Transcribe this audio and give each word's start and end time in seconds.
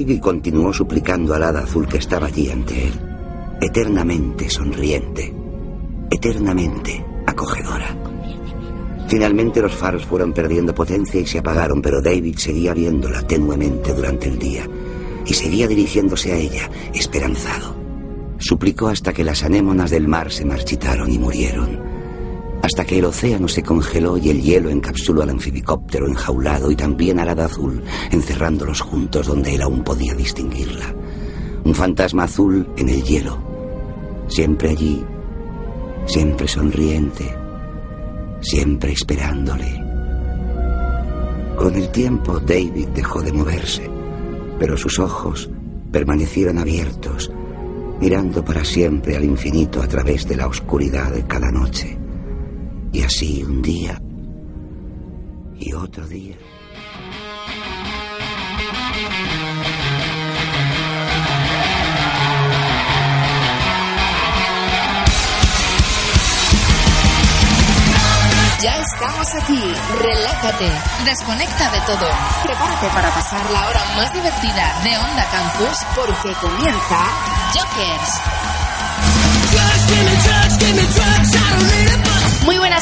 Y 0.00 0.04
David 0.04 0.20
continuó 0.20 0.72
suplicando 0.72 1.34
al 1.34 1.42
hada 1.42 1.60
azul 1.60 1.86
que 1.86 1.98
estaba 1.98 2.28
allí 2.28 2.48
ante 2.48 2.86
él, 2.86 2.92
eternamente 3.60 4.48
sonriente, 4.48 5.30
eternamente 6.10 7.04
acogedora. 7.26 7.94
Finalmente 9.08 9.60
los 9.60 9.74
faros 9.74 10.06
fueron 10.06 10.32
perdiendo 10.32 10.74
potencia 10.74 11.20
y 11.20 11.26
se 11.26 11.40
apagaron, 11.40 11.82
pero 11.82 12.00
David 12.00 12.38
seguía 12.38 12.72
viéndola 12.72 13.26
tenuemente 13.26 13.92
durante 13.92 14.28
el 14.30 14.38
día 14.38 14.66
y 15.26 15.34
seguía 15.34 15.68
dirigiéndose 15.68 16.32
a 16.32 16.36
ella, 16.36 16.70
esperanzado. 16.94 17.76
Suplicó 18.38 18.88
hasta 18.88 19.12
que 19.12 19.22
las 19.22 19.42
anémonas 19.42 19.90
del 19.90 20.08
mar 20.08 20.32
se 20.32 20.46
marchitaron 20.46 21.12
y 21.12 21.18
murieron, 21.18 21.78
hasta 22.70 22.84
que 22.84 23.00
el 23.00 23.04
océano 23.04 23.48
se 23.48 23.64
congeló 23.64 24.16
y 24.16 24.30
el 24.30 24.40
hielo 24.40 24.70
encapsuló 24.70 25.24
al 25.24 25.30
anfibicóptero 25.30 26.06
enjaulado 26.06 26.70
y 26.70 26.76
también 26.76 27.18
al 27.18 27.28
hada 27.28 27.46
azul, 27.46 27.82
encerrándolos 28.12 28.80
juntos 28.80 29.26
donde 29.26 29.56
él 29.56 29.62
aún 29.62 29.82
podía 29.82 30.14
distinguirla. 30.14 30.94
Un 31.64 31.74
fantasma 31.74 32.22
azul 32.22 32.68
en 32.76 32.88
el 32.88 33.02
hielo, 33.02 33.42
siempre 34.28 34.68
allí, 34.68 35.04
siempre 36.06 36.46
sonriente, 36.46 37.28
siempre 38.40 38.92
esperándole. 38.92 39.82
Con 41.56 41.74
el 41.74 41.90
tiempo 41.90 42.38
David 42.38 42.86
dejó 42.94 43.20
de 43.20 43.32
moverse, 43.32 43.90
pero 44.60 44.76
sus 44.76 45.00
ojos 45.00 45.50
permanecieron 45.90 46.56
abiertos, 46.56 47.32
mirando 48.00 48.44
para 48.44 48.64
siempre 48.64 49.16
al 49.16 49.24
infinito 49.24 49.82
a 49.82 49.88
través 49.88 50.28
de 50.28 50.36
la 50.36 50.46
oscuridad 50.46 51.10
de 51.10 51.26
cada 51.26 51.50
noche. 51.50 51.99
Y 52.92 53.02
así 53.02 53.42
un 53.44 53.62
día 53.62 54.00
y 55.60 55.72
otro 55.74 56.06
día. 56.08 56.36
Ya 68.60 68.76
estamos 68.76 69.34
aquí. 69.40 69.74
Relájate. 70.02 70.70
Desconecta 71.04 71.70
de 71.70 71.80
todo. 71.86 72.10
Prepárate 72.42 72.88
para 72.88 73.10
pasar 73.14 73.50
la 73.50 73.68
hora 73.68 73.84
más 73.96 74.12
divertida 74.12 74.80
de 74.82 74.98
Onda 74.98 75.26
Campus 75.30 75.78
porque 75.94 76.34
comienza 76.40 76.98
Jokers. 77.54 78.20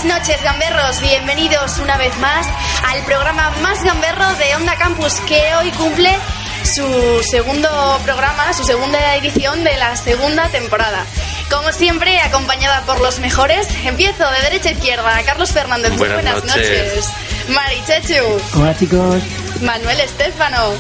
Buenas 0.00 0.20
noches, 0.20 0.40
gamberros. 0.44 1.00
Bienvenidos 1.00 1.78
una 1.78 1.96
vez 1.96 2.16
más 2.18 2.46
al 2.86 3.02
programa 3.04 3.50
más 3.62 3.82
gamberro 3.82 4.32
de 4.34 4.54
Onda 4.54 4.76
Campus, 4.76 5.14
que 5.26 5.42
hoy 5.56 5.72
cumple 5.72 6.16
su 6.62 7.20
segundo 7.28 7.68
programa, 8.04 8.52
su 8.52 8.62
segunda 8.62 9.16
edición 9.16 9.64
de 9.64 9.76
la 9.76 9.96
segunda 9.96 10.48
temporada. 10.50 11.04
Como 11.50 11.72
siempre, 11.72 12.20
acompañada 12.20 12.82
por 12.82 13.00
los 13.00 13.18
mejores, 13.18 13.66
empiezo 13.84 14.30
de 14.30 14.40
derecha 14.42 14.68
a 14.68 14.72
izquierda. 14.72 15.20
Carlos 15.24 15.50
Fernández, 15.50 15.90
muy 15.90 15.98
Buenas 15.98 16.22
buenas 16.22 16.44
noches. 16.44 16.94
noches. 16.94 17.10
Mari 17.48 17.82
Chechu, 17.84 18.40
Hola 18.60 18.78
chicos. 18.78 19.22
Manuel 19.62 19.98
Estefano. 19.98 20.74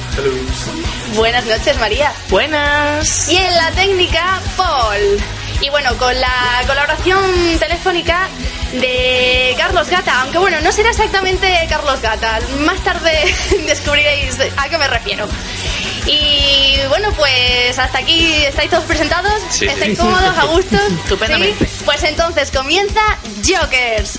Buenas 1.16 1.44
noches, 1.46 1.76
María. 1.80 2.12
Buenas. 2.28 3.28
Y 3.28 3.36
en 3.36 3.56
la 3.56 3.72
técnica, 3.72 4.40
Paul. 4.56 5.20
Y 5.60 5.70
bueno, 5.70 5.96
con 5.98 6.14
la 6.20 6.62
colaboración 6.68 7.58
telefónica 7.58 8.28
de 8.72 9.54
Carlos 9.56 9.88
Gata, 9.88 10.22
aunque 10.22 10.38
bueno, 10.38 10.60
no 10.60 10.70
será 10.72 10.90
exactamente 10.90 11.66
Carlos 11.68 12.00
Gata, 12.02 12.38
más 12.60 12.82
tarde 12.84 13.10
descubriréis 13.66 14.36
a 14.56 14.68
qué 14.68 14.78
me 14.78 14.88
refiero. 14.88 15.26
Y 16.06 16.76
bueno, 16.88 17.10
pues 17.16 17.78
hasta 17.78 17.98
aquí 17.98 18.32
estáis 18.44 18.70
todos 18.70 18.84
presentados, 18.84 19.32
Sí. 19.50 19.66
estáis 19.66 19.98
cómodos, 19.98 20.36
a 20.38 20.44
gusto. 20.44 20.76
Estupendamente. 21.04 21.66
¿Sí? 21.66 21.82
Pues 21.84 22.02
entonces 22.04 22.50
comienza 22.50 23.00
Jokers. 23.46 24.18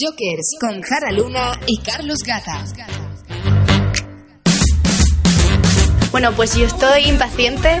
Jokers 0.00 0.56
con 0.60 0.80
Jara 0.82 1.10
Luna 1.12 1.52
y 1.66 1.78
Carlos 1.80 2.18
Gata. 2.24 2.64
Bueno, 6.10 6.32
pues 6.32 6.54
yo 6.54 6.66
estoy 6.66 7.04
impaciente 7.04 7.80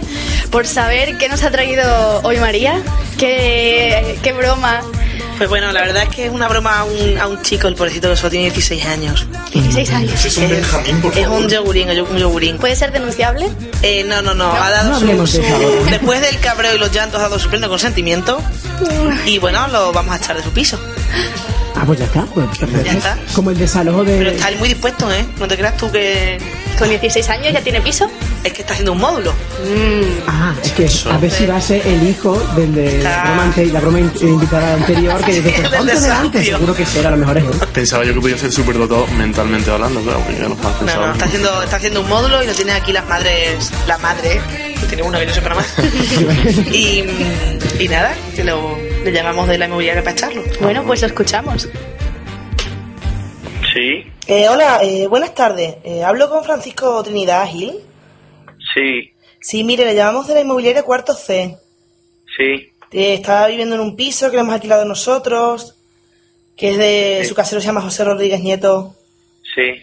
por 0.50 0.66
saber 0.66 1.18
qué 1.18 1.28
nos 1.28 1.42
ha 1.42 1.50
traído 1.50 2.20
hoy 2.22 2.38
María, 2.38 2.80
qué, 3.18 4.18
qué 4.22 4.32
broma 4.32 4.80
Pues 5.36 5.48
bueno, 5.48 5.70
la 5.72 5.80
verdad 5.82 6.04
es 6.04 6.08
que 6.08 6.26
es 6.26 6.32
una 6.32 6.48
broma 6.48 6.78
a 6.80 6.84
un, 6.84 7.18
a 7.18 7.26
un 7.26 7.40
chico, 7.42 7.68
el 7.68 7.74
pobrecito 7.74 8.08
que 8.10 8.16
solo 8.16 8.30
tiene 8.30 8.46
16 8.50 8.86
años. 8.86 9.26
16 9.52 9.90
años. 9.92 10.24
Es 10.24 10.36
un 10.36 10.48
Benjamín, 10.48 11.00
por 11.00 11.16
Es 11.16 11.24
favor. 11.24 11.40
un 11.42 11.48
yogurín, 11.48 11.88
es 11.90 12.00
un 12.00 12.16
yogurín. 12.18 12.56
¿Puede 12.58 12.74
ser 12.76 12.92
denunciable? 12.92 13.48
Eh, 13.82 14.04
no, 14.04 14.20
no, 14.22 14.34
no, 14.34 14.50
ha 14.52 14.70
dado 14.70 14.90
no 14.90 15.26
su, 15.26 15.40
de 15.40 15.48
ahora. 15.48 15.66
Después 15.90 16.20
del 16.20 16.38
cabreo 16.40 16.74
y 16.74 16.78
los 16.78 16.90
llantos 16.92 17.20
ha 17.20 17.24
dado 17.24 17.38
su 17.38 17.48
pleno 17.48 17.68
consentimiento. 17.68 18.40
Y 19.26 19.38
bueno, 19.38 19.68
lo 19.68 19.92
vamos 19.92 20.14
a 20.14 20.16
echar 20.18 20.36
de 20.36 20.42
su 20.42 20.50
piso. 20.50 20.78
Ah, 21.76 21.84
pues 21.86 21.98
ya 22.00 22.06
está. 22.06 22.22
Pues. 22.26 22.46
Ya 22.84 22.92
está. 22.92 23.16
Como 23.34 23.50
el 23.50 23.58
desalojo 23.58 24.02
de. 24.04 24.18
Pero 24.18 24.30
está 24.30 24.48
él 24.48 24.58
muy 24.58 24.68
dispuesto, 24.68 25.10
¿eh? 25.12 25.24
No 25.38 25.46
te 25.46 25.56
creas 25.56 25.76
tú 25.76 25.90
que... 25.92 26.38
¿Con 26.78 26.88
16 26.88 27.28
años 27.30 27.52
ya 27.52 27.60
tiene 27.60 27.80
piso? 27.80 28.08
Es 28.44 28.52
que 28.52 28.60
está 28.60 28.72
haciendo 28.74 28.92
un 28.92 28.98
módulo. 28.98 29.32
Ah, 30.28 30.54
es 30.62 30.72
que 30.72 30.88
a 31.10 31.18
ver 31.18 31.30
si 31.30 31.44
va 31.46 31.56
a 31.56 31.60
ser 31.60 31.84
el 31.86 32.08
hijo 32.08 32.38
del 32.56 32.74
de 32.74 33.02
la 33.02 33.24
broma, 33.24 33.42
ante- 33.44 33.66
la 33.66 33.80
broma 33.80 33.98
in- 34.00 34.12
invitada 34.20 34.74
anterior 34.74 35.24
que 35.24 35.32
dice, 35.40 35.56
El 35.64 35.70
pues 35.86 36.02
delante. 36.02 36.44
Seguro 36.44 36.74
que 36.74 36.86
será, 36.86 37.08
a 37.08 37.10
lo 37.12 37.16
mejor 37.18 37.38
es 37.38 37.44
él. 37.44 37.50
Pensaba 37.72 38.04
yo 38.04 38.14
que 38.14 38.20
podía 38.20 38.38
ser 38.38 38.52
superdotado 38.52 39.06
mentalmente 39.08 39.70
hablando, 39.70 40.00
claro, 40.02 40.20
porque 40.20 40.40
yo 40.40 40.48
no 40.48 40.54
estaba 40.54 40.74
No, 40.82 41.06
no, 41.06 41.12
está 41.12 41.24
haciendo, 41.24 41.62
está 41.62 41.76
haciendo 41.76 42.00
un 42.00 42.08
módulo 42.08 42.42
y 42.42 42.46
lo 42.46 42.52
tienen 42.54 42.76
aquí 42.76 42.92
las 42.92 43.08
madres... 43.08 43.72
La 43.88 43.98
madre, 43.98 44.40
que 44.80 44.86
tiene 44.86 45.02
una 45.02 45.18
que 45.18 45.26
no 45.26 45.32
para 45.42 45.54
más. 45.56 45.74
y, 46.72 47.04
y 47.80 47.88
nada, 47.88 48.14
que 48.36 48.44
lo, 48.44 48.78
le 49.04 49.10
llamamos 49.12 49.48
de 49.48 49.58
la 49.58 49.66
inmobiliaria 49.66 50.02
para 50.02 50.12
echarlo. 50.14 50.42
Bueno, 50.60 50.84
pues 50.84 51.00
lo 51.00 51.08
escuchamos. 51.08 51.68
Sí, 53.74 54.04
Eh, 54.30 54.48
hola, 54.48 54.80
eh, 54.82 55.06
buenas 55.06 55.34
tardes. 55.34 55.76
Eh, 55.84 56.02
hablo 56.04 56.28
con 56.28 56.44
Francisco 56.44 57.02
Trinidad 57.02 57.46
Gil. 57.48 57.80
sí, 58.74 59.12
Sí, 59.40 59.62
mire, 59.64 59.84
le 59.84 59.94
llamamos 59.94 60.26
de 60.26 60.34
la 60.34 60.40
inmobiliaria 60.40 60.82
Cuarto 60.82 61.14
C. 61.14 61.56
sí, 62.36 62.72
Eh, 62.90 63.14
está 63.14 63.46
viviendo 63.46 63.74
en 63.76 63.80
un 63.80 63.96
piso 63.96 64.28
que 64.30 64.36
le 64.36 64.40
hemos 64.42 64.54
alquilado 64.54 64.84
nosotros, 64.84 65.76
que 66.56 66.70
es 66.70 66.78
de 66.78 67.24
su 67.26 67.34
casero, 67.34 67.60
se 67.60 67.66
llama 67.68 67.80
José 67.82 68.04
Rodríguez 68.04 68.40
Nieto. 68.40 68.94
sí. 69.54 69.82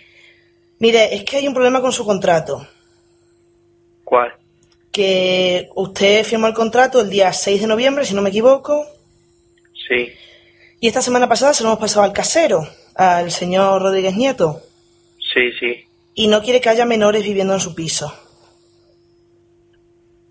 Mire, 0.77 1.15
es 1.15 1.24
que 1.24 1.38
hay 1.38 1.48
un 1.48 1.53
problema 1.53 1.80
con 1.81 1.94
su 1.94 2.03
contrato. 2.06 2.68
¿Cuál? 4.03 4.33
Que 4.91 5.69
usted 5.74 6.25
firmó 6.25 6.48
el 6.48 6.53
contrato 6.53 7.00
el 7.00 7.09
día 7.09 7.31
6 7.31 7.62
de 7.62 7.68
noviembre, 7.68 8.06
si 8.06 8.13
no 8.13 8.21
me 8.21 8.30
equivoco, 8.30 8.86
Sí, 9.88 10.09
y 10.81 10.88
esta 10.88 11.01
semana 11.01 11.30
pasada 11.30 11.53
se 11.53 11.63
lo 11.63 11.69
hemos 11.69 11.80
pasado 11.80 12.03
al 12.03 12.12
casero, 12.12 12.68
al 12.95 13.31
señor 13.31 13.81
Rodríguez 13.81 14.15
Nieto, 14.15 14.62
sí, 15.33 15.51
sí. 15.59 15.86
y 16.13 16.27
no 16.27 16.42
quiere 16.42 16.62
que 16.62 16.69
haya 16.69 16.86
menores 16.86 17.24
viviendo 17.24 17.53
en 17.53 17.59
su 17.59 17.75
piso. 17.75 18.13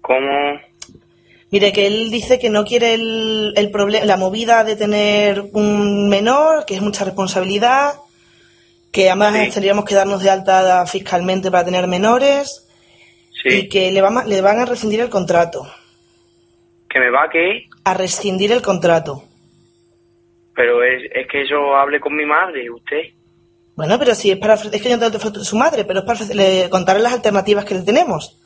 ¿Cómo? 0.00 0.61
Mire, 1.50 1.72
que 1.72 1.87
él 1.87 2.11
dice 2.11 2.38
que 2.38 2.50
no 2.50 2.64
quiere 2.64 2.94
el, 2.94 3.52
el 3.56 3.70
problema, 3.70 4.05
la 4.05 4.16
movida 4.16 4.64
de 4.64 4.76
tener 4.76 5.44
un 5.52 6.08
menor, 6.08 6.64
que 6.66 6.75
es 6.75 6.82
mucha 6.82 7.05
responsabilidad, 7.05 7.94
que 8.90 9.08
además 9.08 9.34
Sí. 9.46 9.50
tendríamos 9.52 9.84
que 9.84 9.94
darnos 9.94 10.22
de 10.22 10.31
alta 10.31 10.84
fiscalmente 10.87 11.50
para 11.50 11.64
tener 11.64 11.87
menores 11.87 12.67
y 13.44 13.50
Sí. 13.50 13.69
que 13.69 13.93
le, 13.93 14.00
van 14.00 14.19
a- 14.19 14.25
le 14.25 14.40
van 14.40 14.58
a 14.60 14.64
rescindir 14.67 15.00
el 15.00 15.10
contrato. 15.10 15.67
¿Que 16.88 16.99
me 16.99 17.10
va 17.10 17.28
qué? 17.31 17.67
A 17.84 17.94
rescindir 17.94 18.52
el 18.52 18.62
contrato. 18.62 19.25
Pero 20.54 20.82
es, 20.84 21.02
es 21.12 21.26
que 21.30 21.46
yo 21.48 21.76
hablé 21.76 22.00
con 22.00 22.14
mi 22.16 22.24
madre, 22.24 22.70
usted. 22.70 23.02
Bueno, 23.76 23.98
pero 23.98 24.14
si 24.14 24.30
es 24.30 24.38
para 24.38 24.54
es 24.54 24.70
que 24.70 24.88
yo 24.88 24.96
no 24.96 25.10
tengo 25.10 25.44
su 25.44 25.56
madre, 25.56 25.84
pero 25.84 26.00
es 26.00 26.04
para 26.04 26.18
ofrecerle- 26.18 26.68
contarle 26.68 27.02
las 27.02 27.12
alternativas 27.12 27.64
que 27.64 27.74
le 27.74 27.82
tenemos. 27.82 28.38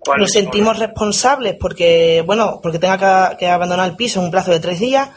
¿Cuál 0.00 0.18
Nos 0.18 0.32
sentimos 0.32 0.80
responsables 0.80 1.54
porque, 1.60 2.24
bueno, 2.26 2.58
porque 2.60 2.80
tenga 2.80 3.30
que, 3.30 3.36
que 3.38 3.46
abandonar 3.46 3.88
el 3.88 3.94
piso 3.94 4.18
en 4.18 4.24
un 4.26 4.30
plazo 4.32 4.50
de 4.50 4.58
tres 4.58 4.80
días. 4.80 5.10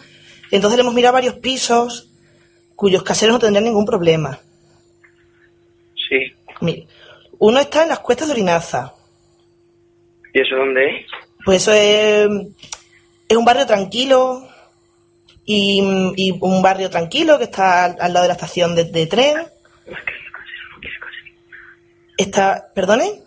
Entonces 0.51 0.77
le 0.77 0.81
hemos 0.83 0.93
mirado 0.93 1.13
varios 1.13 1.33
pisos 1.35 2.11
cuyos 2.75 3.01
caseros 3.01 3.33
no 3.33 3.39
tendrían 3.39 3.63
ningún 3.63 3.85
problema. 3.85 4.37
Sí. 6.07 6.33
Mire, 6.61 6.85
uno 7.39 7.59
está 7.59 7.81
en 7.83 7.89
las 7.89 7.99
cuestas 7.99 8.27
de 8.27 8.33
Orinaza. 8.33 8.93
¿Y 10.33 10.41
eso 10.41 10.55
dónde 10.55 10.85
es? 10.99 11.05
Pues 11.43 11.61
eso 11.63 11.73
es, 11.73 12.27
es 13.27 13.37
un 13.37 13.45
barrio 13.45 13.65
tranquilo 13.65 14.47
y, 15.45 16.13
y 16.15 16.37
un 16.41 16.61
barrio 16.61 16.89
tranquilo 16.89 17.37
que 17.37 17.43
está 17.45 17.85
al, 17.85 17.97
al 17.99 18.13
lado 18.13 18.23
de 18.23 18.27
la 18.29 18.33
estación 18.33 18.75
de, 18.75 18.85
de 18.85 19.07
tren. 19.07 19.37
Está, 22.17 22.71
perdone, 22.73 23.21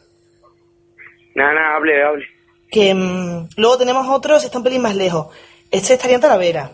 Nada, 1.35 1.53
nada, 1.55 1.76
hable, 1.76 2.03
hable. 2.03 2.26
que 2.70 2.94
mm, 2.94 3.49
luego 3.56 3.79
tenemos 3.79 4.09
otros, 4.09 4.43
está 4.44 4.59
un 4.59 4.65
pelín 4.65 4.82
más 4.82 4.97
lejos. 4.97 5.29
Este 5.70 5.94
estaría 5.94 6.17
en 6.17 6.23
Talavera, 6.23 6.73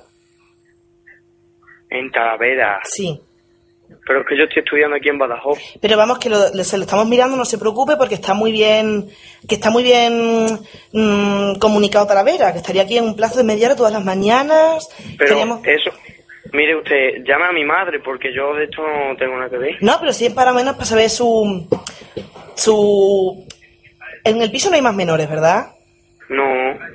En 1.90 2.10
Talavera. 2.10 2.80
sí. 2.84 3.20
Pero 4.06 4.20
es 4.20 4.26
que 4.26 4.36
yo 4.36 4.44
estoy 4.44 4.62
estudiando 4.62 4.96
aquí 4.96 5.08
en 5.08 5.18
Badajoz. 5.18 5.58
Pero 5.80 5.96
vamos, 5.96 6.18
que 6.18 6.28
lo, 6.30 6.38
se 6.64 6.76
lo 6.76 6.84
estamos 6.84 7.06
mirando, 7.06 7.36
no 7.36 7.44
se 7.44 7.58
preocupe, 7.58 7.96
porque 7.96 8.14
está 8.16 8.34
muy 8.34 8.52
bien, 8.52 9.08
que 9.48 9.54
está 9.56 9.70
muy 9.70 9.82
bien 9.82 10.58
mm, 10.92 11.54
comunicado 11.58 12.06
Talavera, 12.06 12.52
que 12.52 12.58
estaría 12.58 12.82
aquí 12.82 12.98
en 12.98 13.04
un 13.04 13.16
plazo 13.16 13.38
de 13.38 13.44
media 13.44 13.66
hora 13.68 13.76
todas 13.76 13.92
las 13.92 14.04
mañanas. 14.04 14.88
Pero 15.18 15.30
Teníamos- 15.30 15.66
eso... 15.66 15.90
Mire 16.52 16.76
usted, 16.76 17.24
llame 17.26 17.46
a 17.46 17.52
mi 17.52 17.64
madre 17.64 17.98
porque 17.98 18.32
yo 18.32 18.54
de 18.54 18.64
esto 18.64 18.82
no 18.82 19.16
tengo 19.16 19.34
nada 19.36 19.50
que 19.50 19.56
ver. 19.58 19.76
No, 19.80 19.96
pero 19.98 20.12
sí 20.12 20.26
es 20.26 20.32
para 20.34 20.52
menos 20.52 20.74
para 20.74 20.84
saber 20.84 21.10
su, 21.10 21.66
su... 22.54 23.46
En 24.24 24.40
el 24.40 24.50
piso 24.50 24.70
no 24.70 24.76
hay 24.76 24.82
más 24.82 24.94
menores, 24.94 25.28
¿verdad? 25.28 25.72
No, 26.28 26.44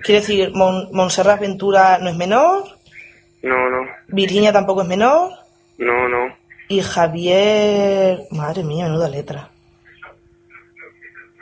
Quiere 0.04 0.22
decir, 0.22 0.52
Mon- 0.54 0.90
Montserrat 0.92 1.40
Ventura 1.42 1.98
no 2.00 2.10
es 2.10 2.16
menor, 2.16 2.64
no, 3.44 3.70
no, 3.70 3.86
Virginia 4.08 4.52
tampoco 4.52 4.82
es 4.82 4.88
menor, 4.88 5.32
no, 5.78 6.08
no. 6.10 6.36
Y 6.70 6.82
Javier... 6.82 8.20
Madre 8.32 8.64
mía, 8.64 8.86
menuda 8.86 9.10
letra. 9.10 9.50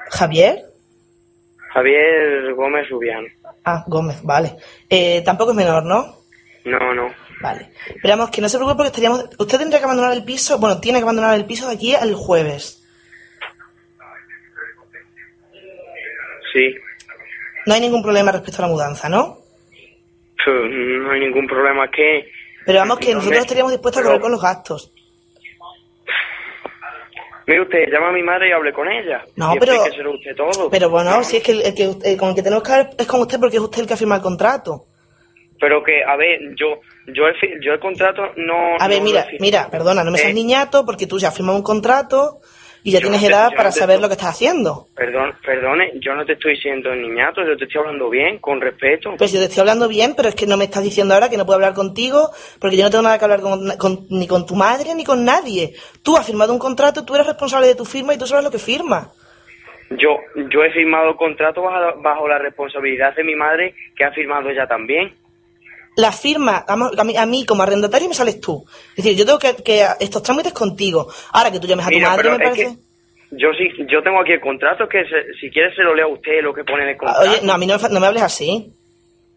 ¿Javier? 0.10 0.64
Javier 1.74 2.54
Gómez 2.56 2.90
Rubiano. 2.90 3.28
Ah, 3.66 3.84
Gómez, 3.88 4.24
vale. 4.24 4.56
Eh, 4.90 5.22
tampoco 5.24 5.52
es 5.52 5.58
menor, 5.58 5.84
¿no? 5.84 6.16
No, 6.64 6.94
no. 6.94 7.14
Vale. 7.42 7.72
Esperamos 7.88 8.30
que 8.32 8.42
no 8.42 8.48
se 8.50 8.58
preocupe 8.58 8.78
porque 8.78 8.88
estaríamos... 8.88 9.26
Usted 9.38 9.58
tendría 9.60 9.80
que 9.80 9.86
abandonar 9.86 10.14
el 10.14 10.24
piso, 10.24 10.58
bueno, 10.60 10.80
tiene 10.80 11.00
que 11.00 11.04
abandonar 11.04 11.36
el 11.36 11.46
piso 11.46 11.68
de 11.68 11.76
aquí 11.76 11.94
al 11.94 12.16
jueves. 12.16 12.84
Sí. 16.54 16.74
No 17.66 17.74
hay 17.74 17.82
ningún 17.82 18.02
problema 18.02 18.32
respecto 18.32 18.62
a 18.62 18.68
la 18.68 18.72
mudanza, 18.72 19.10
¿no? 19.10 19.40
Pues, 20.44 20.72
No 20.72 21.12
hay 21.12 21.20
ningún 21.20 21.46
problema. 21.48 21.92
Que... 21.92 22.32
Pero 22.66 22.80
vamos, 22.80 23.00
que 23.00 23.14
nosotros 23.14 23.40
estaríamos 23.42 23.74
dispuestos 23.74 24.02
a 24.02 24.06
correr 24.06 24.22
con 24.22 24.32
los 24.32 24.42
gastos. 24.42 24.94
Mire 27.48 27.62
usted, 27.62 27.88
llama 27.90 28.10
a 28.10 28.12
mi 28.12 28.22
madre 28.24 28.50
y 28.50 28.52
hable 28.52 28.74
con 28.74 28.90
ella. 28.90 29.24
No, 29.38 29.56
y 29.56 29.60
pero- 29.60 29.82
usted 29.84 30.36
todo. 30.36 30.70
Pero 30.70 30.90
bueno, 30.90 31.12
No, 31.12 31.24
si 31.24 31.38
es 31.38 31.44
que 31.44 31.54
el, 31.54 31.74
que 31.74 31.84
el 32.04 32.18
con 32.18 32.30
el 32.30 32.36
que 32.36 32.44
tenemos 32.44 32.62
que 32.62 32.72
hablar 32.74 32.90
es 32.98 33.08
con 33.08 33.22
usted 33.22 33.40
porque 33.40 33.56
es 33.56 33.62
usted 33.64 33.82
el 33.82 33.88
que 33.88 33.94
ha 33.94 33.98
firmado 33.98 34.20
el 34.20 34.24
contrato. 34.24 34.84
Pero 35.60 35.82
que, 35.82 36.04
a 36.04 36.16
ver, 36.18 36.40
yo 36.60 36.82
yo 37.08 37.24
el, 37.26 37.36
yo 37.64 37.72
el 37.72 37.80
contrato 37.80 38.22
no... 38.36 38.76
A 38.78 38.88
ver, 38.90 39.00
no 39.00 39.06
mira, 39.06 39.26
mira, 39.40 39.70
perdona, 39.72 40.04
no 40.04 40.12
me 40.12 40.18
seas 40.18 40.32
Eh, 40.32 40.36
niñato 40.36 40.86
porque 40.86 41.08
tú 41.08 41.18
ya 41.18 41.30
has 41.30 41.36
firmado 41.36 41.58
un 41.58 41.64
contrato 41.64 42.40
y 42.88 42.92
ya 42.92 43.00
Yo 43.00 43.10
tienes 43.10 43.22
no 43.22 43.28
te- 43.28 43.34
edad 43.34 43.50
para 43.54 43.68
no 43.70 43.76
saber 43.76 44.00
lo 44.00 44.08
que 44.08 44.14
estás 44.14 44.30
haciendo. 44.30 44.88
Perdón, 44.96 45.34
perdone, 45.46 45.92
yo 46.00 46.16
no 46.16 46.26
te 46.26 46.34
estoy 46.34 46.54
diciendo 46.56 46.96
niñato, 46.96 47.42
yo 47.46 47.58
te 47.58 47.66
estoy 47.66 47.82
hablando 47.82 48.10
bien, 48.10 48.38
con 48.40 48.62
respeto. 48.62 49.14
Pues 49.18 49.34
yo 49.34 49.40
te 49.40 49.46
estoy 49.48 49.60
hablando 49.60 49.90
bien, 49.90 50.14
pero 50.16 50.30
es 50.30 50.36
que 50.36 50.48
no 50.48 50.56
me 50.56 50.64
estás 50.64 50.84
diciendo 50.84 51.14
ahora 51.14 51.30
que 51.30 51.36
no 51.36 51.46
puedo 51.46 51.56
hablar 51.58 51.74
contigo 51.74 52.30
porque 52.62 52.78
yo 52.78 52.86
no 52.86 52.90
tengo 52.90 53.02
nada 53.04 53.20
que 53.20 53.26
hablar 53.26 53.42
con, 53.42 53.76
con- 53.78 54.06
ni 54.10 54.26
con 54.26 54.46
tu 54.46 54.56
madre 54.56 54.96
ni 54.96 55.04
con 55.04 55.26
nadie. 55.26 55.74
Tú 56.02 56.16
has 56.16 56.26
firmado 56.26 56.54
un 56.54 56.60
contrato, 56.60 57.04
tú 57.04 57.14
eres 57.16 57.28
responsable 57.28 57.68
de 57.68 57.76
tu 57.76 57.84
firma 57.84 58.14
y 58.14 58.18
tú 58.18 58.26
sabes 58.26 58.46
lo 58.46 58.52
que 58.52 58.58
firmas. 58.60 59.10
Yo 59.90 60.18
yo 60.50 60.64
he 60.64 60.72
firmado 60.72 61.10
el 61.10 61.16
contrato 61.18 61.62
bajo, 61.64 62.02
bajo 62.02 62.28
la 62.30 62.38
responsabilidad 62.40 63.14
de 63.16 63.24
mi 63.26 63.36
madre, 63.36 63.74
que 63.98 64.06
ha 64.06 64.12
firmado 64.12 64.50
ella 64.50 64.66
también. 64.66 65.14
La 65.98 66.12
firma, 66.12 66.64
a 66.68 67.04
mí, 67.04 67.18
a 67.18 67.26
mí 67.26 67.44
como 67.46 67.64
arrendatario 67.64 68.08
me 68.08 68.14
sales 68.14 68.40
tú. 68.40 68.64
Es 68.96 69.04
decir, 69.04 69.18
yo 69.18 69.26
tengo 69.26 69.40
que, 69.40 69.56
que 69.64 69.84
estos 70.00 70.22
trámites 70.22 70.54
contigo. 70.54 71.08
Ahora 71.34 71.52
que 71.52 71.60
tú 71.60 71.66
llames 71.68 71.88
a 71.88 71.90
tu 71.90 72.00
madre, 72.00 72.30
me 72.30 72.38
parece... 72.38 72.78
yo 73.32 73.50
sí, 73.58 73.70
yo 73.90 74.04
tengo 74.04 74.22
aquí 74.22 74.34
el 74.34 74.40
contrato, 74.42 74.88
que 74.88 75.04
se- 75.06 75.34
si 75.42 75.50
quiere 75.50 75.74
se 75.76 75.82
lo 75.82 75.96
lea 75.96 76.06
a 76.06 76.10
usted 76.10 76.42
lo 76.44 76.54
que 76.54 76.64
pone 76.64 76.84
en 76.84 76.90
el 76.90 76.96
Ah, 76.96 76.98
contrato. 77.00 77.22
Oye, 77.32 77.40
no, 77.44 77.54
a 77.54 77.58
mí 77.58 77.66
no, 77.66 77.74
me 77.74 77.80
fa- 77.80 77.90
no 77.90 78.00
me 78.00 78.06
hables 78.08 78.22
así. 78.22 78.72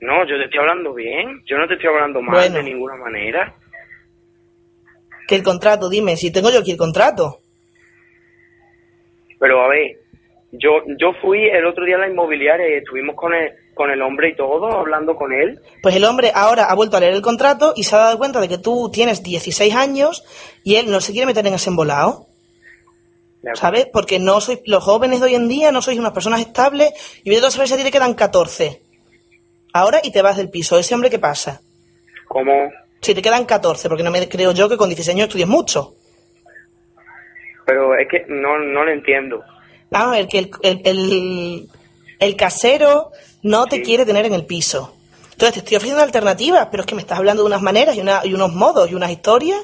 No, 0.02 0.26
yo 0.28 0.36
te 0.36 0.44
estoy 0.44 0.60
hablando 0.60 0.92
bien, 0.94 1.42
yo 1.46 1.56
no 1.56 1.66
te 1.66 1.74
estoy 1.74 1.88
hablando 1.88 2.20
mal 2.20 2.34
Bueno. 2.36 2.56
de 2.58 2.62
ninguna 2.62 2.96
manera. 2.96 3.54
Que 5.26 5.36
el 5.36 5.42
contrato, 5.42 5.88
dime, 5.88 6.16
si 6.18 6.30
tengo 6.30 6.50
yo 6.50 6.58
aquí 6.60 6.72
el 6.72 6.76
contrato. 6.76 7.38
Pero 9.38 9.62
a 9.64 9.68
ver, 9.68 9.96
yo 10.52 10.82
yo 10.98 11.12
fui 11.22 11.48
el 11.48 11.64
otro 11.64 11.84
día 11.86 11.96
a 11.96 12.00
la 12.00 12.08
inmobiliaria 12.08 12.68
y 12.68 12.74
estuvimos 12.78 13.16
con 13.16 13.32
el, 13.32 13.50
con 13.80 13.90
el 13.90 14.02
hombre 14.02 14.28
y 14.28 14.36
todo, 14.36 14.66
hablando 14.78 15.16
con 15.16 15.32
él. 15.32 15.58
Pues 15.80 15.96
el 15.96 16.04
hombre 16.04 16.32
ahora 16.34 16.64
ha 16.64 16.74
vuelto 16.74 16.98
a 16.98 17.00
leer 17.00 17.14
el 17.14 17.22
contrato 17.22 17.72
y 17.74 17.84
se 17.84 17.96
ha 17.96 18.00
dado 18.00 18.18
cuenta 18.18 18.38
de 18.38 18.46
que 18.46 18.58
tú 18.58 18.90
tienes 18.92 19.22
16 19.22 19.74
años 19.74 20.22
y 20.62 20.74
él 20.74 20.90
no 20.90 21.00
se 21.00 21.12
quiere 21.12 21.24
meter 21.24 21.46
en 21.46 21.54
ese 21.54 21.70
embolado. 21.70 22.26
De. 23.40 23.56
¿Sabes? 23.56 23.86
Porque 23.90 24.18
no 24.18 24.42
sois, 24.42 24.60
los 24.66 24.84
jóvenes 24.84 25.20
de 25.20 25.28
hoy 25.28 25.34
en 25.34 25.48
día 25.48 25.72
no 25.72 25.80
sois 25.80 25.98
unas 25.98 26.12
personas 26.12 26.40
estables 26.40 26.92
y 27.24 27.34
a 27.34 27.50
saber 27.50 27.68
si 27.68 27.72
a 27.72 27.76
ti 27.78 27.84
te 27.84 27.90
quedan 27.90 28.12
14. 28.12 28.82
Ahora 29.72 30.00
y 30.02 30.12
te 30.12 30.20
vas 30.20 30.36
del 30.36 30.50
piso. 30.50 30.78
¿Ese 30.78 30.94
hombre 30.94 31.08
qué 31.08 31.18
pasa? 31.18 31.62
¿Cómo? 32.28 32.70
Si 33.00 33.14
te 33.14 33.22
quedan 33.22 33.46
14, 33.46 33.88
porque 33.88 34.04
no 34.04 34.10
me 34.10 34.28
creo 34.28 34.52
yo 34.52 34.68
que 34.68 34.76
con 34.76 34.90
16 34.90 35.16
años 35.16 35.28
estudies 35.28 35.48
mucho. 35.48 35.94
Pero 37.64 37.96
es 37.96 38.06
que 38.10 38.26
no, 38.28 38.58
no 38.58 38.84
lo 38.84 38.92
entiendo. 38.92 39.42
Vamos 39.90 40.08
a 40.08 40.18
ver, 40.18 40.28
que 40.28 40.38
el, 40.38 40.50
el, 40.62 40.82
el, 40.84 41.68
el 42.18 42.36
casero 42.36 43.12
no 43.42 43.66
te 43.66 43.82
quiere 43.82 44.04
tener 44.06 44.26
en 44.26 44.34
el 44.34 44.44
piso. 44.46 44.94
Entonces 45.32 45.54
te 45.54 45.58
estoy 45.60 45.76
ofreciendo 45.76 46.02
alternativas, 46.02 46.68
pero 46.70 46.82
es 46.82 46.86
que 46.86 46.94
me 46.94 47.00
estás 47.00 47.18
hablando 47.18 47.42
de 47.42 47.46
unas 47.46 47.62
maneras 47.62 47.96
y, 47.96 48.00
una, 48.00 48.20
y 48.24 48.34
unos 48.34 48.52
modos 48.52 48.90
y 48.90 48.94
unas 48.94 49.10
historias. 49.10 49.58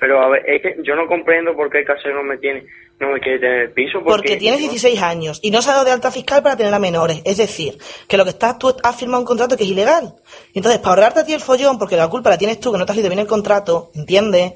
Pero 0.00 0.20
a 0.22 0.28
ver, 0.28 0.42
es 0.48 0.62
que 0.62 0.76
yo 0.84 0.94
no 0.94 1.06
comprendo 1.08 1.56
por 1.56 1.70
qué 1.70 1.78
el 1.80 1.86
casero 1.86 2.14
no 2.16 2.22
me 2.22 2.36
tiene, 2.36 2.64
no 3.00 3.08
me 3.08 3.18
quiere 3.20 3.38
tener 3.38 3.60
el 3.62 3.70
piso. 3.72 3.98
Porque, 4.00 4.10
Porque 4.10 4.36
tienes 4.36 4.60
16 4.60 5.00
años 5.02 5.40
y 5.42 5.50
no 5.50 5.60
se 5.62 5.70
ha 5.70 5.72
dado 5.72 5.86
de 5.86 5.90
alta 5.92 6.10
fiscal 6.10 6.42
para 6.42 6.56
tener 6.56 6.72
a 6.74 6.78
menores. 6.78 7.22
Es 7.24 7.38
decir, 7.38 7.78
que 8.06 8.16
lo 8.18 8.24
que 8.24 8.30
estás, 8.30 8.58
tú 8.58 8.76
has 8.82 8.94
firmado 8.96 9.20
un 9.22 9.26
contrato 9.26 9.56
que 9.56 9.64
es 9.64 9.70
ilegal. 9.70 10.14
Entonces, 10.54 10.78
para 10.80 10.90
ahorrarte 10.90 11.20
a 11.20 11.24
ti 11.24 11.32
el 11.32 11.40
follón, 11.40 11.78
porque 11.78 11.96
la 11.96 12.06
culpa 12.08 12.30
la 12.30 12.38
tienes 12.38 12.60
tú, 12.60 12.70
que 12.70 12.78
no 12.78 12.84
te 12.86 12.92
has 12.92 12.96
leído 12.96 13.08
bien 13.10 13.18
el 13.20 13.26
contrato, 13.26 13.90
¿entiendes? 13.94 14.52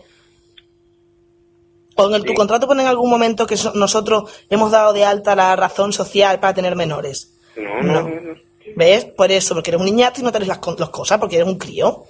O 1.97 2.09
en 2.09 2.15
el, 2.15 2.25
tu 2.25 2.35
contrato 2.35 2.67
pone 2.67 2.83
en 2.83 2.89
algún 2.89 3.11
momento 3.11 3.47
que 3.47 3.57
so- 3.57 3.73
nosotros 3.75 4.31
hemos 4.49 4.71
dado 4.71 4.93
de 4.93 5.05
alta 5.05 5.35
la 5.35 5.55
razón 5.57 5.93
social 5.93 6.41
para 6.41 6.55
tener 6.55 6.75
menores. 6.77 7.31
No, 7.57 7.83
no, 7.83 8.03
no. 8.03 8.35
¿Ves? 8.77 9.05
Por 9.07 9.31
eso, 9.33 9.55
porque 9.55 9.71
eres 9.71 9.81
un 9.81 9.87
niñato 9.87 10.21
y 10.21 10.25
no 10.25 10.33
tenés 10.33 10.49
las, 10.49 10.59
con- 10.59 10.77
las 10.79 10.91
cosas, 10.91 11.19
porque 11.19 11.37
eres 11.37 11.49
un 11.49 11.59
crío. 11.59 12.05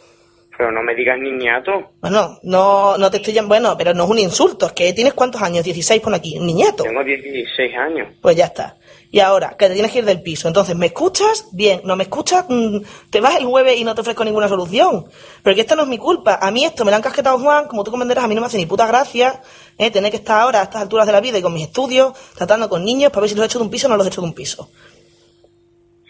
Pero 0.56 0.70
no 0.70 0.82
me 0.82 0.94
digas 0.94 1.18
niñato. 1.18 1.72
Bueno, 2.00 2.38
no, 2.42 2.98
no 2.98 3.10
te 3.10 3.16
estoy 3.16 3.32
llam- 3.34 3.48
Bueno, 3.48 3.74
pero 3.76 3.94
no 3.94 4.04
es 4.04 4.10
un 4.10 4.18
insulto, 4.18 4.66
es 4.66 4.72
que 4.72 4.92
tienes 4.92 5.14
cuántos 5.14 5.40
años, 5.40 5.64
16 5.64 6.00
pon 6.02 6.14
aquí, 6.14 6.38
un 6.38 6.46
niñato. 6.46 6.84
Tengo 6.84 7.02
16 7.02 7.74
años. 7.74 8.08
Pues 8.20 8.36
ya 8.36 8.44
está. 8.46 8.76
Y 9.10 9.20
ahora, 9.20 9.56
que 9.58 9.66
te 9.68 9.74
tienes 9.74 9.90
que 9.92 9.98
ir 10.00 10.04
del 10.04 10.22
piso. 10.22 10.46
Entonces, 10.48 10.76
¿me 10.76 10.86
escuchas? 10.86 11.46
Bien. 11.52 11.80
¿No 11.84 11.96
me 11.96 12.04
escuchas? 12.04 12.44
Mm, 12.48 12.78
te 13.10 13.20
vas 13.20 13.36
el 13.36 13.44
jueves 13.46 13.78
y 13.78 13.84
no 13.84 13.94
te 13.94 14.02
ofrezco 14.02 14.24
ninguna 14.24 14.48
solución. 14.48 15.06
Pero 15.42 15.54
que 15.54 15.62
esta 15.62 15.74
no 15.74 15.82
es 15.82 15.88
mi 15.88 15.98
culpa. 15.98 16.38
A 16.40 16.50
mí 16.50 16.64
esto 16.64 16.84
me 16.84 16.90
lo 16.90 16.96
han 16.96 17.02
casquetado 17.02 17.38
Juan, 17.38 17.66
como 17.66 17.82
tú 17.82 17.90
comprenderás, 17.90 18.24
a 18.24 18.28
mí 18.28 18.34
no 18.34 18.40
me 18.42 18.46
hace 18.46 18.56
ni 18.58 18.66
puta 18.66 18.86
gracia 18.86 19.40
¿eh? 19.78 19.90
tener 19.90 20.10
que 20.10 20.16
estar 20.18 20.40
ahora 20.40 20.60
a 20.60 20.64
estas 20.64 20.82
alturas 20.82 21.06
de 21.06 21.12
la 21.12 21.20
vida 21.20 21.36
y 21.38 21.42
con 21.42 21.52
mis 21.52 21.64
estudios, 21.66 22.12
tratando 22.36 22.68
con 22.70 22.84
niños 22.84 23.10
para 23.10 23.22
ver 23.22 23.30
si 23.30 23.36
los 23.36 23.42
he 23.44 23.46
hecho 23.46 23.58
de 23.58 23.64
un 23.64 23.70
piso 23.70 23.86
o 23.86 23.90
no 23.90 23.96
los 23.96 24.06
he 24.06 24.10
hecho 24.10 24.20
de 24.22 24.26
un 24.28 24.34
piso. 24.34 24.70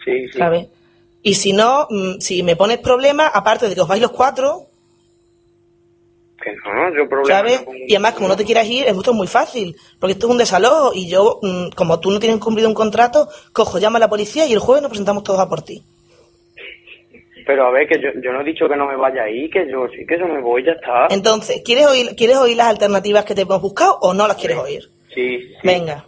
Sí, 0.03 0.27
sí. 0.27 0.37
¿Sabes? 0.37 0.67
Y 1.21 1.35
si 1.35 1.53
no, 1.53 1.87
mm, 1.89 2.19
si 2.19 2.43
me 2.43 2.55
pones 2.55 2.79
problemas, 2.79 3.31
aparte 3.33 3.69
de 3.69 3.75
que 3.75 3.81
os 3.81 3.87
vais 3.87 4.01
los 4.01 4.11
cuatro, 4.11 4.67
Que 6.43 6.51
no, 6.65 6.73
no, 6.73 6.95
yo 6.97 7.07
problema. 7.07 7.39
¿sabes? 7.39 7.65
no 7.65 7.73
Y 7.73 7.93
además, 7.93 8.13
como 8.15 8.27
no 8.27 8.35
te 8.35 8.43
quieras 8.43 8.67
ir, 8.67 8.85
esto 8.85 9.11
es 9.11 9.17
muy 9.17 9.27
fácil, 9.27 9.77
porque 9.97 10.11
esto 10.11 10.27
es 10.27 10.31
un 10.31 10.37
desalojo 10.37 10.91
y 10.93 11.07
yo, 11.09 11.39
mm, 11.41 11.69
como 11.69 12.01
tú 12.01 12.11
no 12.11 12.19
tienes 12.19 12.39
cumplido 12.39 12.67
un 12.67 12.75
contrato, 12.75 13.29
cojo, 13.53 13.79
llama 13.79 13.97
a 13.97 14.01
la 14.01 14.09
policía 14.09 14.45
y 14.45 14.51
el 14.51 14.59
jueves 14.59 14.81
nos 14.81 14.89
presentamos 14.89 15.23
todos 15.23 15.39
a 15.39 15.47
por 15.47 15.61
ti. 15.61 15.81
Pero 17.45 17.67
a 17.67 17.71
ver, 17.71 17.87
que 17.87 17.99
yo, 18.01 18.09
yo 18.21 18.31
no 18.31 18.41
he 18.41 18.43
dicho 18.43 18.67
que 18.67 18.75
no 18.75 18.85
me 18.87 18.97
vaya 18.97 19.23
ahí, 19.23 19.49
que 19.49 19.69
yo 19.69 19.87
sí 19.89 20.05
que 20.05 20.17
yo 20.17 20.27
me 20.27 20.41
voy, 20.41 20.65
ya 20.65 20.73
está. 20.73 21.07
Entonces, 21.09 21.61
¿quieres 21.63 21.87
oír, 21.87 22.15
¿quieres 22.15 22.37
oír 22.37 22.57
las 22.57 22.67
alternativas 22.67 23.25
que 23.25 23.35
te 23.35 23.41
hemos 23.41 23.61
buscado 23.61 23.97
o 24.01 24.13
no 24.13 24.27
las 24.27 24.37
quieres 24.37 24.57
oír? 24.57 24.83
Sí, 25.13 25.39
sí. 25.39 25.55
Venga. 25.63 26.05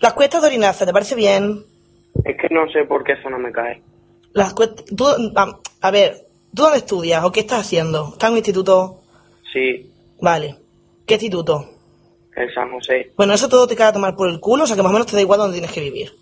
Las 0.00 0.14
cuestas 0.14 0.42
de 0.42 0.48
Orinaza, 0.48 0.86
¿te 0.86 0.92
parece 0.92 1.14
bien? 1.14 1.64
Es 2.24 2.36
que 2.36 2.48
no 2.50 2.68
sé 2.70 2.84
por 2.84 3.04
qué 3.04 3.12
eso 3.12 3.28
no 3.30 3.38
me 3.38 3.52
cae. 3.52 3.82
Las 4.32 4.54
cuestas, 4.54 4.84
tú, 4.96 5.06
a, 5.06 5.58
a 5.80 5.90
ver, 5.90 6.26
¿tú 6.54 6.62
dónde 6.62 6.78
estudias 6.78 7.24
o 7.24 7.30
qué 7.32 7.40
estás 7.40 7.60
haciendo? 7.60 8.10
¿Estás 8.12 8.28
en 8.28 8.32
un 8.32 8.38
instituto? 8.38 9.00
Sí, 9.52 9.90
Vale. 10.20 10.56
¿Qué 11.06 11.14
instituto? 11.14 11.68
en 12.36 12.52
San 12.52 12.70
José. 12.72 13.12
Bueno, 13.16 13.34
eso 13.34 13.48
todo 13.48 13.66
te 13.66 13.76
queda 13.76 13.88
a 13.88 13.92
tomar 13.92 14.16
por 14.16 14.28
el 14.28 14.40
culo, 14.40 14.64
o 14.64 14.66
sea 14.66 14.74
que 14.74 14.82
más 14.82 14.90
o 14.90 14.92
menos 14.92 15.06
te 15.06 15.14
da 15.14 15.22
igual 15.22 15.38
dónde 15.38 15.54
tienes 15.54 15.70
que 15.70 15.80
vivir. 15.80 16.12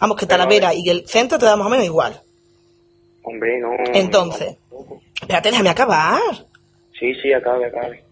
Vamos, 0.00 0.16
que 0.16 0.26
Talavera 0.26 0.68
ver. 0.68 0.78
y 0.78 0.88
el 0.90 1.08
centro 1.08 1.38
te 1.38 1.46
da 1.46 1.56
más 1.56 1.66
o 1.66 1.70
menos 1.70 1.84
igual. 1.86 2.20
Hombre, 3.24 3.58
no. 3.58 3.70
Entonces, 3.92 4.58
espérate, 5.20 5.50
déjame 5.50 5.70
acabar. 5.70 6.20
Sí, 6.98 7.14
sí, 7.20 7.32
acabe, 7.32 7.66
acabe. 7.66 8.04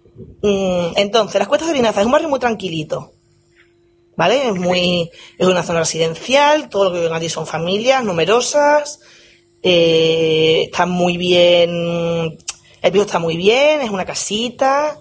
Mm, 0.43 0.97
entonces, 0.97 1.39
las 1.39 1.47
cuestas 1.47 1.69
de 1.69 1.75
Orinaza 1.75 2.01
es 2.01 2.07
un 2.07 2.13
barrio 2.13 2.29
muy 2.29 2.41
tranquilito. 2.41 3.13
¿Vale? 4.19 4.49
Es 4.49 4.55
muy. 4.57 5.09
Es 5.39 5.47
una 5.47 5.63
zona 5.63 5.79
residencial, 5.79 6.69
todo 6.69 6.87
lo 6.87 6.91
que 6.93 6.99
viven 6.99 7.13
allí 7.15 7.29
son 7.29 7.47
familias 7.47 8.03
numerosas. 8.05 8.99
eh, 9.63 10.65
está 10.65 10.87
muy 10.87 11.17
bien. 11.17 11.71
El 12.83 12.93
piso 12.93 13.05
está 13.05 13.21
muy 13.21 13.37
bien, 13.37 13.81
es 13.81 13.91
una 13.91 14.05
casita. 14.05 14.99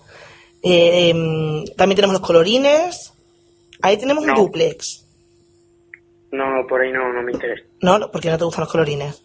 eh, 0.61 1.09
em, 1.09 1.65
también 1.75 1.95
tenemos 1.95 2.13
los 2.13 2.21
colorines. 2.21 3.11
Ahí 3.81 3.97
tenemos 3.97 4.23
un 4.23 4.35
duplex. 4.35 5.03
No, 6.31 6.45
por 6.69 6.81
ahí 6.81 6.91
no, 6.91 7.11
no 7.11 7.21
me 7.23 7.31
interesa. 7.31 7.63
¿No? 7.81 8.11
¿Por 8.11 8.21
qué 8.21 8.29
no 8.29 8.37
te 8.37 8.43
gustan 8.45 8.65
los 8.65 8.71
colorines? 8.71 9.23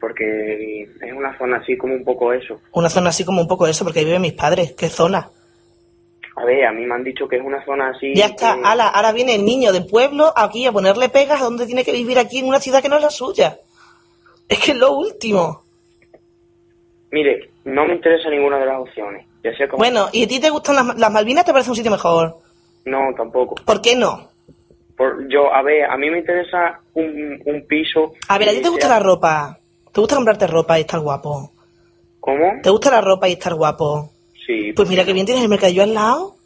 Porque 0.00 0.82
es 0.82 1.12
una 1.16 1.36
zona 1.38 1.56
así 1.58 1.76
como 1.78 1.94
un 1.94 2.04
poco 2.04 2.32
eso. 2.34 2.60
Una 2.72 2.90
zona 2.90 3.08
así 3.08 3.24
como 3.24 3.40
un 3.40 3.48
poco 3.48 3.66
eso, 3.66 3.84
porque 3.84 4.00
ahí 4.00 4.04
viven 4.04 4.22
mis 4.22 4.32
padres. 4.34 4.72
¿Qué 4.72 4.88
zona? 4.90 5.30
A 6.40 6.44
ver, 6.44 6.64
a 6.66 6.72
mí 6.72 6.84
me 6.86 6.94
han 6.94 7.02
dicho 7.04 7.26
que 7.26 7.36
es 7.36 7.42
una 7.44 7.64
zona 7.64 7.88
así. 7.90 8.14
Ya 8.14 8.26
está, 8.26 8.54
que- 8.54 8.62
ala, 8.64 8.88
ahora 8.88 9.12
viene 9.12 9.34
el 9.34 9.44
niño 9.44 9.72
del 9.72 9.86
pueblo 9.86 10.32
aquí 10.36 10.66
a 10.66 10.72
ponerle 10.72 11.08
pegas 11.08 11.40
a 11.40 11.44
donde 11.44 11.66
tiene 11.66 11.84
que 11.84 11.92
vivir 11.92 12.18
aquí 12.18 12.38
en 12.38 12.46
una 12.46 12.60
ciudad 12.60 12.80
que 12.82 12.88
no 12.88 12.96
es 12.96 13.02
la 13.02 13.10
suya. 13.10 13.58
Es 14.48 14.58
que 14.60 14.70
es 14.72 14.76
lo 14.78 14.92
último. 14.92 15.62
Mire, 17.10 17.50
no 17.64 17.86
me 17.86 17.94
interesa 17.94 18.28
ninguna 18.30 18.58
de 18.58 18.66
las 18.66 18.78
opciones. 18.80 19.26
Ya 19.42 19.50
sé 19.56 19.66
cómo. 19.68 19.78
Bueno, 19.78 20.08
¿y 20.12 20.24
a 20.24 20.28
ti 20.28 20.40
te 20.40 20.50
gustan 20.50 20.76
las, 20.76 20.98
las 20.98 21.10
Malvinas? 21.10 21.44
¿Te 21.44 21.52
parece 21.52 21.70
un 21.70 21.76
sitio 21.76 21.90
mejor? 21.90 22.36
No, 22.84 22.98
tampoco. 23.16 23.54
¿Por 23.64 23.80
qué 23.80 23.96
no? 23.96 24.28
Por, 24.96 25.28
yo, 25.28 25.52
a 25.52 25.62
ver, 25.62 25.84
a 25.84 25.96
mí 25.96 26.10
me 26.10 26.18
interesa 26.18 26.80
un, 26.94 27.40
un 27.46 27.66
piso. 27.66 28.12
A 28.28 28.38
ver, 28.38 28.48
¿a 28.48 28.52
ti 28.52 28.60
te 28.60 28.68
gusta 28.68 28.86
sea- 28.88 28.96
la 28.98 29.02
ropa? 29.04 29.58
¿Te 29.92 30.00
gusta 30.00 30.16
comprarte 30.16 30.46
ropa 30.46 30.78
y 30.78 30.82
estar 30.82 31.00
guapo? 31.00 31.52
¿Cómo? 32.20 32.52
¿Te 32.62 32.70
gusta 32.70 32.90
la 32.90 33.00
ropa 33.00 33.28
y 33.28 33.32
estar 33.32 33.54
guapo? 33.54 34.10
Sí. 34.48 34.72
Pues 34.72 34.88
mira 34.88 35.04
que 35.04 35.12
bien 35.12 35.26
tienes 35.26 35.44
el 35.44 35.50
mercadillo 35.50 35.82
al 35.82 35.92
lado. 35.92 36.36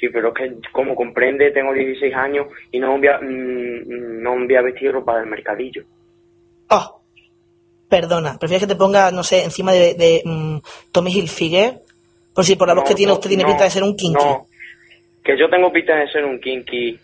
Sí, 0.00 0.08
pero 0.08 0.28
es 0.28 0.34
que, 0.34 0.70
como 0.72 0.94
comprende, 0.94 1.50
tengo 1.50 1.74
16 1.74 2.14
años 2.14 2.46
y 2.72 2.78
no 2.78 2.96
voy 2.96 3.08
a, 3.08 3.18
mm, 3.18 4.22
no 4.22 4.36
voy 4.36 4.56
a 4.56 4.62
vestir 4.62 4.90
ropa 4.90 5.18
del 5.18 5.26
mercadillo. 5.28 5.84
Oh, 6.70 7.02
perdona, 7.90 8.38
¿prefieres 8.38 8.62
que 8.62 8.72
te 8.72 8.78
ponga, 8.78 9.10
no 9.10 9.22
sé, 9.22 9.44
encima 9.44 9.72
de, 9.72 9.92
de 9.92 10.22
mm, 10.24 10.58
Tommy 10.92 11.12
Hilfiger? 11.12 11.74
Por 12.34 12.44
si 12.44 12.56
por 12.56 12.68
la 12.68 12.74
voz 12.74 12.84
No, 12.84 12.88
que 12.88 12.94
tiene 12.94 13.10
no, 13.10 13.14
usted 13.16 13.28
tiene 13.28 13.42
no, 13.42 13.50
pinta 13.50 13.64
de 13.64 13.70
ser 13.70 13.82
un 13.82 13.94
kinky. 13.94 14.24
No, 14.24 14.46
que 15.22 15.38
yo 15.38 15.50
tengo 15.50 15.70
pinta 15.70 15.94
de 15.94 16.08
ser 16.08 16.24
un 16.24 16.40
kinky. 16.40 16.98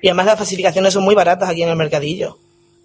Y 0.00 0.08
además 0.08 0.26
las 0.26 0.38
falsificaciones 0.38 0.92
son 0.92 1.04
muy 1.04 1.14
baratas 1.14 1.50
aquí 1.50 1.62
en 1.62 1.68
el 1.68 1.76
mercadillo. 1.76 2.38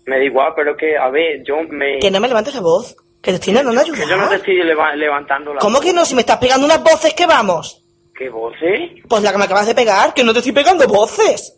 Me 0.06 0.18
da 0.18 0.24
igual, 0.26 0.52
pero 0.58 0.76
que, 0.76 0.98
a 0.98 1.10
ver, 1.10 1.42
yo 1.44 1.56
me... 1.70 2.00
Que 2.00 2.12
no 2.12 2.20
me 2.20 2.28
levantes 2.28 2.56
la 2.56 2.62
voz, 2.62 2.96
que 3.22 3.32
te 3.32 3.36
estoy 3.36 3.52
intentando 3.52 3.82
ayudar. 3.82 4.00
Que 4.02 4.08
yo 4.10 4.18
no 4.18 4.30
te 4.30 4.36
estoy 4.36 4.64
leva- 4.64 4.96
levantando 4.96 5.54
la 5.54 5.60
¿Cómo 5.60 5.80
que 5.80 5.94
no? 5.94 6.06
Si 6.06 6.16
me 6.16 6.22
estás 6.22 6.38
pegando 6.38 6.66
unas 6.66 6.82
voces, 6.84 7.14
¿qué 7.14 7.26
vamos? 7.26 7.84
¿Qué 8.18 8.30
voces? 8.30 8.92
Pues 9.08 9.24
la 9.24 9.32
que 9.32 9.38
me 9.38 9.46
acabas 9.46 9.68
de 9.68 9.76
pegar, 9.76 10.14
que 10.14 10.24
no 10.24 10.34
te 10.34 10.40
estoy 10.40 10.52
pegando 10.54 10.86
voces. 10.88 11.58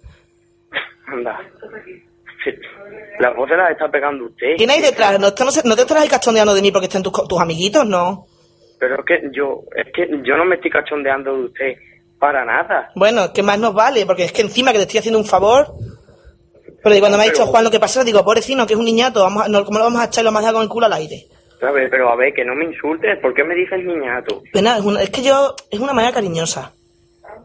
Anda. 1.08 1.40
Las 3.20 3.36
voces 3.36 3.58
las 3.58 3.72
está 3.72 3.90
pegando 3.90 4.26
usted. 4.26 4.56
¿Quién 4.58 4.70
hay 4.72 4.82
detrás? 4.82 5.20
No, 5.20 5.28
esto 5.28 5.46
no, 5.46 5.52
se- 5.52 5.68
no 5.68 5.76
te 5.76 5.82
estarás 5.82 6.08
cachondeando 6.10 6.54
de 6.56 6.62
mí 6.62 6.72
porque 6.72 6.88
estén 6.88 7.04
tus, 7.04 7.14
tus 7.28 7.40
amiguitos, 7.40 7.86
¿no? 7.86 8.26
Pero 8.80 8.96
es 9.00 9.06
que 9.06 9.30
yo, 9.32 9.62
es 9.76 9.88
que 9.94 10.08
yo 10.24 10.36
no 10.38 10.46
me 10.46 10.56
estoy 10.56 10.72
cachondeando 10.72 11.34
de 11.36 11.44
usted 11.46 11.74
para 12.18 12.44
nada. 12.46 12.90
Bueno, 12.96 13.32
¿qué 13.34 13.44
más 13.44 13.60
nos 13.60 13.74
vale? 13.76 14.06
Porque 14.08 14.24
es 14.26 14.32
que 14.32 14.42
encima 14.42 14.72
que 14.72 14.78
te 14.80 14.84
estoy 14.84 15.00
haciendo 15.00 15.20
un 15.20 15.26
favor. 15.26 15.68
Pero 16.84 17.00
cuando 17.00 17.18
me 17.20 17.26
ha 17.26 17.28
dicho 17.28 17.46
Juan 17.46 17.64
lo 17.64 17.70
que 17.70 17.80
pasa, 17.80 18.04
digo, 18.04 18.24
pobrecino, 18.26 18.66
que 18.66 18.74
es 18.74 18.80
un 18.80 18.86
niñato, 18.86 19.22
vamos 19.22 19.46
a- 19.46 19.48
no, 19.50 19.64
¿cómo 19.66 19.78
lo 19.78 19.84
vamos 19.86 20.02
a 20.02 20.06
echar 20.06 20.24
y 20.24 20.26
lo 20.26 20.32
vamos 20.32 20.50
a 20.50 20.54
con 20.54 20.64
el 20.64 20.70
culo 20.70 20.88
al 20.88 20.94
aire? 20.94 21.28
A 21.62 21.72
ver, 21.72 21.90
pero 21.90 22.10
a 22.10 22.16
ver, 22.16 22.34
que 22.34 22.44
no 22.44 22.56
me 22.56 22.66
insultes. 22.66 23.20
¿Por 23.20 23.34
qué 23.34 23.44
me 23.44 23.54
dices 23.56 23.84
niñato? 23.84 24.42
Nada, 24.54 24.78
es, 24.80 24.84
una- 24.86 25.02
es 25.02 25.10
que 25.12 25.22
yo, 25.24 25.56
es 25.70 25.80
una 25.80 25.94
manera 25.94 26.14
cariñosa. 26.14 26.74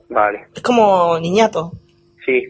Vale, 0.08 0.46
Es 0.54 0.62
como 0.62 1.18
niñato. 1.18 1.72
sí, 2.24 2.42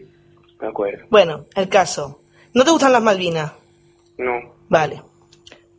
de 0.59 0.67
acuerdo. 0.67 1.05
Bueno, 1.09 1.45
el 1.55 1.67
caso. 1.69 2.19
¿No 2.53 2.63
te 2.63 2.71
gustan 2.71 2.93
las 2.93 3.01
Malvinas? 3.01 3.51
No, 4.17 4.55
Vale. 4.69 5.01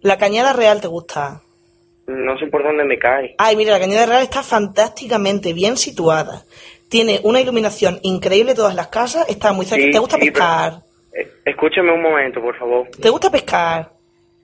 La 0.00 0.16
Cañada 0.18 0.52
Real 0.52 0.80
te 0.80 0.86
gusta. 0.88 1.40
no 2.06 2.38
sé 2.38 2.46
por 2.46 2.62
dónde 2.62 2.84
me 2.84 2.98
cae. 2.98 3.34
Ay, 3.38 3.56
mira, 3.56 3.72
la 3.72 3.80
Cañada 3.80 4.06
Real 4.06 4.22
está 4.22 4.42
fantásticamente 4.42 5.52
bien 5.52 5.76
situada. 5.76 6.44
Tiene 6.88 7.20
una 7.24 7.40
iluminación 7.40 7.98
increíble 8.02 8.54
todas 8.54 8.74
las 8.74 8.88
casas, 8.88 9.28
está 9.28 9.52
muy 9.52 9.66
cerca. 9.66 9.84
Sí, 9.84 9.90
¿Te 9.90 9.98
gusta 9.98 10.16
sí, 10.16 10.22
pero- 10.30 10.32
pescar? 10.34 10.72
Eh, 11.12 11.30
escúcheme 11.44 11.92
un 11.92 12.00
momento, 12.02 12.40
por 12.40 12.56
favor. 12.58 12.86
¿Te 13.00 13.10
gusta 13.10 13.30
pescar? 13.30 13.90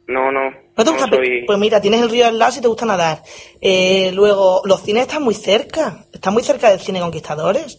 No, 0.07 0.31
no. 0.31 0.51
¿No 0.77 0.85
te 0.85 0.91
gusta 0.91 1.09
soy... 1.09 1.45
Pues 1.47 1.59
mira, 1.59 1.81
tienes 1.81 2.03
el 2.03 2.11
río 2.11 2.27
al 2.27 2.39
lado 2.39 2.53
si 2.53 2.61
te 2.61 2.69
gusta 2.69 2.85
nadar. 2.85 3.19
Eh, 3.61 4.11
luego, 4.13 4.63
los 4.65 4.83
cines 4.83 5.03
están 5.03 5.23
muy 5.23 5.35
cerca. 5.35 6.05
Están 6.13 6.35
muy 6.35 6.43
cerca 6.43 6.71
del 6.71 6.81
cine 6.81 7.01
Conquistadores. 7.01 7.79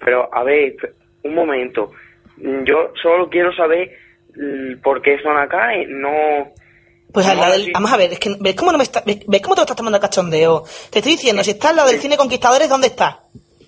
Pero, 0.00 0.32
a 0.32 0.42
ver, 0.42 0.74
un 1.22 1.34
momento. 1.34 1.90
Yo 2.36 2.92
solo 3.00 3.28
quiero 3.28 3.52
saber 3.54 3.90
mm, 4.36 4.80
por 4.82 5.02
qué 5.02 5.20
son 5.22 5.36
acá 5.36 5.76
y 5.76 5.86
no... 5.88 6.52
Pues 7.12 7.26
al 7.26 7.38
lado 7.38 7.52
del... 7.52 7.64
sí. 7.66 7.70
Vamos 7.72 7.92
a 7.92 7.96
ver, 7.96 8.12
es 8.12 8.18
que 8.18 8.36
¿ves 8.38 8.54
cómo, 8.54 8.72
no 8.72 8.78
me 8.78 8.84
está... 8.84 9.02
¿ves, 9.04 9.20
ves 9.26 9.40
cómo 9.40 9.54
te 9.54 9.60
lo 9.60 9.64
estás 9.64 9.76
tomando 9.76 9.98
a 9.98 10.00
cachondeo? 10.00 10.64
Te 10.90 10.98
estoy 10.98 11.12
diciendo, 11.12 11.42
si 11.42 11.52
estás 11.52 11.70
al 11.70 11.76
lado 11.76 11.88
del 11.88 12.00
cine 12.00 12.16
Conquistadores, 12.16 12.68
¿dónde 12.68 12.88
estás? 12.88 13.16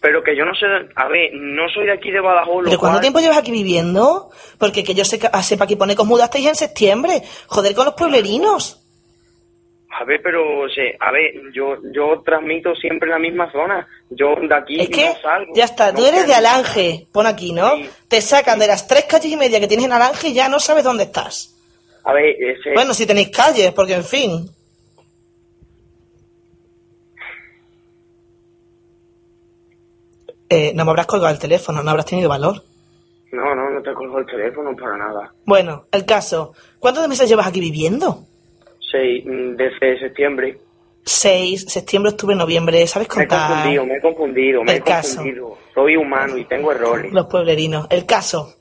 Pero 0.00 0.22
que 0.22 0.34
yo 0.36 0.44
no 0.46 0.54
sé... 0.54 0.64
A 0.96 1.08
ver, 1.08 1.30
no 1.34 1.68
soy 1.68 1.84
de 1.86 1.92
aquí 1.92 2.10
de 2.10 2.20
Badajoz, 2.20 2.64
¿Pero 2.64 2.78
cuánto 2.78 2.94
cual- 2.94 3.00
tiempo 3.02 3.20
llevas 3.20 3.36
aquí 3.38 3.50
viviendo? 3.50 4.30
Porque 4.58 4.82
que 4.82 4.94
yo 4.94 5.04
sepa, 5.04 5.42
sepa 5.42 5.66
que 5.66 5.76
pone 5.76 5.94
que 5.94 6.00
os 6.02 6.08
mudasteis 6.08 6.46
en 6.46 6.54
septiembre. 6.54 7.22
Joder 7.48 7.74
con 7.74 7.84
los 7.84 7.94
pueblerinos. 7.94 8.78
A 9.92 10.04
ver, 10.04 10.20
pero, 10.22 10.60
o 10.62 10.68
sea, 10.70 10.84
a 11.00 11.10
ver, 11.12 11.52
yo 11.52 11.76
yo 11.92 12.22
transmito 12.24 12.74
siempre 12.76 13.08
en 13.08 13.12
la 13.12 13.18
misma 13.18 13.50
zona. 13.52 13.86
Yo 14.08 14.34
de 14.36 14.54
aquí 14.54 14.80
Es 14.80 14.88
que 14.88 15.04
no 15.04 15.16
salgo. 15.20 15.52
ya 15.54 15.64
está, 15.64 15.92
tú 15.92 16.00
No 16.00 16.06
eres 16.06 16.26
de. 16.26 16.34
Alange, 16.34 17.06
pon 17.12 17.26
aquí, 17.26 17.52
¿no? 17.52 17.72
Te 18.08 18.22
sacan 18.22 18.58
de 18.58 18.68
las 18.68 18.86
tres 18.86 19.04
calles 19.04 19.30
y 19.32 19.36
media 19.36 19.60
que 19.60 19.66
tienes 19.68 19.84
en 19.86 19.92
Alange 19.92 20.28
y 20.28 20.32
ya 20.32 20.48
no 20.48 20.60
sabes 20.60 20.84
dónde 20.84 21.02
estás. 21.04 21.54
A 22.04 22.14
ver, 22.14 22.24
ese... 22.40 22.72
Bueno, 22.72 22.94
si 22.94 23.04
tenéis 23.04 23.28
calles, 23.30 23.72
porque 23.72 23.94
en 23.94 24.04
fin. 24.04 24.48
Eh, 30.50 30.72
no 30.74 30.84
me 30.84 30.90
habrás 30.90 31.06
colgado 31.06 31.32
el 31.32 31.38
teléfono, 31.38 31.82
no 31.82 31.90
habrás 31.90 32.06
tenido 32.06 32.28
valor. 32.28 32.62
No, 33.32 33.54
no, 33.54 33.70
no 33.70 33.80
te 33.82 33.94
colgo 33.94 34.18
el 34.18 34.26
teléfono 34.26 34.74
para 34.74 34.96
nada. 34.96 35.32
Bueno, 35.46 35.86
el 35.92 36.04
caso. 36.04 36.52
¿Cuántos 36.80 37.06
meses 37.08 37.28
llevas 37.28 37.46
aquí 37.46 37.60
viviendo? 37.60 38.24
Sí, 38.90 39.22
mm, 39.24 39.54
desde 39.56 40.00
septiembre. 40.00 40.58
Seis, 41.04 41.64
septiembre, 41.68 42.10
octubre, 42.10 42.34
noviembre. 42.34 42.84
¿Sabes 42.88 43.08
Me 43.16 43.22
he 43.22 43.28
contar? 43.28 43.48
confundido, 43.48 43.86
me 43.86 43.94
he 43.96 44.00
confundido, 44.00 44.64
me 44.64 44.72
El 44.72 44.78
he 44.78 44.82
caso. 44.82 45.16
confundido. 45.16 45.58
Soy 45.72 45.96
humano 45.96 46.36
y 46.36 46.44
tengo 46.46 46.72
errores. 46.72 47.12
Los 47.12 47.26
pueblerinos. 47.26 47.86
El 47.88 48.04
caso. 48.04 48.54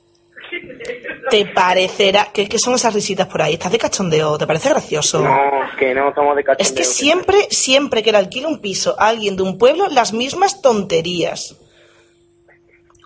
¿Te 1.30 1.46
parecerá... 1.46 2.28
¿Qué, 2.32 2.48
qué 2.48 2.58
son 2.58 2.74
esas 2.74 2.94
risitas 2.94 3.26
por 3.28 3.42
ahí? 3.42 3.54
¿Estás 3.54 3.70
de 3.72 3.78
cachondeo? 3.78 4.38
¿Te 4.38 4.46
parece 4.46 4.68
gracioso? 4.68 5.20
No, 5.22 5.36
que 5.78 5.94
no 5.94 6.08
estamos 6.08 6.34
de 6.36 6.42
cachondeo. 6.44 6.64
Es 6.66 6.72
que 6.72 6.84
siempre, 6.84 7.36
siempre 7.50 8.02
que 8.02 8.10
le 8.12 8.18
alquila 8.18 8.48
un 8.48 8.60
piso 8.60 8.94
a 8.98 9.08
alguien 9.08 9.36
de 9.36 9.42
un 9.42 9.58
pueblo, 9.58 9.88
las 9.88 10.12
mismas 10.12 10.62
tonterías. 10.62 11.56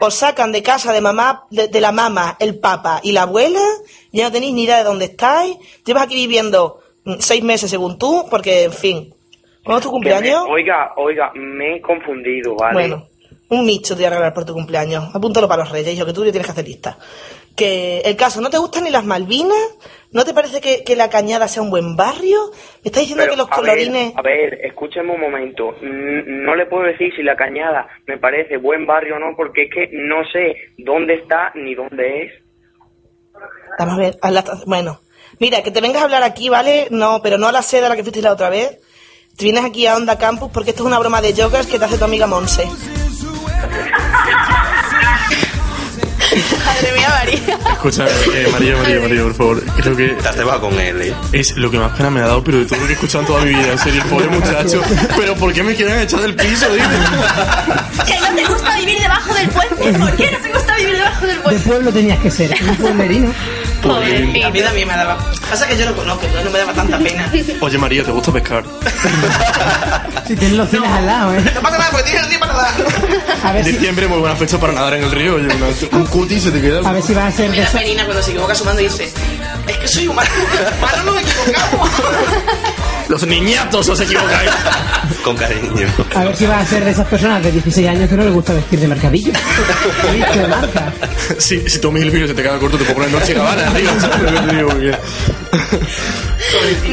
Os 0.06 0.14
sacan 0.14 0.52
de 0.52 0.62
casa 0.62 0.92
de 0.92 1.00
mamá, 1.00 1.44
de, 1.50 1.68
de 1.68 1.80
la 1.80 1.92
mamá, 1.92 2.36
el 2.38 2.58
papa 2.58 3.00
y 3.02 3.12
la 3.12 3.22
abuela, 3.22 3.60
ya 4.12 4.24
no 4.24 4.32
tenéis 4.32 4.52
ni 4.52 4.64
idea 4.64 4.78
de 4.78 4.84
dónde 4.84 5.06
estáis. 5.06 5.56
Llevas 5.86 6.04
aquí 6.04 6.14
viviendo 6.14 6.78
mm, 7.04 7.14
seis 7.20 7.42
meses 7.42 7.70
según 7.70 7.98
tú, 7.98 8.26
porque, 8.30 8.64
en 8.64 8.72
fin. 8.72 9.14
¿Cuándo 9.64 9.78
es 9.78 9.84
tu 9.84 9.90
cumpleaños? 9.90 10.44
me- 10.44 10.52
oiga, 10.52 10.92
oiga, 10.96 11.32
me 11.34 11.76
he 11.76 11.80
confundido, 11.80 12.54
¿vale? 12.54 12.74
Bueno, 12.74 13.06
un 13.48 13.64
micho 13.64 13.94
te 13.94 14.00
voy 14.02 14.04
a 14.06 14.10
regalar 14.10 14.34
por 14.34 14.44
tu 14.44 14.52
cumpleaños. 14.52 15.14
Apúntalo 15.14 15.48
para 15.48 15.62
los 15.64 15.72
reyes, 15.72 15.94
hijo, 15.94 16.04
que 16.04 16.12
tú 16.12 16.22
le 16.22 16.30
tienes 16.32 16.46
que 16.46 16.52
hacer 16.52 16.66
lista. 16.68 16.98
Que 17.56 18.00
el 18.00 18.16
caso, 18.16 18.40
¿no 18.40 18.50
te 18.50 18.58
gustan 18.58 18.84
ni 18.84 18.90
las 18.90 19.04
Malvinas? 19.04 19.56
¿No 20.10 20.24
te 20.24 20.34
parece 20.34 20.60
que, 20.60 20.82
que 20.84 20.96
la 20.96 21.08
Cañada 21.10 21.46
sea 21.48 21.62
un 21.62 21.70
buen 21.70 21.94
barrio? 21.96 22.50
¿Me 22.82 22.88
estás 22.88 23.02
diciendo 23.02 23.22
Pero, 23.24 23.32
que 23.32 23.36
los 23.38 23.46
a 23.50 23.60
ver, 23.60 23.70
colorines... 23.70 24.12
a 24.16 24.22
ver, 24.22 24.54
escúcheme 24.64 25.12
un 25.12 25.20
momento. 25.20 25.74
No 25.82 26.54
le 26.56 26.66
puedo 26.66 26.82
decir 26.84 27.12
si 27.14 27.22
la 27.22 27.36
cañada 27.36 27.86
me 28.06 28.18
parece 28.18 28.56
buen 28.56 28.86
barrio 28.86 29.16
o 29.16 29.18
no, 29.18 29.36
porque 29.36 29.64
es 29.64 29.70
que 29.74 29.88
no 29.92 30.24
sé 30.32 30.56
dónde 30.78 31.14
está 31.14 31.52
ni 31.54 31.74
dónde 31.74 32.22
es. 32.24 32.32
Vamos 33.78 33.94
a 33.94 33.98
ver, 33.98 34.18
a 34.22 34.30
la- 34.30 34.44
bueno. 34.66 35.00
Mira, 35.40 35.62
que 35.62 35.70
te 35.72 35.80
vengas 35.80 36.02
a 36.02 36.04
hablar 36.04 36.22
aquí, 36.22 36.48
¿vale? 36.48 36.86
No, 36.90 37.20
pero 37.22 37.38
no 37.38 37.48
a 37.48 37.52
la 37.52 37.62
sede 37.62 37.86
a 37.86 37.88
la 37.88 37.96
que 37.96 38.02
fuiste 38.04 38.22
la 38.22 38.32
otra 38.32 38.50
vez. 38.50 38.78
Te 39.36 39.44
vienes 39.44 39.64
aquí 39.64 39.86
a 39.86 39.96
Onda 39.96 40.16
Campus 40.18 40.50
porque 40.52 40.70
esto 40.70 40.82
es 40.84 40.86
una 40.86 40.98
broma 41.00 41.20
de 41.20 41.34
jokers 41.34 41.66
que 41.66 41.78
te 41.78 41.84
hace 41.86 41.98
tu 41.98 42.04
amiga 42.04 42.26
Monse. 42.28 42.68
Madre 46.64 46.92
mía, 46.96 47.08
María. 47.10 47.58
Escucha, 47.72 48.06
eh, 48.06 48.48
María, 48.52 48.76
María, 48.76 49.00
María, 49.00 49.22
por 49.22 49.34
favor. 49.34 49.62
Creo 49.76 49.96
que. 49.96 50.08
Te 50.08 50.28
has 50.28 50.36
cebado 50.36 50.60
con 50.62 50.78
él, 50.80 51.02
¿eh? 51.02 51.14
Es 51.32 51.56
lo 51.56 51.70
que 51.70 51.78
más 51.78 51.96
pena 51.96 52.10
me 52.10 52.20
ha 52.20 52.26
dado, 52.26 52.42
pero 52.44 52.58
de 52.58 52.66
todo 52.66 52.78
lo 52.80 52.86
que 52.86 52.92
he 52.92 52.94
escuchado 52.94 53.20
en 53.22 53.26
toda 53.26 53.44
mi 53.44 53.50
vida. 53.50 53.72
En 53.72 53.78
serio, 53.78 54.02
el 54.02 54.08
pobre 54.08 54.28
muchacho. 54.28 54.82
Pero 55.16 55.34
¿por 55.36 55.52
qué 55.52 55.62
me 55.62 55.74
quieren 55.74 55.98
echar 56.00 56.20
del 56.20 56.34
piso? 56.34 56.66
Dime. 56.72 56.86
Que 58.06 58.20
no 58.20 58.34
te 58.34 58.44
gusta 58.46 58.76
vivir 58.78 58.98
debajo 59.00 59.34
del 59.34 59.48
puente. 59.48 59.74
¿Por 59.98 60.16
qué 60.16 60.30
no 60.30 60.38
te 60.38 60.52
gusta 60.52 60.76
vivir 60.76 60.96
debajo 60.96 61.26
del 61.26 61.36
De 61.36 61.42
puente? 61.42 61.68
pueblo 61.68 61.92
tenías 61.92 62.18
que 62.18 62.30
ser, 62.30 62.54
un 62.68 62.76
pueblerino. 62.76 63.32
A 63.84 64.50
mí 64.50 64.60
también 64.62 64.88
me 64.88 64.94
daba. 64.96 65.16
Pasa 65.50 65.66
que 65.68 65.76
yo 65.76 65.84
lo 65.86 65.94
conozco, 65.94 66.24
entonces 66.24 66.44
no 66.46 66.50
me 66.50 66.58
daba 66.58 66.72
tanta 66.72 66.98
pena. 66.98 67.30
Oye, 67.60 67.78
María, 67.78 68.02
¿te 68.04 68.10
gusta 68.10 68.32
pescar? 68.32 68.64
Si 70.26 70.34
tienes 70.36 70.56
los 70.56 70.70
cines 70.70 70.90
al 70.90 71.04
lado, 71.04 71.34
¿eh? 71.34 71.52
No 71.54 71.60
pasa 71.60 71.76
nada, 71.76 71.90
porque 71.90 72.04
tienes 72.04 72.22
el 72.22 72.30
día 72.30 72.40
para 72.40 72.54
nada. 72.54 72.72
A 73.44 73.52
ver 73.52 73.62
si, 73.62 73.72
Diciembre, 73.72 74.08
muy 74.08 74.20
buena 74.20 74.34
fecha 74.36 74.58
para 74.58 74.72
nadar 74.72 74.94
en 74.94 75.04
el 75.04 75.10
río. 75.12 75.34
Oye, 75.34 75.48
una- 75.54 75.66
un 75.98 76.06
cuti 76.06 76.40
se 76.40 76.50
te 76.50 76.62
queda. 76.62 76.78
a 76.88 76.92
ver 76.92 77.02
si 77.02 77.12
vas 77.12 77.34
a 77.34 77.36
ser 77.36 77.50
de 77.50 77.58
Mira. 77.58 77.70
Penina 77.70 78.04
cuando 78.06 78.22
se 78.22 78.30
equivoca 78.30 78.54
sumando 78.54 78.80
dice: 78.80 79.12
Es 79.66 79.76
que 79.76 79.86
soy 79.88 80.08
humano. 80.08 80.30
Humano 80.78 81.02
no 81.04 81.12
me 81.12 81.20
equivocamos. 81.20 81.90
Los 83.08 83.26
niñatos 83.26 83.88
os 83.88 84.00
equivocáis. 84.00 84.50
Con 85.22 85.36
cariño. 85.36 85.86
A 86.14 86.24
ver 86.24 86.36
si 86.36 86.46
vas 86.46 86.62
a 86.62 86.66
ser 86.66 86.84
de 86.84 86.90
esas 86.90 87.06
personas 87.06 87.42
de 87.42 87.52
16 87.52 87.88
años 87.88 88.08
que 88.08 88.16
no 88.16 88.24
les 88.24 88.32
gusta 88.32 88.52
vestir 88.54 88.80
de 88.80 88.88
mercadillo. 88.88 89.32
De 90.34 90.46
marca. 90.48 90.92
Si, 91.38 91.68
si 91.68 91.78
Tommy 91.78 92.00
Hilfiger 92.00 92.28
se 92.28 92.34
te 92.34 92.42
queda 92.42 92.58
corto, 92.58 92.76
te 92.78 92.84
puedo 92.84 92.96
poner 92.96 93.10
Noche 93.12 93.34
Gabbana 93.34 93.66
arriba. 93.68 93.92
¿sabes 94.00 94.22
lo 94.32 94.40
que 94.40 94.46
te 94.48 94.56
digo? 94.56 94.68
Porque- 94.68 94.98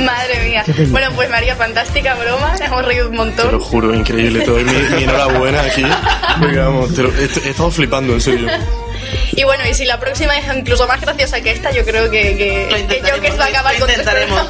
Madre 0.06 0.50
mía. 0.50 0.63
Bueno, 0.89 1.08
pues 1.15 1.30
María, 1.30 1.56
fantástica 1.56 2.15
broma. 2.15 2.52
Nos 2.52 2.62
hemos 2.62 2.86
reído 2.86 3.06
un 3.06 3.12
Te 3.12 3.17
lo 3.17 3.26
montón. 3.26 3.60
juro, 3.60 3.93
increíble. 3.95 4.39
Te 4.41 4.52
doy 4.52 4.63
mi, 4.63 4.74
mi 4.95 5.04
enhorabuena 5.04 5.62
aquí. 5.62 5.84
Porque, 6.39 6.58
vamos, 6.58 6.93
te 6.93 7.04
lo- 7.04 7.13
he, 7.15 7.24
he 7.45 7.50
estado 7.50 7.71
flipando, 7.71 8.13
en 8.13 8.21
serio. 8.21 8.47
Y 9.32 9.43
bueno, 9.43 9.65
y 9.67 9.74
si 9.74 9.86
la 9.86 10.00
próxima 10.00 10.38
es 10.38 10.45
incluso 10.56 10.88
más 10.88 11.02
graciosa 11.02 11.41
que 11.41 11.52
esta, 11.52 11.71
yo 11.71 11.84
creo 11.86 12.10
que, 12.10 12.38
que, 12.38 12.67
Lo 12.69 12.76
que 12.76 12.82
intentaremos, 12.82 13.12
Jokers 13.15 13.39
va 13.39 13.45
a 13.45 13.47
acabar 13.47 13.74
lo 13.74 13.80
con 13.80 13.89
intentaremos. 13.89 14.41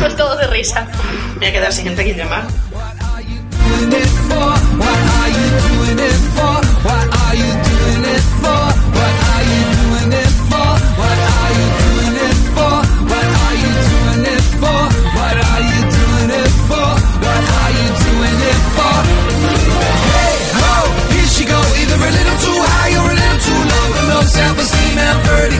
Pues 0.00 0.16
todos 0.16 0.38
de 0.38 0.46
risa. 0.46 0.86
Voy 1.36 1.46
a 1.46 1.52
quedar 1.52 1.72
sin 1.72 1.84
gente 1.84 2.02
a 2.02 2.04
quien 2.04 2.16
llamar. 2.16 2.42
Here 8.38 8.67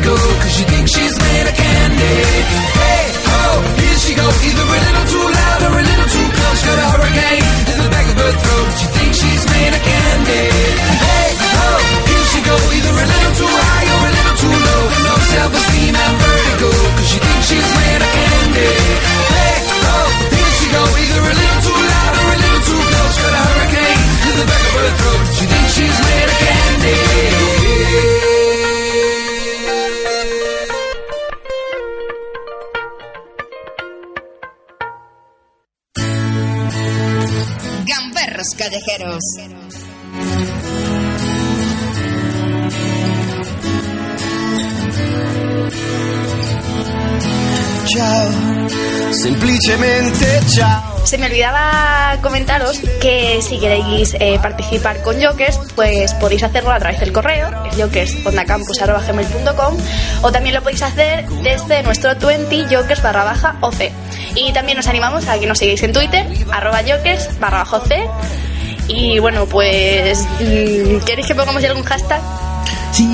vertigo, 0.08 0.40
cause 0.40 0.54
she 0.56 0.64
thinks 0.64 0.90
she's 0.92 1.16
made 1.18 1.46
of 1.46 1.54
candy. 1.54 2.16
Hey, 2.80 3.04
ho, 3.28 3.60
here 3.76 3.98
she 3.98 4.14
go, 4.14 4.24
either 4.24 4.64
a 4.64 4.78
little 4.88 5.06
too 5.12 5.26
loud 5.28 5.60
or 5.62 5.72
a 5.78 5.84
little 5.84 6.08
too 6.08 6.26
close. 6.32 6.60
Got 6.64 6.78
a 6.78 6.86
hurricane 6.96 7.44
in 7.68 7.76
the 7.82 7.88
back 7.92 8.06
of 8.08 8.16
her 8.16 8.32
throat. 8.32 8.68
She 8.78 8.86
thinks 8.96 9.16
she's 9.20 9.44
made 9.52 9.72
of 9.74 9.82
candy. 9.84 10.44
Hey, 11.04 11.28
ho, 11.36 11.68
here 12.08 12.26
she 12.32 12.40
go, 12.40 12.56
either 12.56 12.94
a 12.94 13.06
little 13.12 13.34
too 13.36 13.52
high 13.52 13.86
or 13.92 14.00
a 14.08 14.12
little 14.16 14.36
too 14.38 14.56
low. 14.68 14.82
No 15.04 15.14
self-esteem 15.32 15.94
and 15.94 16.16
vertigo, 16.22 16.70
cause 16.96 17.08
she 17.08 17.18
thinks 17.18 17.44
she's 17.48 17.68
made 17.76 18.00
of 18.00 18.10
candy. 18.16 18.72
Hey, 19.28 19.56
ho, 19.84 19.98
here 20.32 20.52
she 20.58 20.66
go, 20.72 20.82
either 20.84 21.22
a 21.28 21.34
little 21.36 21.60
too 21.68 21.80
loud 21.92 22.12
or 22.16 22.26
a 22.32 22.38
little 22.38 22.62
too 22.64 22.80
close. 22.88 23.16
Got 23.18 23.34
a 23.34 23.42
hurricane 23.44 24.02
in 24.28 24.34
the 24.40 24.46
back 24.48 24.62
of 24.68 24.72
her 24.78 24.90
throat. 24.98 25.22
She 25.36 25.44
callejeros. 39.18 39.74
Ciao, 47.86 48.30
semplicemente 49.12 50.40
ciao. 50.46 50.98
Se 51.04 51.16
me 51.16 51.26
olvidaba 51.26 52.18
comentaros 52.20 52.80
que 53.00 53.40
si 53.40 53.58
queréis 53.58 54.14
eh, 54.20 54.38
participar 54.42 55.00
con 55.00 55.16
Jokers, 55.22 55.58
pues 55.74 56.12
podéis 56.14 56.42
hacerlo 56.42 56.70
a 56.70 56.78
través 56.78 57.00
del 57.00 57.14
correo, 57.14 57.48
es 57.64 57.76
jokersondacampus.gmail.com 57.78 59.76
o 60.20 60.32
también 60.32 60.54
lo 60.54 60.62
podéis 60.62 60.82
hacer 60.82 61.26
desde 61.42 61.82
nuestro 61.82 62.14
20 62.14 62.64
jokers 62.64 63.02
barra 63.02 63.24
baja 63.24 63.56
OC. 63.62 63.90
Y 64.34 64.52
también 64.52 64.78
os 64.78 64.86
animamos 64.86 65.26
a 65.28 65.38
que 65.38 65.46
nos 65.46 65.58
sigáis 65.58 65.82
en 65.82 65.94
Twitter, 65.94 66.26
arroba 66.52 66.82
jokers 66.82 67.40
barra 67.40 67.60
baja 67.60 67.78
OC. 67.78 68.47
Y 68.88 69.18
bueno, 69.18 69.46
pues, 69.46 70.20
mm, 70.40 70.98
¿queréis 71.04 71.26
que 71.26 71.34
pongamos 71.34 71.60
ya 71.62 71.68
algún 71.68 71.84
hashtag? 71.84 72.20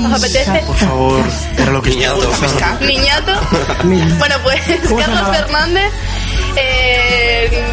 ¿Os 0.05 0.13
apetece? 0.13 0.63
Por 0.65 0.75
favor, 0.77 1.23
era 1.57 1.71
lo 1.71 1.81
que 1.81 1.89
Niñato. 1.91 2.29
Niñato. 2.81 3.33
Bueno, 4.17 4.35
pues 4.43 4.61
¿Cómo 4.87 4.99
se 4.99 5.05
Carlos? 5.05 5.35
Fernández 5.37 5.91
eh, 6.55 7.63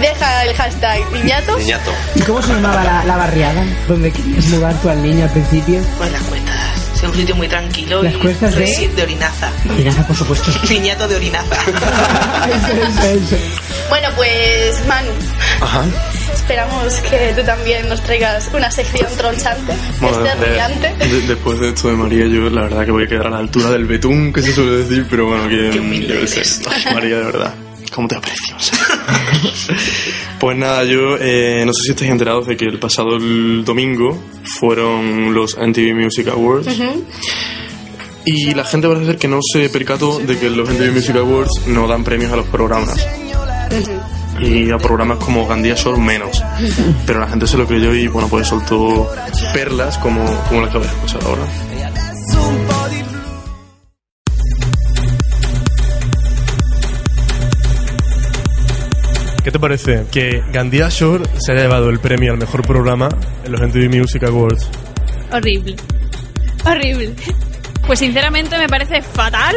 deja 0.00 0.44
el 0.44 0.54
hashtag 0.56 1.12
niñato. 1.12 1.56
Niñato. 1.58 1.90
¿Y 2.14 2.20
cómo 2.22 2.42
se 2.42 2.52
llamaba 2.54 2.82
la, 2.82 3.04
la 3.04 3.16
barriada 3.16 3.64
donde 3.86 4.10
querías 4.10 4.46
mudar 4.46 4.74
tú 4.80 4.88
al 4.88 5.02
niño 5.02 5.24
al 5.24 5.30
principio? 5.30 5.80
Pues 5.98 6.10
las 6.12 6.22
cuestas. 6.22 6.56
Es 6.96 7.02
un 7.02 7.14
sitio 7.14 7.36
muy 7.36 7.46
tranquilo 7.46 8.02
Las 8.02 8.14
y 8.14 8.16
cuestas 8.16 8.54
de- 8.54 9.02
orinaza. 9.02 9.50
Mira, 9.76 9.92
por 10.06 10.16
supuesto. 10.16 10.50
Niñato 10.68 11.06
de 11.06 11.16
orinaza. 11.16 11.54
Eso, 12.48 13.06
eso. 13.06 13.36
Bueno, 13.90 14.08
pues 14.16 14.86
Manu, 14.86 15.10
Ajá. 15.60 15.82
Esperamos 16.34 16.92
que 17.10 17.32
tú 17.36 17.42
también 17.44 17.88
nos 17.88 18.02
traigas 18.02 18.48
una 18.54 18.70
sección 18.70 19.08
tronchante, 19.16 19.72
Bueno, 20.00 20.24
este 20.26 21.06
de- 21.08 21.20
después 21.22 21.58
de 21.60 21.68
esto 21.70 21.88
de 21.88 21.94
María, 21.96 22.26
yo 22.26 22.48
la 22.50 22.62
verdad 22.62 22.84
que 22.84 22.90
voy 22.92 23.04
a 23.04 23.06
quedar 23.08 23.26
a 23.28 23.30
la 23.30 23.38
altura 23.38 23.70
del 23.70 23.84
betún, 23.86 24.32
que 24.32 24.42
se 24.42 24.52
suele 24.52 24.78
decir, 24.78 25.06
pero 25.10 25.26
bueno, 25.26 25.48
que 25.48 25.72
yo 25.72 25.82
qué 26.20 26.26
sé. 26.26 26.36
eres. 26.40 26.60
Ay, 26.68 26.94
María, 26.94 27.16
de 27.18 27.24
verdad. 27.24 27.54
cómo 27.92 28.08
te 28.08 28.16
aprecio. 28.16 28.54
pues 30.38 30.56
nada, 30.56 30.84
yo 30.84 31.16
eh, 31.20 31.62
no 31.66 31.72
sé 31.72 31.82
si 31.84 31.90
estáis 31.90 32.10
enterados 32.10 32.46
de 32.46 32.56
que 32.56 32.64
el 32.66 32.78
pasado 32.78 33.16
el 33.16 33.64
domingo 33.64 34.18
fueron 34.58 35.32
los 35.34 35.56
MTV 35.56 35.94
Music 35.94 36.28
Awards. 36.28 36.68
Y 38.28 38.54
la 38.54 38.64
gente 38.64 38.88
parece 38.88 39.06
ser 39.06 39.18
que 39.18 39.28
no 39.28 39.38
se 39.52 39.68
percató 39.68 40.18
de 40.18 40.36
que 40.38 40.50
los 40.50 40.68
MTV 40.68 40.92
Music 40.92 41.14
Awards 41.16 41.66
no 41.68 41.86
dan 41.86 42.02
premios 42.04 42.32
a 42.32 42.36
los 42.36 42.46
programas. 42.46 42.96
Y 44.40 44.70
a 44.70 44.78
programas 44.78 45.18
como 45.18 45.46
Gandía 45.46 45.74
Shore 45.74 46.00
menos. 46.00 46.42
Pero 47.06 47.20
la 47.20 47.28
gente 47.28 47.46
se 47.46 47.56
lo 47.56 47.66
creyó 47.66 47.94
y 47.94 48.06
bueno, 48.08 48.28
pues 48.28 48.46
soltó 48.46 49.10
perlas 49.52 49.98
como, 49.98 50.24
como 50.48 50.62
las 50.62 50.70
que 50.70 50.78
vais 50.78 50.90
a 50.90 50.94
escuchar 50.94 51.22
ahora. 51.24 51.42
¿Qué 59.46 59.52
te 59.52 59.60
parece 59.60 60.06
que 60.10 60.42
Gandía 60.52 60.88
Shore 60.90 61.22
se 61.38 61.52
haya 61.52 61.62
llevado 61.62 61.88
el 61.88 62.00
premio 62.00 62.32
al 62.32 62.38
mejor 62.38 62.66
programa 62.66 63.08
en 63.44 63.52
los 63.52 63.60
MTV 63.60 63.96
Music 63.96 64.24
Awards? 64.24 64.68
Horrible. 65.30 65.76
Horrible. 66.64 67.14
Pues 67.86 68.00
sinceramente 68.00 68.58
me 68.58 68.66
parece 68.66 69.02
fatal 69.02 69.54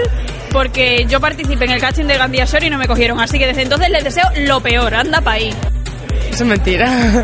porque 0.52 1.06
yo 1.08 1.20
participé 1.20 1.66
en 1.66 1.72
el 1.72 1.82
casting 1.82 2.06
de 2.06 2.18
Gandía 2.18 2.46
Shore 2.46 2.68
y 2.68 2.70
no 2.70 2.78
me 2.78 2.88
cogieron. 2.88 3.20
Así 3.20 3.40
que 3.40 3.48
desde 3.48 3.64
entonces 3.64 3.90
les 3.90 4.04
deseo 4.04 4.26
lo 4.38 4.60
peor. 4.62 4.94
Anda 4.94 5.22
pa' 5.22 5.34
ahí. 5.34 5.54
Eso 6.32 6.44
es 6.44 6.50
mentira. 6.50 7.24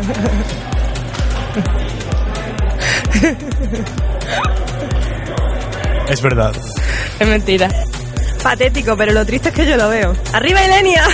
Es 6.08 6.22
verdad. 6.22 6.52
Es 7.18 7.26
mentira. 7.26 7.68
Patético, 8.42 8.96
pero 8.96 9.12
lo 9.12 9.26
triste 9.26 9.48
es 9.48 9.54
que 9.54 9.66
yo 9.66 9.76
lo 9.76 9.88
veo. 9.88 10.14
¡Arriba, 10.32 10.64
Ilenia! 10.64 11.04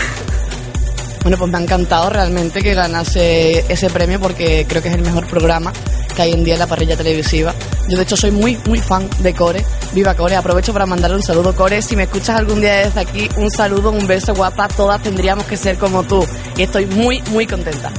Bueno, 1.23 1.39
pues 1.39 1.51
me 1.51 1.59
ha 1.59 1.61
encantado 1.63 2.11
realmente 2.11 2.63
que 2.63 2.75
ganase 2.75 3.65
ese 3.73 3.89
premio 3.89 4.21
porque 4.21 4.67
creo 4.69 4.83
que 4.83 4.89
es 4.89 4.95
el 4.95 5.03
mejor 5.03 5.27
programa 5.27 5.73
que 6.15 6.23
hay 6.23 6.33
en 6.33 6.45
día 6.45 6.55
en 6.55 6.61
la 6.61 6.67
parrilla 6.67 6.97
televisiva. 6.97 7.55
Yo 7.89 7.97
de 7.97 8.05
hecho 8.05 8.17
soy 8.17 8.31
muy, 8.31 8.59
muy 8.67 8.79
fan 8.79 9.09
de 9.19 9.35
Core. 9.35 9.65
Viva 9.93 10.15
Core. 10.15 10.37
Aprovecho 10.37 10.73
para 10.73 10.87
mandarle 10.87 11.17
un 11.17 11.23
saludo, 11.23 11.55
Core. 11.55 11.83
Si 11.83 11.97
me 11.97 12.05
escuchas 12.05 12.39
algún 12.39 12.61
día 12.61 12.87
desde 12.87 13.01
aquí, 13.01 13.29
un 13.37 13.51
saludo, 13.51 13.91
un 13.91 14.07
beso 14.07 14.35
guapa. 14.35 14.69
Todas 14.69 15.03
tendríamos 15.03 15.45
que 15.47 15.57
ser 15.57 15.79
como 15.79 16.03
tú. 16.05 16.25
Y 16.57 16.63
estoy 16.63 16.87
muy, 16.87 17.23
muy 17.31 17.47
contenta. 17.47 17.91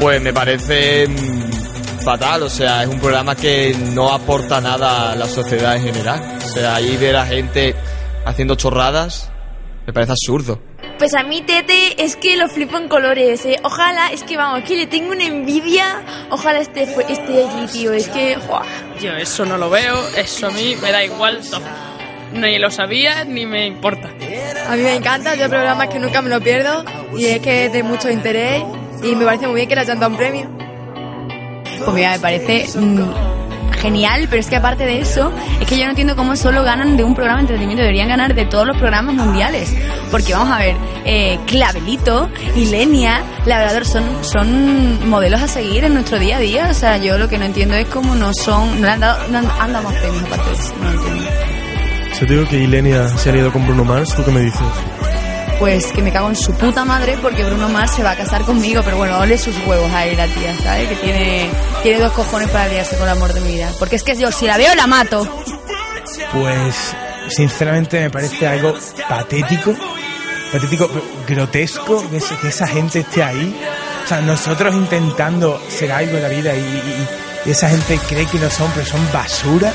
Pues 0.00 0.20
me 0.20 0.32
parece 0.32 1.08
mm, 1.08 2.02
fatal, 2.02 2.42
o 2.42 2.50
sea, 2.50 2.82
es 2.82 2.88
un 2.88 3.00
programa 3.00 3.34
que 3.34 3.74
no 3.94 4.12
aporta 4.12 4.60
nada 4.60 5.12
a 5.12 5.14
la 5.16 5.26
sociedad 5.26 5.76
en 5.76 5.84
general. 5.84 6.38
O 6.44 6.48
sea, 6.48 6.74
ahí 6.74 6.96
ver 6.96 7.16
a 7.16 7.26
gente 7.26 7.74
haciendo 8.24 8.56
chorradas 8.56 9.30
me 9.86 9.92
parece 9.92 10.12
absurdo. 10.12 10.60
Pues 10.98 11.12
a 11.14 11.22
mí 11.22 11.42
Tete 11.42 12.02
es 12.02 12.16
que 12.16 12.36
lo 12.36 12.48
flipo 12.48 12.78
en 12.78 12.88
colores, 12.88 13.44
¿eh? 13.44 13.56
Ojalá, 13.62 14.12
es 14.12 14.22
que 14.22 14.38
vamos, 14.38 14.62
que 14.62 14.76
le 14.76 14.86
tengo 14.86 15.12
una 15.12 15.24
envidia. 15.24 16.02
Ojalá 16.30 16.60
esté, 16.60 16.84
esté 16.84 17.44
allí, 17.44 17.66
tío. 17.70 17.92
Es 17.92 18.08
que, 18.08 18.36
¡buah! 18.48 18.62
Yo 19.00 19.12
eso 19.12 19.44
no 19.44 19.58
lo 19.58 19.68
veo, 19.68 19.94
eso 20.16 20.46
a 20.46 20.50
mí 20.50 20.74
me 20.80 20.90
da 20.90 21.04
igual 21.04 21.42
todo. 21.50 21.60
Ni 22.32 22.58
lo 22.58 22.70
sabía 22.70 23.24
ni 23.24 23.44
me 23.44 23.66
importa. 23.66 24.08
A 24.68 24.74
mí 24.74 24.82
me 24.82 24.94
encanta, 24.94 25.34
yo 25.34 25.48
programas 25.48 25.88
que 25.88 25.98
nunca 25.98 26.22
me 26.22 26.30
lo 26.30 26.40
pierdo 26.40 26.84
y 27.16 27.26
es 27.26 27.40
que 27.40 27.66
es 27.66 27.72
de 27.72 27.82
mucho 27.82 28.10
interés 28.10 28.64
y 29.02 29.14
me 29.14 29.24
parece 29.24 29.46
muy 29.46 29.56
bien 29.56 29.68
que 29.68 29.74
le 29.74 29.82
hayan 29.82 30.00
dado 30.00 30.12
un 30.12 30.16
premio. 30.16 30.50
Pues 31.84 31.94
mira, 31.94 32.12
me 32.12 32.18
parece 32.18 32.66
mm, 32.78 33.35
genial, 33.72 34.26
pero 34.28 34.40
es 34.40 34.48
que 34.48 34.56
aparte 34.56 34.84
de 34.84 35.00
eso, 35.00 35.32
es 35.60 35.66
que 35.66 35.78
yo 35.78 35.84
no 35.84 35.90
entiendo 35.90 36.16
cómo 36.16 36.36
solo 36.36 36.62
ganan 36.62 36.96
de 36.96 37.04
un 37.04 37.14
programa 37.14 37.38
de 37.38 37.42
entretenimiento, 37.42 37.82
deberían 37.82 38.08
ganar 38.08 38.34
de 38.34 38.44
todos 38.46 38.66
los 38.66 38.76
programas 38.76 39.14
mundiales. 39.14 39.74
Porque 40.10 40.32
vamos 40.32 40.50
a 40.50 40.58
ver, 40.58 40.76
eh, 41.04 41.38
Clavelito 41.46 42.28
y 42.54 42.66
Lenia, 42.66 43.22
Labrador, 43.44 43.84
son, 43.84 44.04
son 44.22 45.08
modelos 45.08 45.42
a 45.42 45.48
seguir 45.48 45.84
en 45.84 45.94
nuestro 45.94 46.18
día 46.18 46.36
a 46.36 46.40
día. 46.40 46.68
O 46.70 46.74
sea, 46.74 46.96
yo 46.98 47.18
lo 47.18 47.28
que 47.28 47.38
no 47.38 47.44
entiendo 47.44 47.74
es 47.74 47.86
cómo 47.86 48.14
no 48.14 48.32
son, 48.32 48.80
no 48.80 48.88
han 48.88 49.00
dado, 49.00 49.28
no 49.28 49.38
han, 49.38 49.72
dado 49.72 49.84
más 49.84 49.94
premios 49.94 50.22
no 50.80 50.90
entiendo. 50.90 51.30
Te 52.18 52.24
digo 52.24 52.48
que 52.48 52.56
Ilenia 52.56 53.08
se 53.08 53.30
ha 53.30 53.36
ido 53.36 53.52
con 53.52 53.66
Bruno 53.66 53.84
Mars, 53.84 54.14
¿tú 54.16 54.24
qué 54.24 54.30
me 54.30 54.40
dices? 54.40 54.62
Pues 55.58 55.86
que 55.86 56.02
me 56.02 56.12
cago 56.12 56.28
en 56.28 56.36
su 56.36 56.52
puta 56.52 56.84
madre 56.84 57.18
porque 57.22 57.42
Bruno 57.42 57.68
Mars 57.68 57.92
se 57.96 58.02
va 58.02 58.10
a 58.10 58.16
casar 58.16 58.42
conmigo, 58.42 58.82
pero 58.84 58.98
bueno, 58.98 59.18
ole 59.18 59.38
sus 59.38 59.56
huevos 59.66 59.90
ahí 59.92 60.14
la 60.14 60.26
tía, 60.26 60.54
¿sabes? 60.62 60.88
Que 60.88 60.96
tiene, 60.96 61.50
tiene 61.82 62.00
dos 62.00 62.12
cojones 62.12 62.50
para 62.50 62.68
liarse 62.68 62.96
con 62.96 63.04
el 63.04 63.12
amor 63.16 63.32
de 63.32 63.40
mi 63.40 63.54
vida. 63.54 63.72
Porque 63.78 63.96
es 63.96 64.02
que 64.02 64.14
yo, 64.16 64.30
si 64.30 64.46
la 64.46 64.58
veo, 64.58 64.74
la 64.74 64.86
mato. 64.86 65.26
Pues 66.32 66.94
sinceramente 67.28 68.00
me 68.00 68.10
parece 68.10 68.46
algo 68.46 68.74
patético, 69.08 69.74
patético, 70.52 70.90
grotesco 71.26 72.04
que, 72.10 72.48
esa 72.48 72.66
gente 72.66 73.00
esté 73.00 73.22
ahí. 73.22 73.58
O 74.04 74.08
sea, 74.08 74.20
nosotros 74.20 74.74
intentando 74.74 75.60
ser 75.68 75.90
algo 75.90 76.16
en 76.16 76.22
la 76.22 76.28
vida 76.28 76.54
y, 76.54 77.08
esa 77.46 77.68
gente 77.68 77.98
cree 78.08 78.26
que 78.26 78.38
lo 78.40 78.50
son, 78.50 78.68
pero 78.74 78.84
son 78.84 79.00
basura, 79.12 79.72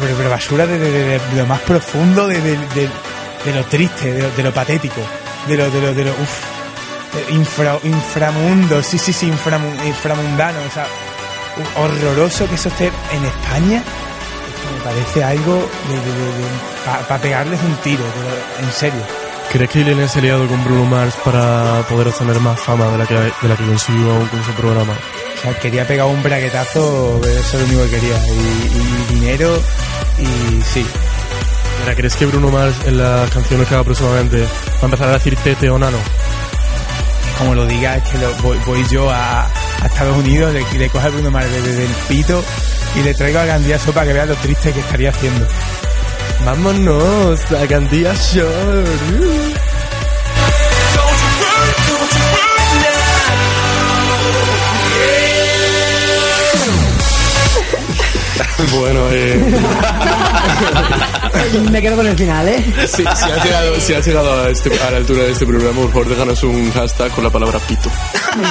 pero, 0.00 0.30
basura 0.30 0.66
de 0.66 1.20
lo 1.36 1.46
más 1.46 1.60
profundo, 1.60 2.26
de, 2.26 2.38
de- 3.44 3.50
de- 3.50 3.52
de 3.52 3.58
lo 3.60 3.64
triste, 3.66 4.12
de, 4.12 4.22
lo- 4.22 4.30
de 4.30 4.42
lo 4.42 4.52
patético, 4.52 5.00
de 5.46 5.56
lo, 5.56 5.70
de 5.70 5.80
lo, 5.80 5.94
de 5.94 6.04
lo, 6.04 6.10
uf, 6.12 7.14
de 7.14 7.34
infra- 7.34 7.78
inframundo, 7.84 8.82
sí, 8.82 8.98
sí, 8.98 9.12
sí, 9.12 9.26
inframu- 9.30 9.86
inframundano, 9.86 10.58
o 10.68 10.72
sea, 10.72 10.86
horroroso 11.76 12.48
que 12.48 12.54
eso 12.54 12.68
esté 12.68 12.86
en 12.86 13.24
España 13.24 13.82
me 14.74 14.84
parece 14.84 15.22
algo 15.24 15.68
para 17.08 17.20
pegarles 17.20 17.60
un 17.62 17.74
tiro, 17.76 18.04
pero 18.14 18.66
en 18.66 18.72
serio. 18.72 19.00
¿Crees 19.52 19.68
que 19.70 19.80
Ilenia 19.80 20.08
se 20.08 20.20
ha 20.20 20.22
liado 20.22 20.46
con 20.46 20.64
Bruno 20.64 20.84
Mars 20.86 21.14
para 21.24 21.82
poder 21.88 22.08
obtener 22.08 22.38
más 22.40 22.58
fama 22.58 22.86
de 22.88 22.98
la 22.98 23.06
que, 23.06 23.14
de 23.14 23.48
la 23.48 23.56
que 23.56 23.66
consiguió 23.66 24.08
con 24.30 24.40
ese 24.40 24.52
programa? 24.56 24.94
O 25.38 25.42
sea, 25.42 25.58
quería 25.58 25.86
pegar 25.86 26.06
un 26.06 26.22
braquetazo, 26.22 27.18
pero 27.20 27.34
eso 27.38 27.58
es 27.58 27.68
lo 27.70 27.76
único 27.76 27.84
que 27.90 28.00
quería. 28.00 28.16
Y, 28.28 29.10
y 29.10 29.14
dinero, 29.14 29.60
y 30.18 30.62
sí. 30.62 30.86
Mira, 31.80 31.94
¿crees 31.96 32.14
que 32.16 32.26
Bruno 32.26 32.48
Mars 32.50 32.74
en 32.86 32.98
las 32.98 33.30
canciones 33.30 33.66
que 33.66 33.74
haga 33.74 33.84
próximamente 33.84 34.42
va 34.42 34.82
a 34.82 34.84
empezar 34.84 35.08
a 35.08 35.12
decir 35.14 35.36
tete 35.42 35.68
o 35.70 35.78
nano? 35.78 35.98
Como 37.38 37.54
lo 37.54 37.66
diga, 37.66 37.96
es 37.96 38.04
que 38.08 38.18
lo- 38.18 38.34
voy, 38.42 38.58
voy 38.66 38.84
yo 38.90 39.10
a, 39.10 39.46
a 39.46 39.86
Estados 39.86 40.16
Unidos, 40.16 40.52
le, 40.52 40.64
le 40.78 40.88
cojo 40.88 41.06
a 41.06 41.10
Bruno 41.10 41.30
Mars 41.30 41.50
desde 41.50 41.74
del 41.74 41.90
pito 42.08 42.42
y 42.94 43.02
le 43.02 43.14
traigo 43.14 43.38
a 43.40 43.44
Gandía 43.46 43.78
Sopa 43.78 44.04
que 44.04 44.12
vea 44.12 44.26
lo 44.26 44.34
triste 44.36 44.72
que 44.72 44.80
estaría 44.80 45.10
haciendo. 45.10 45.46
Vámonos 46.44 47.40
a 47.52 47.66
Gandía 47.66 48.14
Shore. 48.14 48.84
Bueno, 58.78 59.00
eh, 59.10 59.40
Me 61.70 61.82
quedo 61.82 61.96
con 61.96 62.06
el 62.06 62.16
final, 62.16 62.46
¿eh? 62.48 62.62
si, 62.86 63.02
si 63.02 63.06
has 63.06 63.44
llegado, 63.44 63.80
si 63.80 63.94
has 63.94 64.06
llegado 64.06 64.44
a, 64.44 64.50
este- 64.50 64.70
a 64.86 64.90
la 64.90 64.96
altura 64.98 65.24
de 65.24 65.32
este 65.32 65.44
programa, 65.46 65.80
por 65.82 65.90
favor, 65.90 66.08
déjanos 66.08 66.42
un 66.44 66.70
hashtag 66.72 67.10
con 67.12 67.24
la 67.24 67.30
palabra 67.30 67.58
pito. 67.60 67.90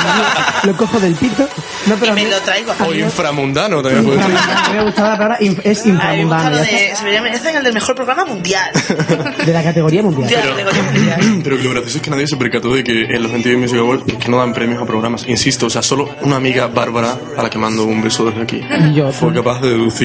Lo 0.63 0.75
cojo 0.75 0.99
del 0.99 1.13
pito. 1.15 1.47
No, 1.87 1.95
pero 1.99 2.13
me 2.13 2.29
lo 2.29 2.37
traigo. 2.41 2.71
O 2.85 2.93
inframundano 2.93 3.81
también 3.81 4.05
puede 4.05 4.21
ser. 4.21 4.31
me 4.73 4.79
ha 4.79 4.83
gustado 4.83 5.09
la 5.09 5.17
palabra, 5.17 5.39
inf- 5.39 5.61
es 5.63 5.81
A 5.81 5.85
mí 5.85 5.91
me 5.91 5.95
gusta 5.95 6.13
inframundano. 6.21 6.49
lo 6.51 6.57
de. 6.57 6.93
Se 6.95 7.03
me 7.03 7.21
merecen 7.21 7.55
el 7.55 7.63
del 7.63 7.73
mejor 7.73 7.95
programa 7.95 8.25
mundial. 8.25 8.69
De 9.45 9.53
la 9.53 9.63
categoría 9.63 10.03
mundial. 10.03 10.29
De 10.29 10.35
la 10.35 10.43
categoría 10.43 10.83
mundial. 10.91 11.41
Pero 11.43 11.55
lo 11.57 11.69
gracioso 11.71 11.97
es 11.97 12.03
que 12.03 12.09
nadie 12.11 12.27
se 12.27 12.37
percató 12.37 12.73
de 12.75 12.83
que 12.83 13.03
en 13.05 13.23
los 13.23 13.31
MTV 13.31 13.57
Music 13.57 13.79
Awards 13.79 14.03
que 14.19 14.29
no 14.29 14.37
dan 14.37 14.53
premios 14.53 14.81
a 14.81 14.85
programas. 14.85 15.27
Insisto, 15.27 15.65
o 15.67 15.69
sea, 15.69 15.81
solo 15.81 16.09
una 16.21 16.35
amiga 16.35 16.67
Bárbara, 16.67 17.15
a 17.37 17.41
la 17.43 17.49
que 17.49 17.57
mando 17.57 17.85
un 17.85 18.03
beso 18.03 18.25
desde 18.25 18.41
aquí, 18.43 18.61
Y 18.91 18.93
yo. 18.93 19.11
fue 19.11 19.33
capaz 19.33 19.61
de 19.61 19.69
deducir 19.69 20.00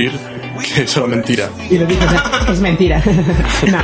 que 0.74 0.82
eso 0.82 1.00
era 1.00 1.08
mentira. 1.08 1.48
Y 1.70 1.78
lo 1.78 1.86
sea, 1.88 2.52
es 2.52 2.60
mentira. 2.60 3.02
no, 3.66 3.78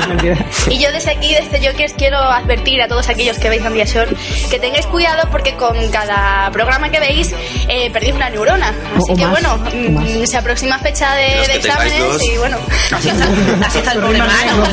es 0.00 0.08
mentira. 0.08 0.36
Y 0.70 0.78
yo 0.78 0.90
desde 0.92 1.10
aquí, 1.12 1.34
desde 1.34 1.66
Jokers, 1.70 1.94
quiero 1.96 2.18
advertir 2.18 2.80
a 2.82 2.88
todos 2.88 3.08
aquellos 3.08 3.38
que 3.38 3.48
veis 3.48 3.62
Gandía 3.62 3.84
Shore 3.84 4.14
que 4.50 4.58
tengáis 4.58 4.86
cuidado 4.86 5.28
porque 5.30 5.54
con 5.54 5.76
cada 5.90 6.50
programa 6.50 6.88
que 6.90 7.00
veis 7.00 7.34
eh, 7.68 7.90
perdéis 7.92 8.14
una 8.14 8.30
neurona. 8.30 8.68
Así 8.68 9.10
O- 9.10 9.12
o 9.12 9.16
que 9.16 9.22
más, 9.26 9.30
bueno, 9.32 9.58
mm, 9.90 10.24
se 10.24 10.36
aproxima 10.36 10.78
fecha 10.78 11.14
de, 11.14 11.46
de 11.46 11.56
exámenes 11.56 11.98
dos. 11.98 12.22
y 12.22 12.36
bueno. 12.38 12.56
Así 12.92 13.08
está, 13.08 13.24
así 13.66 13.78
está 13.78 13.92
el 13.92 14.00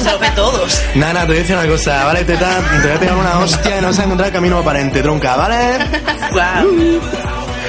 se 0.01 0.11
lo 0.11 0.19
ve 0.19 0.29
todos. 0.35 0.81
Nana, 0.95 1.21
te 1.21 1.27
voy 1.27 1.35
a 1.37 1.39
decir 1.39 1.55
una 1.57 1.67
cosa, 1.67 2.03
¿vale? 2.05 2.23
Te, 2.25 2.35
te 2.35 2.43
voy 2.45 2.91
a 2.95 2.99
pegar 2.99 3.15
una 3.15 3.39
hostia 3.39 3.77
y 3.77 3.81
no 3.81 3.87
vas 3.87 3.99
a 3.99 4.03
encontrar 4.03 4.31
camino 4.31 4.57
aparente, 4.59 5.01
tronca, 5.01 5.35
¿vale? 5.35 5.77
Guau. 6.31 7.01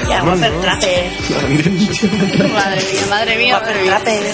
Ya, 0.09 0.21
vamos 0.23 0.41
a 0.41 0.45
hacer 0.45 0.61
trape. 0.61 1.11
madre 2.53 2.81
mía, 2.85 3.05
madre 3.09 3.37
mía. 3.37 3.59
Vamos 3.59 3.69
a 3.69 3.73
hacer 3.73 3.85
trape. 3.85 4.33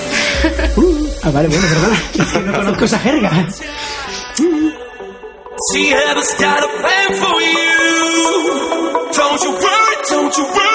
Ah, 1.24 1.30
vale, 1.32 1.48
bueno, 1.48 1.64
perdona. 1.68 1.98
Es 2.14 2.26
que 2.26 2.40
no 2.40 2.54
conozco 2.54 2.86
esa 2.86 3.00
jerga. 3.00 3.32
She 5.74 5.94
has 5.94 6.36
got 6.40 6.64
a 6.64 6.68
plan 6.80 7.10
for 7.22 7.42
you. 7.42 7.62
Don't 9.14 9.44
you 9.44 9.52
worry, 9.52 9.96
don't 10.10 10.38
you 10.38 10.44
worry 10.46 10.71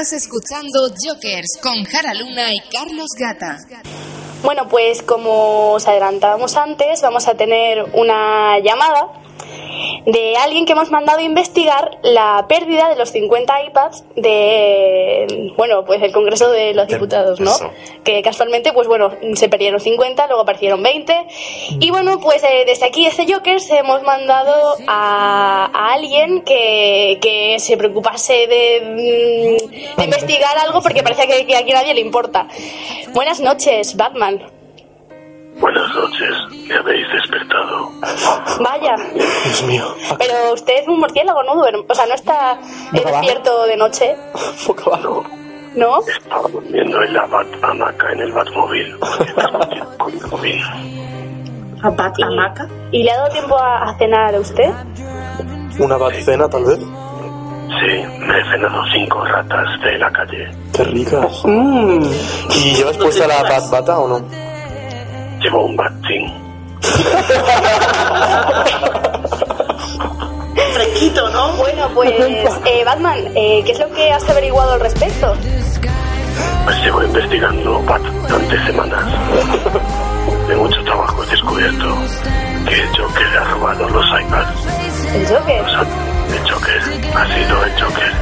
Estás 0.00 0.12
escuchando 0.12 0.94
Jokers 0.96 1.58
con 1.60 1.84
Jara 1.84 2.14
Luna 2.14 2.54
y 2.54 2.60
Carlos 2.70 3.08
Gata. 3.18 3.58
Bueno, 4.44 4.68
pues 4.68 5.02
como 5.02 5.72
os 5.72 5.88
adelantábamos 5.88 6.56
antes, 6.56 7.02
vamos 7.02 7.26
a 7.26 7.34
tener 7.34 7.82
una 7.94 8.60
llamada 8.60 9.08
de 10.06 10.36
alguien 10.36 10.64
que 10.64 10.72
hemos 10.72 10.90
mandado 10.90 11.18
a 11.18 11.22
investigar 11.22 11.98
la 12.02 12.46
pérdida 12.48 12.88
de 12.88 12.96
los 12.96 13.10
50 13.10 13.64
iPads 13.64 14.04
de, 14.16 15.52
bueno, 15.56 15.84
pues 15.84 16.02
el 16.02 16.12
Congreso 16.12 16.50
de 16.50 16.74
los 16.74 16.88
Diputados, 16.88 17.40
¿no? 17.40 17.50
Eso. 17.50 17.70
Que 18.04 18.22
casualmente, 18.22 18.72
pues 18.72 18.88
bueno, 18.88 19.12
se 19.34 19.48
perdieron 19.48 19.80
50, 19.80 20.26
luego 20.26 20.42
aparecieron 20.42 20.82
20. 20.82 21.14
Y 21.80 21.90
bueno, 21.90 22.20
pues 22.20 22.42
eh, 22.44 22.64
desde 22.66 22.86
aquí, 22.86 23.04
desde 23.04 23.32
Jokers, 23.32 23.70
hemos 23.70 24.02
mandado 24.02 24.76
a, 24.86 25.70
a 25.72 25.92
alguien 25.92 26.42
que, 26.42 27.18
que 27.20 27.58
se 27.58 27.76
preocupase 27.76 28.46
de, 28.46 28.80
mm, 28.84 29.96
de 29.98 30.04
investigar 30.04 30.56
algo 30.58 30.80
porque 30.80 31.02
parece 31.02 31.26
que, 31.26 31.46
que 31.46 31.56
aquí 31.56 31.72
a 31.72 31.74
nadie 31.74 31.94
le 31.94 32.00
importa. 32.00 32.48
Buenas 33.12 33.40
noches, 33.40 33.96
Batman. 33.96 34.57
Buenas 35.60 35.94
noches, 35.94 36.68
me 36.68 36.74
habéis 36.76 37.06
despertado. 37.12 37.90
Vaya, 38.60 38.94
Dios 39.44 39.62
mío. 39.64 39.84
pero 40.18 40.54
usted 40.54 40.78
es 40.82 40.88
un 40.88 40.98
murciélago, 41.00 41.42
¿no? 41.42 41.54
Duerme- 41.56 41.84
O 41.88 41.94
sea, 41.94 42.06
no 42.06 42.14
está 42.14 42.52
eh, 42.92 43.02
despierto 43.04 43.64
de 43.66 43.76
noche, 43.76 44.16
¿no? 45.76 45.98
Estaba 46.06 46.48
durmiendo 46.48 47.02
en 47.02 47.12
la 47.14 47.26
bat 47.26 47.46
hamaca 47.62 48.12
en 48.12 48.20
el 48.20 48.32
Batmóvil. 48.32 48.96
Estaba 49.26 49.68
con 49.98 50.12
el 50.12 50.26
móvil. 50.30 50.62
¿A 51.82 51.88
hamaca? 52.26 52.68
¿Y 52.92 53.02
le 53.02 53.10
ha 53.10 53.16
dado 53.18 53.28
tiempo 53.30 53.56
a, 53.58 53.90
a 53.90 53.98
cenar 53.98 54.34
a 54.34 54.40
usted? 54.40 54.70
Una 55.78 55.96
bad 55.96 56.12
cena, 56.24 56.48
tal 56.48 56.64
vez. 56.64 56.78
Sí, 56.78 58.02
me 58.26 58.40
he 58.40 58.44
cenado 58.50 58.82
cinco 58.92 59.24
ratas 59.24 59.66
de 59.84 59.98
la 59.98 60.10
calle. 60.10 60.50
Qué 60.74 60.84
ricas. 60.84 61.42
¿Y 61.44 62.74
llevas 62.74 62.96
puesta 62.96 63.26
la 63.28 63.42
bad 63.42 63.70
bata 63.70 63.98
o 64.00 64.08
no? 64.08 64.47
Llevo 65.40 65.64
un 65.66 65.76
batín. 65.76 66.32
Fresquito, 70.74 71.28
¿no? 71.30 71.52
Bueno, 71.56 71.88
pues, 71.94 72.10
eh, 72.66 72.82
Batman, 72.84 73.18
eh, 73.34 73.62
¿qué 73.64 73.72
es 73.72 73.78
lo 73.78 73.90
que 73.92 74.12
has 74.12 74.28
averiguado 74.28 74.72
al 74.74 74.80
respecto? 74.80 75.34
Pues 76.64 76.82
llevo 76.82 77.02
investigando 77.02 77.80
bastantes 77.82 78.64
semanas. 78.66 79.04
De 80.48 80.56
mucho 80.56 80.82
trabajo 80.84 81.22
he 81.24 81.26
descubierto 81.26 81.96
que 82.68 82.74
el 82.80 82.88
Joker 82.96 83.38
ha 83.38 83.44
robado 83.52 83.88
los 83.88 84.06
iPads. 84.06 84.66
¿El 85.14 85.26
Joker? 85.26 85.62
Los 85.62 85.74
ha- 85.74 85.86
el 86.36 86.50
Joker 86.52 86.82
ha 87.16 87.26
sido 87.34 87.64
el 87.64 87.82
Joker. 87.82 88.12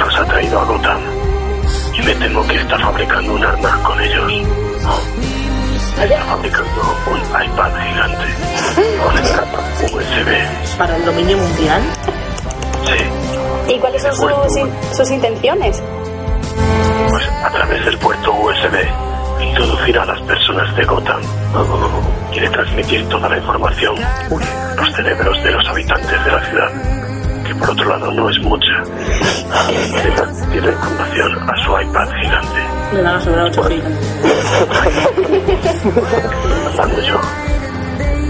Los 0.00 0.18
ha 0.18 0.24
traído 0.26 0.60
a 0.60 0.64
Gotham. 0.64 1.00
Y 1.94 2.02
me 2.02 2.14
temo 2.16 2.46
que 2.48 2.56
está 2.56 2.78
fabricando 2.78 3.34
un 3.34 3.44
arma 3.44 3.80
con 3.84 4.00
ellos. 4.00 4.32
Está 6.00 6.24
fabricando 6.24 6.96
un 7.06 7.20
iPad 7.20 7.70
gigante 7.80 8.24
con 9.04 9.18
entrada 9.18 9.58
USB. 9.92 10.78
¿Para 10.78 10.96
el 10.96 11.04
dominio 11.04 11.36
mundial? 11.38 11.82
Sí, 12.86 13.74
¿Y 13.74 13.78
cuáles 13.78 14.02
son 14.02 14.14
sus, 14.14 14.56
in- 14.56 14.70
sus 14.96 15.10
intenciones? 15.10 15.82
pues 17.08 17.28
a 17.44 17.50
través 17.50 17.84
del 17.84 17.98
puerto 17.98 18.32
USB 18.32 18.74
introducir 19.42 19.98
a 19.98 20.04
las 20.06 20.20
personas 20.22 20.74
de 20.76 20.84
Gotham. 20.84 21.20
Quiere 22.30 22.48
transmitir 22.50 23.08
toda 23.08 23.28
la 23.28 23.36
información, 23.38 23.94
los 24.76 24.92
cerebros 24.94 25.42
de 25.44 25.50
los 25.52 25.68
habitantes 25.68 26.24
de 26.24 26.30
la 26.32 26.44
ciudad, 26.44 26.70
que 27.44 27.54
por 27.54 27.70
otro 27.70 27.88
lado 27.88 28.12
no 28.12 28.28
es 28.30 28.38
mucha. 28.40 28.82
Transmitir 30.16 30.64
la 30.64 30.72
información 30.72 31.50
a 31.50 31.56
su 31.64 31.80
iPad 31.80 32.08
gigante. 32.20 32.60
Le 32.94 33.02
van 33.02 33.14
a 33.16 33.20
sobrar 33.20 33.44
8 33.46 33.64
gigas. 33.64 33.92
Empezando 36.64 37.02
yo. 37.02 37.20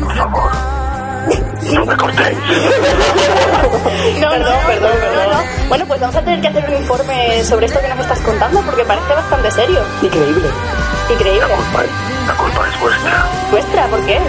Por 0.03 0.15
favor, 0.17 0.51
no 1.73 1.87
me 1.87 1.97
cortéis. 1.97 2.39
No, 4.21 4.31
perdón, 4.31 4.55
perdón, 4.67 4.91
perdón. 5.01 5.45
Bueno, 5.69 5.85
pues 5.87 6.01
vamos 6.01 6.17
a 6.17 6.21
tener 6.23 6.41
que 6.41 6.49
hacer 6.49 6.65
un 6.69 6.77
informe 6.77 7.45
sobre 7.45 7.67
esto 7.67 7.81
que 7.81 7.89
nos 7.89 8.01
estás 8.01 8.21
contando 8.21 8.61
porque 8.63 8.85
parece 8.85 9.15
bastante 9.15 9.51
serio. 9.51 9.81
Increíble. 10.03 10.49
Increíble. 11.11 11.41
La 12.27 12.35
culpa 12.35 12.69
es 12.69 12.81
vuestra, 12.81 13.27
¿Vuestra? 13.51 13.87
¿Por 13.87 14.01
qué? 14.07 14.21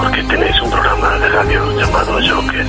Porque 0.00 0.22
tenéis 0.24 0.60
un 0.60 0.70
programa 0.70 1.18
de 1.18 1.28
radio 1.28 1.72
llamado 1.78 2.12
Joker. 2.12 2.66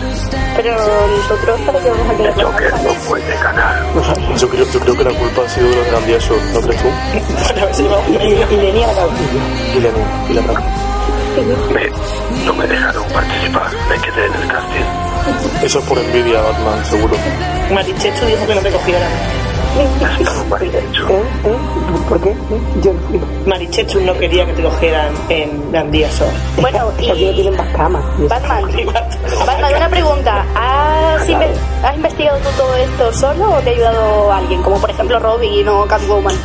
Pero 0.56 0.78
nosotros 1.18 1.62
para 1.62 1.80
que 1.80 1.90
vamos 1.90 2.10
a 2.10 2.14
tener 2.14 2.34
El 2.34 2.46
Joker 2.46 2.74
no 2.84 2.94
puede 3.08 3.38
ganar. 3.44 3.86
Yo 4.38 4.50
creo, 4.50 4.66
yo 4.72 4.80
creo 4.80 4.98
que 4.98 5.04
la 5.04 5.12
culpa 5.12 5.42
ha 5.46 5.50
sido 5.50 5.70
de 5.70 5.76
los 5.76 5.88
grandiosos, 5.88 6.38
¿no 6.54 6.62
crees 6.62 6.82
tú? 6.82 6.88
Y 8.10 8.56
venía 8.58 8.88
la. 8.94 9.08
Y 9.76 9.80
la, 9.80 9.90
y 10.30 10.34
la. 10.34 10.42
Me, 11.74 12.46
no 12.46 12.54
me 12.54 12.68
dejaron 12.68 13.04
participar, 13.10 13.72
me 13.90 14.00
quedé 14.00 14.26
en 14.26 14.34
el 14.34 14.48
casting. 14.48 15.66
Eso 15.66 15.80
es 15.80 15.86
por 15.86 15.98
envidia, 15.98 16.42
Batman, 16.42 16.86
seguro. 16.86 17.16
Marichechu 17.74 18.26
dijo 18.26 18.48
que 18.48 18.56
no 18.56 18.62
te 18.62 18.72
cogieran. 18.72 19.12
¿Por 20.50 20.62
qué? 22.22 22.36
Yo 22.84 22.92
Marichechu 23.46 24.00
no 24.02 24.14
quería 24.14 24.46
que 24.46 24.54
te 24.54 24.62
cogieran 24.64 25.12
en 25.30 25.72
Gandía-Sor. 25.72 26.28
Bueno, 26.62 26.92
y... 27.00 27.08
Porque 27.08 27.26
no 27.26 27.34
tienen 27.34 27.58
más 27.58 27.68
camas. 27.76 28.04
Batman, 28.30 28.64
Batman, 29.46 29.74
una 29.78 29.90
pregunta. 29.90 30.46
¿Has, 30.56 31.28
inve- 31.28 31.56
has 31.84 31.96
investigado 31.96 32.38
tú 32.40 32.50
todo 32.58 32.76
esto 32.76 33.14
solo 33.14 33.54
o 33.54 33.60
te 33.62 33.70
ha 33.70 33.74
ayudado 33.74 34.32
alguien? 34.34 34.62
Como 34.64 34.78
por 34.80 34.90
ejemplo 34.90 35.20
Robin 35.20 35.68
o 35.68 35.86
Catwoman. 35.86 36.36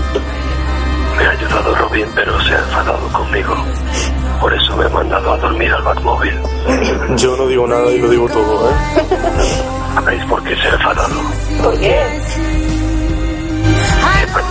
Me 1.18 1.24
ha 1.26 1.30
ayudado 1.30 1.74
Robin, 1.74 2.06
pero 2.14 2.40
se 2.42 2.54
ha 2.54 2.58
enfadado 2.58 3.08
conmigo. 3.12 3.54
Por 4.40 4.54
eso 4.54 4.74
me 4.76 4.86
ha 4.86 4.88
mandado 4.88 5.32
a 5.34 5.36
dormir 5.36 5.70
al 5.70 5.82
Batmóvil. 5.82 6.32
Yo 7.18 7.36
no 7.36 7.46
digo 7.46 7.66
nada 7.66 7.90
y 7.90 7.98
lo 7.98 8.08
digo 8.08 8.26
todo, 8.28 8.70
¿eh? 8.70 8.74
¿Sabéis 9.94 10.24
por 10.24 10.42
qué 10.44 10.56
se 10.56 10.68
ha 10.68 10.70
enfadado? 10.72 11.14
¿Por 11.62 11.78
qué? 11.78 12.00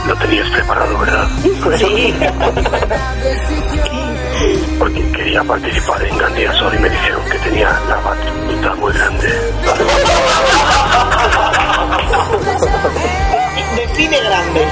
Lo 0.07 0.15
tenías 0.15 0.49
preparado, 0.49 0.97
¿verdad? 0.97 1.27
Sí. 1.77 2.13
Porque 4.77 5.11
quería 5.11 5.43
participar 5.43 6.03
en 6.03 6.17
Gandía 6.17 6.53
Sol 6.53 6.73
y 6.73 6.79
me 6.79 6.89
dijeron 6.89 7.21
que 7.25 7.37
tenía 7.39 7.69
la 7.87 7.95
batuta 7.97 8.75
muy 8.75 8.93
grande. 8.93 9.27
Define 13.75 14.19
grande. 14.21 14.67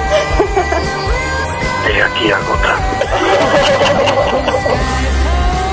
De 1.85 2.03
aquí 2.03 2.31
a 2.31 2.37
Gotham. 2.39 2.79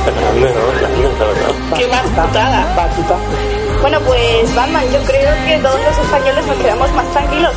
Es 0.06 0.14
grande, 0.14 0.54
¿no? 0.54 0.60
Grande, 0.78 1.02
la 1.18 1.26
verdad. 1.26 1.52
¡Qué 1.76 1.86
batutada! 1.86 2.74
Batuta. 2.76 3.16
Bueno, 3.80 4.00
pues 4.00 4.54
Batman, 4.54 4.84
yo 4.92 5.02
creo 5.04 5.34
que 5.46 5.58
todos 5.58 5.80
los 5.80 5.98
españoles 5.98 6.46
nos 6.46 6.56
quedamos 6.56 6.92
más 6.92 7.06
tranquilos. 7.12 7.52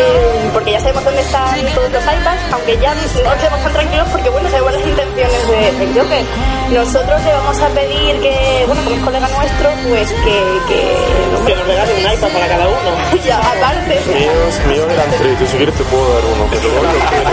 Mm, 0.00 0.52
Porque 0.52 0.72
ya 0.72 0.80
sabemos 0.80 1.04
dónde 1.04 1.20
están 1.22 1.66
todos 1.74 1.90
los 1.92 2.02
iPads, 2.02 2.52
aunque 2.52 2.78
ya 2.78 2.94
no 2.94 3.00
quedamos 3.38 3.62
tan 3.62 3.72
tranquilos 3.72 4.08
porque, 4.10 4.28
bueno, 4.30 4.48
sabemos 4.50 4.72
las 4.72 4.86
intenciones 4.86 5.48
de, 5.48 5.72
del 5.78 5.94
Joker. 5.94 6.24
Nosotros 6.70 7.22
le 7.24 7.32
vamos 7.32 7.60
a 7.60 7.68
pedir 7.68 8.20
que, 8.20 8.64
bueno, 8.66 8.82
como 8.84 8.96
es 8.96 9.02
colega 9.02 9.28
nuestro, 9.28 9.70
pues 9.88 10.12
que... 10.12 10.36
Que, 10.68 11.44
Que 11.46 11.54
nos 11.54 11.66
regalen 11.66 11.96
un 11.96 12.12
iPad 12.12 12.28
para 12.28 12.48
cada 12.48 12.68
uno. 12.68 12.90
ya, 13.24 13.38
aparte. 13.38 14.00
Míos, 14.12 14.60
míos 14.68 14.86
eran 14.90 15.10
tres. 15.18 15.40
Yo 15.40 15.46
si 15.46 15.56
quieres 15.56 15.74
te 15.74 15.84
puedo 15.84 16.14
dar 16.14 16.24
uno, 16.24 16.48
pero 16.50 16.68
no 16.82 16.90
quiero. 17.08 17.30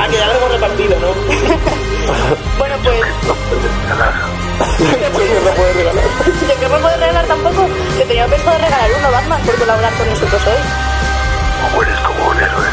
Ah, 0.00 0.08
que 0.08 0.16
ya 0.16 0.26
lo 0.26 0.32
hemos 0.34 0.52
repartido, 0.56 0.96
¿no? 1.00 1.08
Bueno, 2.58 2.76
pues... 2.84 3.00
no. 3.26 3.34
¿De 6.46 6.54
qué 6.54 6.68
me 6.68 6.78
puedes 6.78 7.00
regalar 7.00 7.26
tampoco? 7.26 7.68
Te 7.98 8.04
tenía 8.04 8.26
pensado 8.26 8.58
regalar 8.58 8.90
uno, 8.98 9.10
Batman, 9.10 9.40
por 9.42 9.54
colaborar 9.56 9.92
con 9.94 10.08
nosotros 10.08 10.42
hoy. 10.46 10.95
O 11.76 11.82
eres 11.82 11.98
como 12.00 12.30
un 12.30 12.38
héroe. 12.38 12.66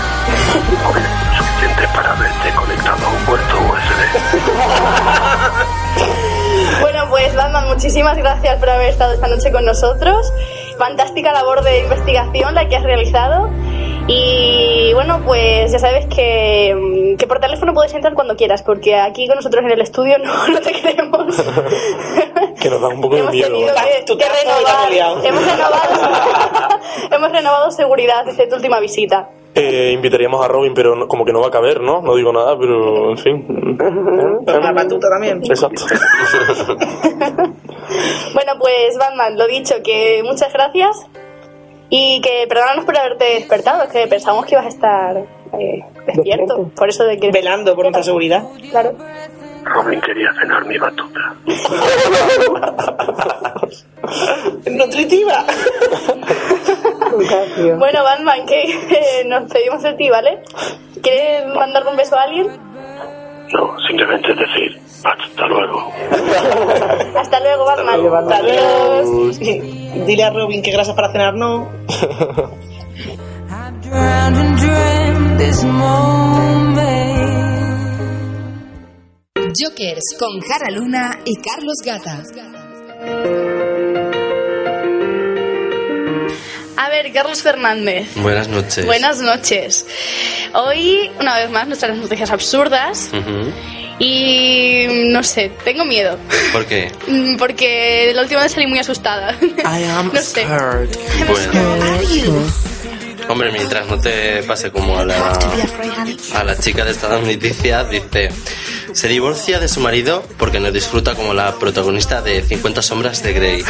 Suficiente 1.38 1.88
para 1.96 2.12
haberte 2.12 2.52
conectado 2.56 3.06
a 3.06 3.10
un 3.10 3.26
puerto 3.26 3.56
USB. 3.60 4.00
Bueno, 6.82 7.08
pues 7.10 7.36
Batman, 7.36 7.68
muchísimas 7.68 8.18
gracias 8.18 8.58
por 8.58 8.70
haber 8.70 8.90
estado 8.90 9.14
esta 9.14 9.28
noche 9.28 9.52
con 9.52 9.66
nosotros. 9.66 10.32
Fantástica 10.78 11.32
labor 11.32 11.64
de 11.64 11.80
investigación 11.80 12.56
la 12.56 12.68
que 12.68 12.76
has 12.76 12.84
realizado. 12.84 13.50
Y 14.08 14.92
bueno, 14.94 15.22
pues 15.26 15.72
ya 15.72 15.80
sabes 15.80 16.06
que, 16.08 16.76
mm, 16.76 17.16
que 17.18 17.26
por 17.26 17.40
teléfono 17.40 17.74
puedes 17.74 17.94
entrar 17.94 18.14
cuando 18.14 18.36
quieras, 18.36 18.62
porque 18.62 18.96
aquí 18.96 19.28
con 19.28 19.38
nosotros 19.38 19.64
en 19.64 19.72
el 19.72 19.82
estudio 19.82 20.18
no, 20.18 20.48
no 20.48 20.60
te 20.60 20.72
queremos. 20.72 21.36
Que 22.60 22.70
nos 22.70 22.80
da 22.80 22.88
un 22.88 23.02
poco 23.02 23.16
de 23.18 23.24
miedo. 23.24 23.58
que, 23.58 24.04
Tu 24.06 24.18
que 24.18 24.24
renovar. 24.26 25.26
Hemos 25.26 25.46
renovado, 25.52 26.80
hemos 27.12 27.32
renovado 27.34 27.72
seguridad 27.72 28.24
desde 28.26 28.48
tu 28.48 28.56
última 28.56 28.80
visita. 28.80 29.30
Eh, 29.56 29.92
invitaríamos 29.94 30.44
a 30.44 30.48
Robin, 30.48 30.74
pero 30.74 30.96
no- 30.96 31.08
como 31.10 31.26
que 31.26 31.34
no 31.34 31.42
va 31.42 31.48
a 31.48 31.52
caber, 31.52 31.82
¿no? 31.82 32.02
No 32.02 32.16
digo 32.16 32.32
nada, 32.32 32.58
pero 32.58 33.10
en 33.12 33.18
fin. 33.18 33.76
Pero 34.46 34.60
la 34.62 34.72
batuta 34.72 35.10
también. 35.10 35.42
Exacto. 35.44 35.84
Bueno, 38.34 38.54
pues 38.60 38.98
Batman, 38.98 39.38
lo 39.38 39.46
dicho, 39.48 39.76
que 39.84 40.22
muchas 40.24 40.54
gracias. 40.54 41.06
Y 41.90 42.22
que 42.22 42.46
perdónanos 42.48 42.86
por 42.86 42.98
haberte 42.98 43.26
despertado, 43.26 43.84
es 43.84 43.90
que 43.90 44.08
pensábamos 44.08 44.46
que 44.46 44.56
ibas 44.56 44.66
a 44.66 44.70
estar 44.70 45.18
eh, 45.60 45.84
despierto. 46.06 46.72
Por 46.76 46.90
eso 46.90 47.04
de 47.06 47.20
que... 47.20 47.32
Velando 47.32 47.76
por 47.76 47.86
nuestra 47.86 48.04
seguridad. 48.04 48.44
Claro. 48.72 48.96
Robin 49.64 50.02
quería 50.02 50.30
cenar 50.40 50.66
mi 50.66 50.78
batuta. 50.78 51.20
Nutritiva. 54.70 55.46
Bueno, 57.78 58.04
Batman, 58.04 58.46
que 58.46 58.62
eh, 58.64 59.24
nos 59.26 59.52
pedimos 59.52 59.82
de 59.84 59.94
ti, 59.94 60.10
¿vale? 60.10 60.42
¿Quieres 61.02 61.46
mandarle 61.48 61.92
un 61.92 61.98
beso 61.98 62.18
a 62.18 62.24
alguien? 62.24 62.48
No, 63.54 63.76
simplemente 63.88 64.30
decir 64.30 64.82
hasta 65.04 65.48
luego. 65.48 65.92
Hasta 67.16 67.40
luego, 67.40 67.66
Batman. 67.66 68.32
Adiós. 68.32 69.40
Dile 70.08 70.24
a 70.24 70.30
Robin 70.32 70.62
que 70.62 70.72
grasas 70.72 70.96
para 70.96 71.12
cenar 71.12 71.36
no. 71.36 71.70
Jokers 79.56 80.18
con 80.18 80.42
Jara 80.42 80.72
Luna 80.72 81.20
y 81.26 81.36
Carlos 81.36 81.78
Gata. 81.86 82.24
Ver, 86.94 87.12
Carlos 87.12 87.42
Fernández. 87.42 88.08
Buenas 88.16 88.48
noches. 88.48 88.86
Buenas 88.86 89.20
noches. 89.20 89.86
Hoy, 90.54 91.10
una 91.20 91.38
vez 91.38 91.50
más, 91.50 91.68
nuestras 91.68 91.98
noticias 91.98 92.30
absurdas. 92.32 93.10
Y 94.00 94.86
no 95.10 95.24
sé, 95.24 95.52
tengo 95.64 95.86
miedo. 95.86 96.18
¿Por 96.52 96.66
qué? 96.66 96.92
Mm, 97.08 97.38
Porque 97.38 98.12
la 98.14 98.22
última 98.24 98.42
vez 98.42 98.52
salí 98.52 98.68
muy 98.68 98.80
asustada. 98.80 99.36
I 99.42 99.84
am 99.86 100.12
no 100.14 100.22
sé. 100.22 100.46
Bueno, 100.46 102.44
hombre, 103.30 103.52
mientras 103.52 103.88
no 103.88 104.00
te 104.00 104.44
pase 104.44 104.72
como 104.72 104.98
a 105.00 105.06
la, 105.06 105.40
a 106.36 106.44
la 106.44 106.58
chica 106.60 106.84
de 106.86 106.92
estas 106.92 107.22
noticias, 107.22 107.90
dice, 107.90 108.30
se 108.94 109.08
divorcia 109.08 109.60
de 109.60 109.68
su 109.68 109.80
marido 109.80 110.24
porque 110.38 110.60
no 110.60 110.72
disfruta 110.72 111.16
como 111.16 111.34
la 111.34 111.56
protagonista 111.56 112.22
de 112.22 112.42
50 112.42 112.82
sombras 112.82 113.22
de 113.24 113.34
Grey. 113.34 113.64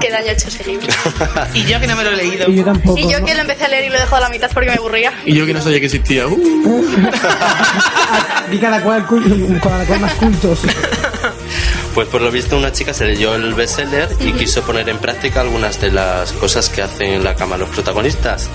Qué 0.00 0.10
daño 0.10 0.28
ha 0.28 0.32
hecho 0.32 0.48
ese 0.48 0.64
libro. 0.64 0.86
y 1.54 1.64
yo 1.64 1.80
que 1.80 1.86
no 1.86 1.96
me 1.96 2.04
lo 2.04 2.10
he 2.10 2.16
leído. 2.16 2.50
Y 2.50 2.56
yo 2.56 2.64
tampoco. 2.64 2.98
Y 2.98 3.10
yo 3.10 3.24
que 3.24 3.34
lo 3.34 3.40
empecé 3.40 3.64
a 3.64 3.68
leer 3.68 3.84
y 3.84 3.88
lo 3.88 3.96
he 3.96 4.00
dejado 4.00 4.16
a 4.16 4.20
la 4.20 4.28
mitad 4.28 4.50
porque 4.52 4.70
me 4.70 4.76
aburría. 4.76 5.12
Y 5.24 5.34
yo 5.34 5.46
que 5.46 5.54
no 5.54 5.62
sabía 5.62 5.80
que 5.80 5.86
existía. 5.86 6.26
Uh. 6.26 6.84
Y 8.52 8.58
cada 8.58 8.82
cual, 8.82 9.06
cada 9.62 9.86
cual 9.86 10.00
más 10.00 10.14
cultos. 10.14 10.60
Pues 11.94 12.08
por 12.08 12.22
lo 12.22 12.30
visto 12.30 12.56
una 12.56 12.72
chica 12.72 12.94
se 12.94 13.04
leyó 13.04 13.34
el 13.34 13.52
bestseller 13.52 14.08
y 14.20 14.32
quiso 14.32 14.62
poner 14.62 14.88
en 14.88 14.98
práctica 14.98 15.42
algunas 15.42 15.78
de 15.80 15.90
las 15.90 16.32
cosas 16.32 16.70
que 16.70 16.80
hacen 16.80 17.12
en 17.12 17.24
la 17.24 17.34
cama 17.34 17.58
los 17.58 17.68
protagonistas. 17.68 18.48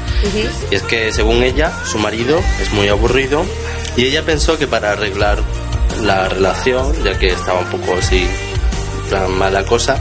Y 0.71 0.75
es 0.75 0.81
que 0.83 1.13
según 1.13 1.43
ella, 1.43 1.71
su 1.85 1.99
marido 1.99 2.39
es 2.59 2.71
muy 2.73 2.87
aburrido 2.87 3.45
y 3.95 4.05
ella 4.05 4.23
pensó 4.23 4.57
que 4.57 4.65
para 4.65 4.91
arreglar 4.91 5.39
la 6.03 6.29
relación, 6.29 6.91
ya 7.03 7.17
que 7.17 7.27
estaba 7.27 7.59
un 7.59 7.67
poco 7.67 7.95
así 7.95 8.27
plan 9.07 9.31
mala 9.31 9.65
cosa, 9.65 9.99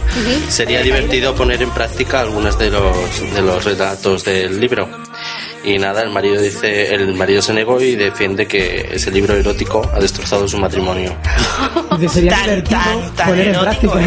sería 0.48 0.82
divertido 0.82 1.34
poner 1.34 1.62
en 1.62 1.70
práctica 1.70 2.20
algunas 2.20 2.58
de 2.58 2.70
los 2.70 3.20
de 3.34 3.42
los 3.42 3.64
relatos 3.64 4.24
del 4.24 4.60
libro. 4.60 5.05
Y 5.64 5.79
nada, 5.79 6.02
el 6.02 6.11
marido 6.11 6.40
dice, 6.40 6.94
el 6.94 7.14
marido 7.14 7.42
se 7.42 7.52
negó 7.52 7.81
y 7.81 7.96
defiende 7.96 8.46
que 8.46 8.88
ese 8.92 9.11
libro 9.11 9.35
erótico 9.35 9.90
ha 9.92 9.98
destrozado 9.98 10.46
su 10.46 10.59
matrimonio. 10.59 11.16
Dice, 11.98 12.14
sería 12.14 12.38
divertido 12.42 12.81
poner 13.24 13.48
en 13.48 13.61
práctica. 13.61 14.00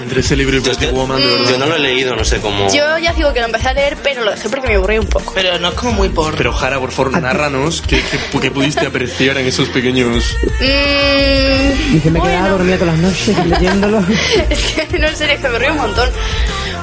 Entre 0.00 0.20
ese 0.20 0.36
libro 0.36 0.56
y 0.56 0.60
Pretty 0.60 0.86
Woman, 0.86 1.20
de 1.20 1.26
verdad. 1.26 1.50
Yo 1.50 1.58
no 1.58 1.66
lo 1.66 1.76
he 1.76 1.78
leído, 1.80 2.16
no 2.16 2.24
sé 2.24 2.38
cómo. 2.38 2.68
Yo 2.72 2.96
ya 2.98 3.12
digo 3.12 3.32
que 3.34 3.40
lo 3.40 3.46
empecé 3.46 3.68
a 3.68 3.74
leer, 3.74 3.96
pero 4.02 4.24
lo 4.24 4.30
dejé 4.30 4.48
porque 4.48 4.68
me 4.68 4.74
aburrí 4.76 4.98
un 4.98 5.06
poco. 5.06 5.32
Pero 5.34 5.58
no 5.58 5.68
es 5.68 5.74
como 5.74 5.92
muy 5.92 6.08
por... 6.08 6.34
Pero 6.36 6.52
Jara, 6.52 6.78
por 6.78 6.92
favor, 6.92 7.20
narranos 7.20 7.82
qué, 7.82 8.00
qué, 8.10 8.40
qué 8.40 8.50
pudiste 8.50 8.86
apreciar 8.86 9.36
en 9.38 9.46
esos 9.46 9.68
pequeños... 9.68 10.36
Mm, 10.60 11.92
Dice, 11.92 12.10
me 12.10 12.20
quedaba 12.20 12.48
dormida 12.50 12.78
todas 12.78 12.94
las 12.98 13.02
noches 13.02 13.46
leyéndolo. 13.46 13.98
es 14.50 14.86
que 14.88 14.98
no 14.98 15.08
en 15.08 15.16
serio, 15.16 15.34
es 15.34 15.40
que 15.40 15.48
me 15.48 15.58
río 15.58 15.72
un 15.72 15.78
montón. 15.78 16.08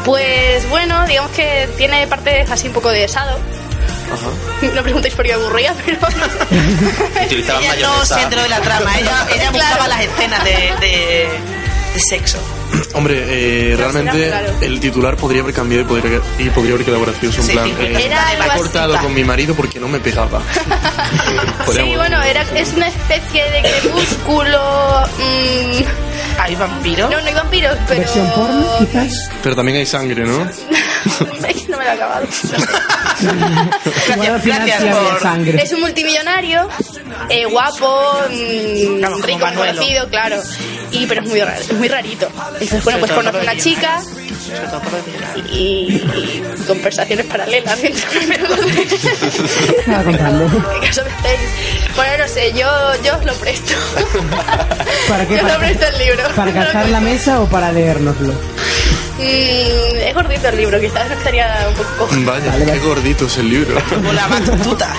Pues 0.05 0.69
bueno, 0.69 1.05
digamos 1.07 1.31
que 1.31 1.69
tiene 1.77 2.05
partes 2.07 2.51
así 2.51 2.67
un 2.67 2.73
poco 2.73 2.89
de 2.89 3.07
sado. 3.07 3.39
No 4.73 4.83
preguntéis 4.83 5.13
por 5.15 5.25
qué 5.25 5.33
aburría, 5.33 5.73
pero 5.85 5.97
Utilizaban 7.25 7.63
Ella 7.63 7.75
no 7.87 8.05
centro 8.05 8.41
de 8.41 8.49
la 8.49 8.61
trama, 8.61 8.97
ella, 8.99 9.27
ella 9.33 9.51
buscaba 9.51 9.75
Claro. 9.85 9.89
las 9.89 10.01
escenas 10.01 10.43
de, 10.43 10.51
de, 10.79 11.27
de 11.93 11.99
sexo. 11.99 12.39
Hombre, 12.93 13.23
eh, 13.27 13.75
realmente 13.77 14.27
claro. 14.27 14.53
el 14.61 14.79
titular 14.79 15.15
podría 15.15 15.41
haber 15.41 15.53
cambiado 15.53 15.83
y 15.83 15.87
podría, 15.87 16.19
y 16.39 16.49
podría 16.49 16.73
haber 16.73 16.85
quedado 16.85 17.01
gracioso. 17.05 17.41
En 17.41 17.47
Sí, 17.47 17.53
plan, 17.53 17.67
eh, 17.79 18.11
he 18.53 18.57
cortado 18.57 18.97
con 18.99 19.13
mi 19.13 19.23
marido 19.23 19.53
porque 19.55 19.79
no 19.79 19.87
me 19.87 19.99
pegaba. 19.99 20.41
Podríamos- 21.65 21.91
sí, 21.91 21.95
bueno, 21.97 22.21
era, 22.21 22.41
es 22.55 22.73
una 22.73 22.87
especie 22.87 23.43
de 23.51 23.61
crepúsculo. 23.61 25.03
mm, 25.19 25.83
¿Hay 26.39 26.55
vampiros? 26.55 27.11
no, 27.11 27.21
no 27.21 27.27
hay 27.27 27.33
vampiros, 27.33 27.77
pero. 27.87 27.99
Versión 28.01 28.27
porno, 28.31 28.65
quizás. 28.79 29.29
Pero 29.43 29.55
también 29.55 29.77
hay 29.77 29.85
sangre, 29.85 30.23
¿no? 30.25 30.43
Es 30.49 30.57
que 30.57 31.67
no 31.69 31.77
me 31.77 31.83
lo 31.85 31.89
he 31.91 31.93
acabado. 31.93 32.25
Gracias 34.43 34.83
por- 34.95 35.19
sangre. 35.21 35.61
Es 35.61 35.71
un 35.73 35.81
multimillonario, 35.81 36.67
eh, 37.29 37.45
guapo, 37.45 38.13
mm, 38.29 39.21
rico, 39.23 39.39
Manuelo. 39.39 39.73
conocido, 39.73 40.07
claro. 40.09 40.41
Y, 40.91 41.05
pero 41.07 41.21
es 41.21 41.27
muy, 41.29 41.41
raro, 41.41 41.59
es 41.61 41.73
muy 41.73 41.87
rarito. 41.87 42.27
Entonces, 42.53 42.83
bueno, 42.83 42.99
pues 42.99 43.11
conoce 43.11 43.39
una 43.39 43.57
chica 43.57 44.01
y, 45.51 45.95
y 45.95 46.43
conversaciones 46.67 47.25
paralelas. 47.25 47.79
Bueno, 51.95 52.17
no 52.23 52.27
sé, 52.27 52.51
yo, 52.53 52.67
yo 53.03 53.17
os 53.17 53.25
lo 53.25 53.33
presto. 53.35 53.73
¿Para 55.07 55.25
qué? 55.27 55.35
Yo 55.37 55.41
¿Para, 55.41 55.53
lo 55.53 55.59
presto 55.59 55.85
el 55.87 55.97
libro. 55.99 56.23
¿Para 56.35 56.51
gastar 56.51 56.89
la 56.89 56.99
mesa 57.01 57.39
o 57.41 57.45
para 57.47 57.71
leérnoslo? 57.71 58.33
Mm, 59.23 59.95
es 60.07 60.13
gordito 60.13 60.49
el 60.49 60.57
libro, 60.57 60.79
quizás 60.79 61.09
estaría 61.11 61.65
un 61.69 61.75
poco. 61.75 62.09
Vaya, 62.25 62.51
qué 62.65 62.79
gordito 62.79 63.25
es 63.25 63.37
el 63.37 63.49
libro. 63.49 63.81
Con 63.89 64.15
la 64.15 64.27
batuta. 64.27 64.93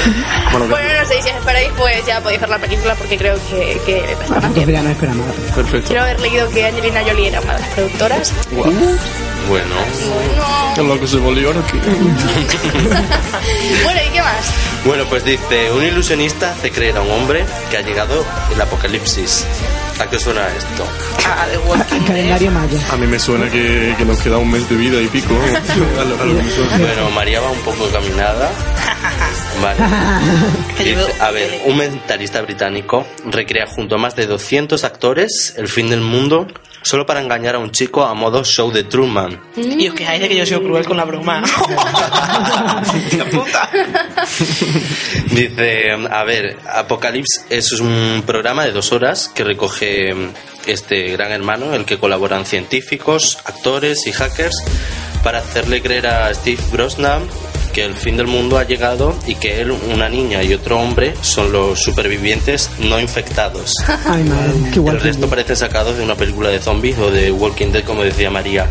bueno, 0.52 0.66
Bueno, 0.68 0.88
no 1.02 1.08
sé, 1.08 1.22
si 1.22 1.28
os 1.30 1.36
esperáis, 1.36 1.68
pues 1.76 2.06
ya 2.06 2.20
podéis 2.20 2.40
ver 2.40 2.50
la 2.50 2.58
película 2.58 2.94
porque 2.94 3.16
creo 3.18 3.36
que, 3.50 3.80
que 3.84 4.12
está 4.12 4.40
más 4.40 4.54
bien. 4.54 4.70
ya 4.70 4.82
no 4.82 4.90
espera 4.90 5.14
nada. 5.14 5.32
perfecto. 5.54 5.88
Quiero 5.88 6.02
haber 6.02 6.20
leído 6.20 6.48
que 6.50 6.66
Angelina 6.66 7.02
Jolie 7.06 7.28
era 7.28 7.40
una 7.40 7.54
de 7.54 7.60
las 7.60 7.68
productoras. 7.70 8.32
Bueno, 9.48 9.76
Es 10.76 10.82
lo 10.82 10.98
que 10.98 11.06
se 11.06 11.18
volvió 11.18 11.50
aquí. 11.50 11.78
Bueno, 13.84 14.00
¿y 14.08 14.12
qué 14.12 14.20
más? 14.20 14.44
Bueno, 14.84 15.04
pues 15.08 15.24
dice, 15.24 15.70
un 15.72 15.82
ilusionista 15.84 16.52
hace 16.52 16.70
creer 16.70 16.96
a 16.96 17.00
un 17.02 17.10
hombre 17.10 17.44
que 17.70 17.76
ha 17.76 17.82
llegado 17.82 18.24
el 18.52 18.60
apocalipsis. 18.60 19.44
¿A 19.98 20.08
qué 20.10 20.18
suena 20.18 20.46
esto? 20.56 20.84
Ah, 21.26 21.46
de. 21.46 22.04
Calendario 22.06 22.50
maya. 22.50 22.78
A 22.92 22.96
mí 22.96 23.06
me 23.06 23.18
suena 23.18 23.50
que, 23.50 23.94
que 23.96 24.04
nos 24.04 24.18
queda 24.20 24.36
un 24.36 24.50
mes 24.50 24.68
de 24.68 24.76
vida 24.76 25.00
y 25.00 25.06
pico. 25.06 25.32
¿no? 25.32 25.40
Algo- 26.02 26.22
algo 26.22 26.42
me 26.42 26.50
suena. 26.50 26.76
Bueno, 26.78 27.10
María 27.10 27.40
va 27.40 27.50
un 27.50 27.58
poco 27.60 27.88
caminada. 27.88 28.50
Vale. 29.62 29.78
Dice, 30.84 31.14
a 31.22 31.30
ver, 31.30 31.62
un 31.64 31.78
mentalista 31.78 32.42
británico 32.42 33.06
recrea 33.24 33.66
junto 33.66 33.94
a 33.94 33.98
más 33.98 34.14
de 34.16 34.26
200 34.26 34.84
actores 34.84 35.54
el 35.56 35.68
fin 35.68 35.88
del 35.88 36.02
mundo 36.02 36.46
solo 36.86 37.04
para 37.04 37.20
engañar 37.20 37.56
a 37.56 37.58
un 37.58 37.72
chico 37.72 38.04
a 38.04 38.14
modo 38.14 38.44
show 38.44 38.70
de 38.70 38.84
Truman. 38.84 39.40
Y 39.56 39.88
os 39.88 39.94
quejáis 39.94 40.20
de 40.20 40.28
que 40.28 40.36
yo 40.36 40.46
soy 40.46 40.60
cruel 40.60 40.84
con 40.84 40.96
la 40.96 41.04
broma. 41.04 41.42
Puta. 43.30 43.70
Dice, 45.30 45.90
a 46.10 46.24
ver, 46.24 46.58
Apocalypse 46.72 47.42
es 47.50 47.72
un 47.72 48.22
programa 48.24 48.64
de 48.64 48.72
dos 48.72 48.92
horas 48.92 49.28
que 49.34 49.42
recoge 49.42 50.14
este 50.66 51.10
gran 51.10 51.32
hermano, 51.32 51.74
el 51.74 51.84
que 51.84 51.98
colaboran 51.98 52.44
científicos, 52.44 53.38
actores 53.44 54.06
y 54.06 54.12
hackers 54.12 54.56
para 55.24 55.38
hacerle 55.38 55.82
creer 55.82 56.06
a 56.06 56.32
Steve 56.34 56.62
Brosnan 56.70 57.22
que 57.76 57.84
el 57.84 57.94
fin 57.94 58.16
del 58.16 58.26
mundo 58.26 58.56
ha 58.56 58.64
llegado 58.64 59.14
y 59.26 59.34
que 59.34 59.60
él, 59.60 59.70
una 59.70 60.08
niña 60.08 60.42
y 60.42 60.54
otro 60.54 60.80
hombre 60.80 61.12
son 61.20 61.52
los 61.52 61.78
supervivientes 61.82 62.70
no 62.78 62.98
infectados. 62.98 63.70
Ay, 64.06 64.24
madre, 64.24 64.54
qué. 64.72 64.80
El 64.80 64.98
resto 64.98 65.28
parece 65.28 65.54
sacado 65.54 65.92
de 65.92 66.02
una 66.02 66.14
película 66.14 66.48
de 66.48 66.58
zombies 66.58 66.96
o 66.98 67.10
de 67.10 67.30
Walking 67.30 67.72
Dead, 67.72 67.84
como 67.84 68.02
decía 68.02 68.30
María. 68.30 68.66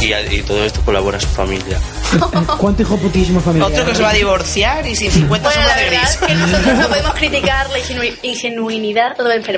Y, 0.00 0.14
y 0.34 0.40
todo 0.46 0.64
esto 0.64 0.80
colabora 0.80 1.20
su 1.20 1.26
familia. 1.26 1.78
¿Cuánto 2.58 2.80
hijoputismo 2.80 3.38
familiar? 3.38 3.70
Otro 3.70 3.84
que 3.84 3.94
se 3.94 4.02
va 4.02 4.08
a 4.08 4.14
divorciar 4.14 4.86
y 4.86 4.96
sin 4.96 5.10
50 5.10 5.28
Bueno, 5.28 5.44
la 5.46 5.52
sombras 5.52 5.76
de 5.76 5.84
verdad 5.90 6.00
gris. 6.00 6.10
es 6.10 6.26
que 6.26 6.34
nosotros 6.36 6.78
no 6.78 6.88
podemos 6.88 7.14
criticar 7.16 7.68
la 7.70 7.78
ingenu- 7.80 8.18
ingenuidad. 8.22 9.16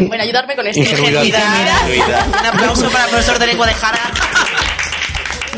Bueno, 0.08 0.22
ayudarme 0.24 0.56
con 0.56 0.66
esto. 0.66 0.80
Ingenuidad. 0.80 1.22
Ingenuidad. 1.22 2.26
Un 2.40 2.46
aplauso 2.46 2.90
para 2.90 3.04
el 3.04 3.10
profesor 3.10 3.38
de 3.38 3.46
lengua 3.46 3.68
de 3.68 3.74
Jara. 3.74 4.00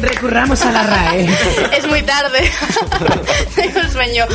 Recurramos 0.04 0.60
a 0.62 0.70
la 0.72 0.82
RAE. 0.82 1.28
Es 1.76 1.86
muy 1.86 2.02
tarde. 2.02 2.50
Tengo 3.54 3.80
sueño. 3.90 4.26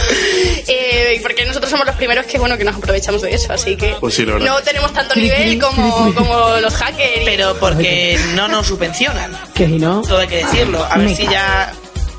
Eh, 0.68 1.20
porque 1.22 1.46
nosotros 1.46 1.70
somos 1.70 1.86
los 1.86 1.96
primeros 1.96 2.26
que, 2.26 2.38
bueno, 2.40 2.58
que 2.58 2.64
nos 2.64 2.76
aprovechamos 2.76 3.22
de 3.22 3.34
eso. 3.36 3.54
Así 3.54 3.76
que 3.76 3.96
Pues 4.00 4.16
sí, 4.16 4.26
no 4.26 4.56
tenemos 4.62 4.92
tanto 4.94 5.16
nivel 5.16 5.60
como, 5.60 6.14
como 6.14 6.58
los 6.62 6.74
hackers. 6.76 7.22
Pero 7.26 7.56
porque 7.60 8.20
no 8.36 8.48
nos 8.48 8.68
subvencionan. 8.68 9.32
Que 9.54 9.66
si 9.68 9.78
no, 9.78 10.02
Todo 10.02 10.20
hay 10.20 10.28
que 10.28 10.38
decirlo. 10.38 10.84
A 10.90 10.98
ver 10.98 11.16
si 11.16 11.28
ya 11.28 11.72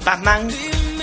Batman 0.04 0.48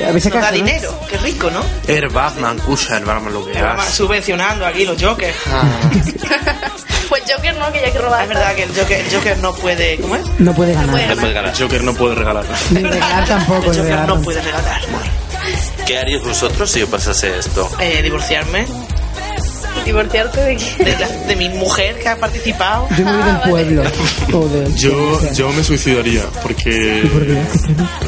A 0.07 0.11
veces 0.11 0.33
da 0.33 0.51
dinero. 0.51 0.97
Qué 1.09 1.17
rico, 1.17 1.49
¿no? 1.51 1.63
El 1.87 2.07
Batman, 2.09 2.57
escucha, 2.57 2.97
el 2.97 3.05
Batman 3.05 3.33
lo 3.33 3.45
que 3.45 3.53
Batman 3.53 3.79
hace. 3.79 3.97
subvencionando 3.97 4.65
aquí 4.65 4.85
los 4.85 5.01
Jokers. 5.01 5.35
Pues 7.25 7.35
Joker 7.35 7.55
no, 7.57 7.71
que 7.71 7.81
ya 7.81 7.91
que 7.91 7.99
robar. 7.99 8.23
Es 8.23 8.29
verdad 8.29 8.55
que 8.55 8.63
el 8.63 8.69
Joker, 8.75 8.99
el 9.05 9.13
Joker 9.13 9.37
no 9.39 9.53
puede. 9.53 9.97
¿Cómo 9.97 10.15
es? 10.15 10.21
No 10.39 10.53
puede 10.53 10.73
ganar. 10.73 11.09
No 11.09 11.15
puede 11.21 11.33
ganar. 11.33 11.57
Joker 11.57 11.83
no 11.83 11.93
puede 11.93 12.15
regalar. 12.15 12.45
Ni 12.71 12.81
regalar 12.83 13.25
tampoco. 13.27 13.59
El 13.61 13.67
Joker 13.67 13.83
regalar. 13.83 14.07
no 14.09 14.21
puede 14.21 14.41
regalar. 14.41 14.81
¿Qué 15.85 15.97
haríais 15.97 16.23
vosotros 16.23 16.69
si 16.69 16.81
os 16.81 16.89
pasase 16.89 17.37
esto? 17.39 17.69
Eh, 17.79 18.01
divorciarme 18.03 18.65
¿Divorciarte 19.85 20.41
de 20.41 20.57
qué? 20.57 20.83
de, 20.83 20.97
la- 20.99 21.07
de 21.07 21.35
mi 21.37 21.47
mujer 21.49 21.97
que 21.99 22.09
ha 22.09 22.17
participado. 22.17 22.89
Yo 22.97 23.05
me 23.05 23.11
voy 23.13 23.23
del 23.23 23.39
pueblo. 23.49 23.83
O 24.33 24.45
de, 24.49 24.73
Yo, 24.75 25.31
yo 25.33 25.49
me 25.53 25.63
suicidaría 25.63 26.23
porque, 26.43 27.09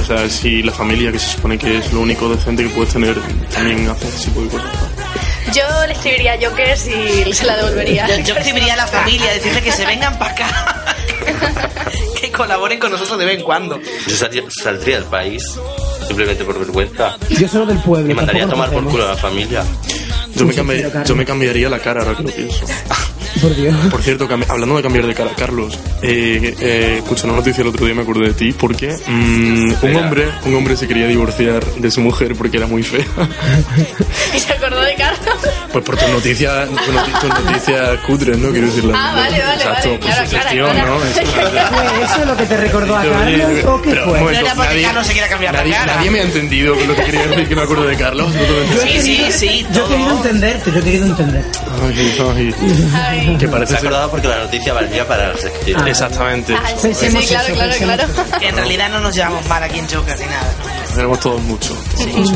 o 0.02 0.04
sea, 0.04 0.30
si 0.30 0.62
la 0.62 0.74
familia 0.74 1.10
que 1.12 1.20
se 1.20 1.30
supone 1.36 1.58
que 1.58 1.78
es 1.78 1.94
lo 1.94 2.02
único 2.02 2.28
decente 2.28 2.64
que 2.64 2.70
puedes 2.70 2.92
tener 2.92 3.16
también 3.54 3.88
hace 3.88 4.08
ese 4.10 4.26
tipo 4.26 4.42
de 4.42 4.48
cosas. 4.50 4.68
Yo 5.54 5.88
le 5.88 5.94
escribiría 5.94 6.34
a 6.34 6.38
Joker 6.42 6.78
si 6.78 7.34
se 7.34 7.46
la 7.46 7.58
devolvería. 7.58 8.08
Yo, 8.24 8.36
escribiría 8.36 8.74
a 8.74 8.78
la 8.78 8.88
familia, 8.88 9.32
decirle 9.34 9.62
que 9.62 9.72
se 9.72 9.86
vengan 9.86 10.18
para 10.20 10.32
acá. 10.32 10.96
que 12.22 12.32
colaboren 12.32 12.80
con 12.80 12.92
nosotros 12.92 13.18
de 13.18 13.26
vez 13.26 13.40
en 13.40 13.44
cuando. 13.44 13.80
Yo 14.08 14.16
saldría, 14.16 14.44
saldría 14.50 14.96
del 14.98 15.06
país 15.06 15.44
simplemente 16.08 16.44
por 16.44 16.60
vergüenza. 16.60 17.18
Yo 17.30 17.48
solo 17.48 17.68
del 17.68 17.78
pueblo. 17.80 18.12
Y 18.12 18.16
mandaría 18.16 18.46
a 18.46 18.50
tomar 18.50 18.72
por 18.72 18.84
culo 18.86 19.06
a 19.06 19.10
la 19.10 19.18
familia. 19.18 19.64
Yo 20.36 20.46
me, 20.46 20.84
yo 21.06 21.16
me 21.16 21.26
cambiaría 21.26 21.70
la 21.70 21.80
cara 21.80 22.02
ahora 22.02 22.16
que 22.16 22.24
lo 22.24 22.30
pienso. 22.30 22.66
Por 23.42 23.56
Dios. 23.56 23.76
Por 23.92 24.02
cierto, 24.02 24.28
hablando 24.48 24.76
de 24.76 24.82
cambiar 24.82 25.06
de 25.06 25.14
cara, 25.14 25.32
Carlos, 25.38 25.78
eh, 26.02 26.56
eh, 26.60 26.96
escuché 26.98 27.26
una 27.26 27.36
noticia 27.36 27.62
el 27.62 27.68
otro 27.68 27.86
día 27.86 27.94
y 27.94 27.96
me 27.96 28.02
acordé 28.02 28.28
de 28.28 28.34
ti 28.34 28.52
porque 28.54 28.98
mm, 29.06 29.74
un 29.82 29.96
hombre 29.96 30.30
un 30.46 30.56
hombre 30.56 30.76
se 30.76 30.88
quería 30.88 31.08
divorciar 31.08 31.64
de 31.64 31.92
su 31.92 32.02
mujer 32.02 32.36
porque 32.36 32.58
era 32.58 32.68
muy 32.68 32.84
fea. 32.84 33.06
Y 34.36 34.40
se 34.40 34.54
acordó 34.54 34.82
de 34.82 34.96
Carlos. 34.96 35.29
Pues 35.72 35.84
por 35.86 35.98
tus 35.98 36.10
noticias 36.10 36.68
tu 36.70 36.76
noti- 36.92 37.20
tus 37.20 37.30
noticias 37.46 38.00
cutres, 38.08 38.38
¿no? 38.38 38.52
Quiero 38.52 38.68
decirlo. 38.68 38.94
Ah, 38.96 39.12
vale, 39.16 39.40
vale, 39.40 39.54
Exacto, 39.56 39.88
vale. 39.90 40.00
por 40.00 40.08
Claro, 40.10 40.24
su 40.26 40.30
claro, 40.30 40.44
gestión, 40.50 40.72
claro. 40.72 41.00
¿no? 41.00 41.06
Eso- 41.10 41.22
¿Fue 41.70 42.04
eso 42.04 42.26
lo 42.26 42.38
que 42.38 42.46
te 42.46 42.58
recordó 42.58 42.96
a 42.98 43.02
Carlos 43.04 43.66
o 43.66 43.82
qué 43.82 43.90
fue? 43.96 44.06
momento, 44.06 44.24
No 44.24 44.30
era 44.32 44.56
porque 44.56 44.70
nadie- 44.70 44.84
Carlos 44.86 45.08
se 45.08 45.14
quiera 45.14 45.28
cambiar 45.30 45.54
la 45.54 45.60
nadie, 45.62 45.74
cara. 45.74 45.96
nadie 45.96 46.12
me 46.12 46.20
ha 46.20 46.24
entendido 46.24 46.76
lo 46.76 46.96
que 46.96 47.04
quería 47.04 47.28
decir 47.28 47.48
que 47.48 47.56
me 47.56 47.62
acuerdo 47.62 47.84
de 47.86 47.96
Carlos. 47.98 48.28
Sí, 48.84 49.02
sí, 49.02 49.26
sí, 49.32 49.68
Yo 49.72 49.86
he 49.86 49.90
querido 49.90 50.12
entenderte, 50.18 50.72
yo 50.72 50.80
he 50.80 50.84
querido 50.84 51.06
entender. 51.06 51.46
Ay, 51.82 52.54
ay. 52.96 53.38
Que 53.40 53.48
parece 53.48 53.74
Se 53.74 53.80
acordado 53.80 54.10
porque 54.12 54.28
la 54.28 54.40
noticia 54.40 54.74
valía 54.74 55.08
para 55.08 55.30
la 55.30 55.38
sección. 55.38 55.88
Exactamente. 55.88 56.54
Ah, 56.56 56.68
sí, 56.80 56.90
claro, 56.92 57.48
eso, 57.48 57.54
claro, 57.56 57.74
claro. 57.80 58.40
Que 58.40 58.48
en 58.50 58.56
realidad 58.56 58.90
no 58.90 59.00
nos 59.00 59.16
llevamos 59.16 59.46
mal 59.48 59.64
aquí 59.64 59.80
en 59.80 59.88
Joker 59.90 60.18
ni 60.20 60.26
nada. 60.26 60.54
Tenemos 61.00 61.20
todos 61.22 61.42
mucho. 61.44 61.74
todos 61.96 62.34
mucho. 62.34 62.36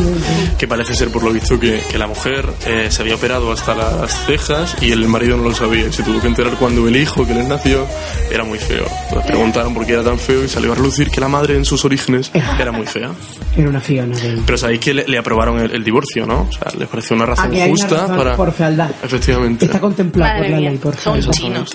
Que 0.58 0.68
parece 0.70 0.96
ser, 0.96 1.10
por 1.10 1.22
lo 1.22 1.34
visto, 1.34 1.60
que, 1.60 1.82
que 1.92 1.98
la 1.98 2.08
mujer 2.08 2.48
eh, 2.66 2.88
se 2.90 3.02
había 3.02 3.16
operado 3.16 3.52
hasta 3.52 3.76
las 3.76 4.26
cejas 4.26 4.78
y 4.82 4.92
el 4.94 5.06
marido 5.10 5.36
no 5.36 5.44
lo 5.44 5.54
sabía. 5.54 5.88
Y 5.88 5.92
se 5.92 6.02
tuvo 6.02 6.22
que 6.22 6.28
enterar 6.28 6.54
cuando 6.56 6.88
el 6.88 6.96
hijo 6.96 7.28
que 7.28 7.34
les 7.34 7.46
nació 7.46 7.86
era 8.32 8.46
muy 8.46 8.58
feo. 8.60 8.86
Entonces 9.08 9.28
preguntaron 9.30 9.74
por 9.74 9.86
qué 9.86 9.92
era 9.94 10.04
tan 10.06 10.18
feo 10.18 10.46
y 10.46 10.48
salió 10.48 10.72
a 10.72 10.76
relucir 10.76 11.10
que 11.10 11.20
la 11.20 11.28
madre 11.28 11.58
en 11.58 11.66
sus 11.66 11.84
orígenes 11.84 12.32
era 12.34 12.72
muy 12.72 12.86
fea. 12.86 13.12
Era 13.58 13.70
una 13.70 13.82
Fiona. 13.82 14.16
de- 14.18 14.42
Pero 14.46 14.58
sabéis 14.58 14.80
que 14.80 14.94
le, 14.94 15.06
le 15.10 15.18
aprobaron 15.18 15.60
el, 15.60 15.72
el 15.72 15.84
divorcio, 15.84 16.26
¿no? 16.26 16.48
O 16.50 16.52
sea, 16.54 16.72
les 16.80 16.88
pareció 16.88 17.18
una 17.18 17.26
razón 17.26 17.48
Aquí 17.48 17.60
hay 17.60 17.70
una 17.70 17.80
justa 17.82 17.98
razón 18.04 18.18
para. 18.18 18.38
por 18.38 18.54
fealdad. 18.54 18.92
Efectivamente. 19.04 19.66
Está 19.66 19.82
contemplado 19.82 20.40
por 20.40 20.50
la 20.50 20.60
ley, 20.62 20.78
por 20.78 20.96
son 20.96 21.20
chinos. 21.32 21.70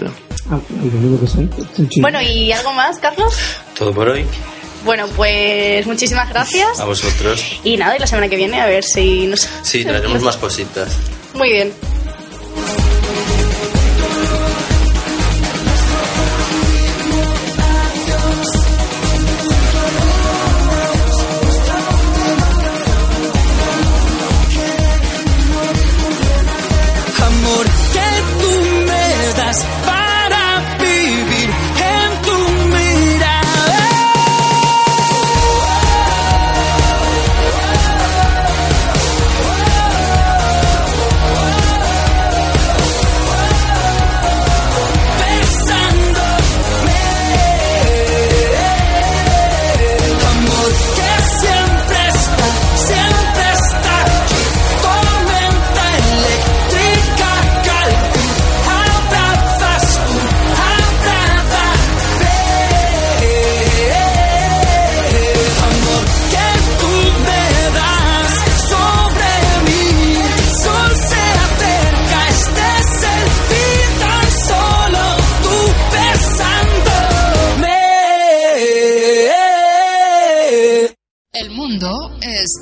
Ah, 0.51 0.59
lo 0.91 0.99
único 1.07 1.20
que 1.20 1.26
soy. 1.26 1.51
soy 1.76 1.86
chino. 1.89 2.03
Bueno, 2.05 2.22
¿y 2.22 2.51
algo 2.51 2.72
más, 2.72 2.97
Carlos? 2.99 3.36
Todo 3.78 3.93
por 3.93 4.09
hoy. 4.09 4.24
Bueno, 4.89 5.07
pues 5.16 5.86
muchísimas 5.86 6.30
gracias. 6.30 6.80
A 6.80 6.86
vosotros. 6.86 7.45
Y 7.62 7.76
nada, 7.76 7.95
y 7.95 7.99
la 7.99 8.07
semana 8.07 8.26
que 8.26 8.36
viene 8.36 8.59
a 8.59 8.64
ver 8.64 8.82
si 8.82 9.26
nos... 9.26 9.47
Sí, 9.61 9.84
traeremos 9.84 10.22
más 10.22 10.39
cositas. 10.39 10.89
Muy 11.34 11.51
bien. 11.51 11.74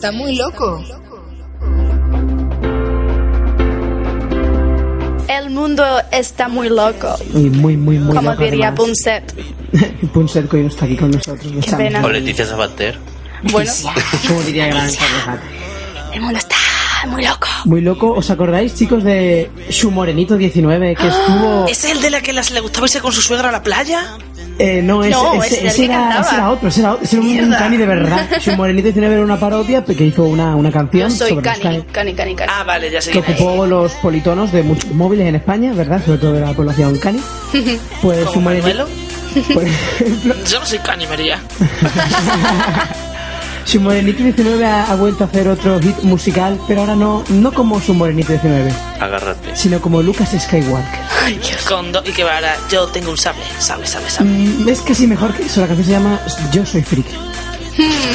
Está 0.06 0.12
muy 0.16 0.36
loco. 0.36 0.84
El 5.28 5.50
mundo 5.50 5.84
está 6.12 6.48
muy 6.48 6.68
loco. 6.68 7.16
Muy, 7.32 7.50
muy, 7.50 7.76
muy, 7.76 7.98
muy 7.98 8.14
Como 8.16 8.30
loco, 8.30 8.44
diría 8.44 8.68
además. 8.68 8.86
Punset. 8.86 9.34
Punset 10.12 10.48
que 10.48 10.56
hoy 10.58 10.62
no 10.62 10.68
está 10.68 10.84
aquí 10.84 10.96
con 10.96 11.10
nosotros. 11.10 11.52
Qué 11.64 11.72
pena. 11.76 12.04
O 12.04 12.08
Leticia 12.08 12.46
Sabater. 12.46 12.98
Bueno, 13.50 13.70
Como 14.28 14.42
diría 14.42 14.68
Gran 14.68 14.90
Carlos 14.94 15.40
el 16.14 16.22
mundo 16.22 16.38
está 16.38 16.56
muy 17.08 17.22
loco. 17.26 17.46
Muy 17.66 17.80
loco. 17.82 18.12
¿Os 18.12 18.30
acordáis, 18.30 18.74
chicos, 18.74 19.04
de 19.04 19.50
Su 19.68 19.90
Morenito 19.90 20.36
19 20.38 20.94
que 20.94 21.08
estuvo... 21.08 21.66
¿Es 21.68 21.84
el 21.84 22.00
de 22.00 22.08
la 22.08 22.22
que 22.22 22.32
las- 22.32 22.50
le 22.52 22.60
gustaba 22.60 22.86
irse 22.86 23.00
con 23.00 23.12
su 23.12 23.20
suegra 23.20 23.50
a 23.50 23.52
la 23.52 23.62
playa? 23.62 24.16
Eh, 24.58 24.80
no, 24.82 25.04
ese, 25.04 25.10
No, 25.12 25.34
ese- 25.42 25.46
ese 25.56 25.60
era 25.60 25.70
ese 25.70 25.84
era, 25.84 25.94
cantaba. 25.98 26.20
ese 26.26 26.34
era 26.34 26.50
otro, 26.50 26.68
ese 26.68 26.80
era, 26.80 26.92
otro, 26.92 27.04
ese 27.04 27.16
era 27.16 27.24
un, 27.26 27.44
un 27.44 27.58
cani 27.58 27.76
de 27.76 27.86
verdad. 27.86 28.26
Su 28.40 28.52
Morenito 28.56 28.86
19 28.86 29.14
era 29.14 29.22
una 29.24 29.38
parodia 29.38 29.84
que 29.84 30.04
hizo 30.04 30.24
una, 30.24 30.56
una 30.56 30.70
Yo 30.70 30.74
canción 30.74 31.10
soy 31.10 31.30
sobre 31.30 31.42
Cani, 31.42 31.60
cani 31.62 31.82
Cani, 31.92 32.14
Cani, 32.14 32.34
Cani. 32.34 32.52
Ah, 32.54 32.64
vale, 32.64 32.90
ya 32.90 33.00
sé 33.02 33.10
que 33.10 33.20
quién 33.20 33.34
es. 33.36 33.40
ocupó 33.42 33.66
los 33.66 33.92
politonos 33.94 34.52
de 34.52 34.62
muchos 34.62 34.90
móviles 34.92 35.26
en 35.26 35.34
España, 35.34 35.72
¿verdad? 35.74 36.00
Sobre 36.04 36.18
todo 36.18 36.32
de 36.32 36.40
la 36.40 36.52
población 36.54 36.96
cani. 36.98 37.20
Pues 38.02 38.20
¿Como 38.20 38.32
Su 38.32 38.40
Morenito... 38.40 38.86
Por 39.52 39.64
ejemplo, 39.64 40.34
Yo 40.50 40.60
no 40.60 40.64
soy 40.64 40.78
Cani, 40.78 41.06
María. 41.06 41.38
Su 43.66 43.80
Morenito 43.80 44.22
19 44.22 44.64
ha, 44.64 44.84
ha 44.84 44.94
vuelto 44.94 45.24
a 45.24 45.26
hacer 45.26 45.48
otro 45.48 45.80
hit 45.80 45.98
musical, 46.02 46.58
pero 46.68 46.80
ahora 46.82 46.94
no, 46.94 47.24
no 47.28 47.52
como 47.52 47.80
Su 47.80 47.94
Morenito 47.94 48.32
19, 48.32 48.72
Agárrate. 49.00 49.56
sino 49.56 49.80
como 49.80 50.00
Lucas 50.02 50.30
Skywalker. 50.38 51.00
Con 51.68 51.90
do- 51.90 52.02
y 52.04 52.12
que 52.12 52.22
va 52.22 52.36
ahora, 52.36 52.56
yo 52.70 52.86
tengo 52.86 53.10
un 53.10 53.16
sable, 53.18 53.42
sable, 53.58 53.86
sable, 53.86 54.08
sable. 54.08 54.30
Mm, 54.30 54.68
es 54.68 54.80
casi 54.82 55.06
mejor 55.08 55.34
que 55.34 55.42
eso, 55.44 55.60
la 55.60 55.66
canción 55.66 55.84
se 55.86 55.92
llama 55.92 56.20
Yo 56.52 56.64
soy 56.64 56.82
friki. 56.82 57.12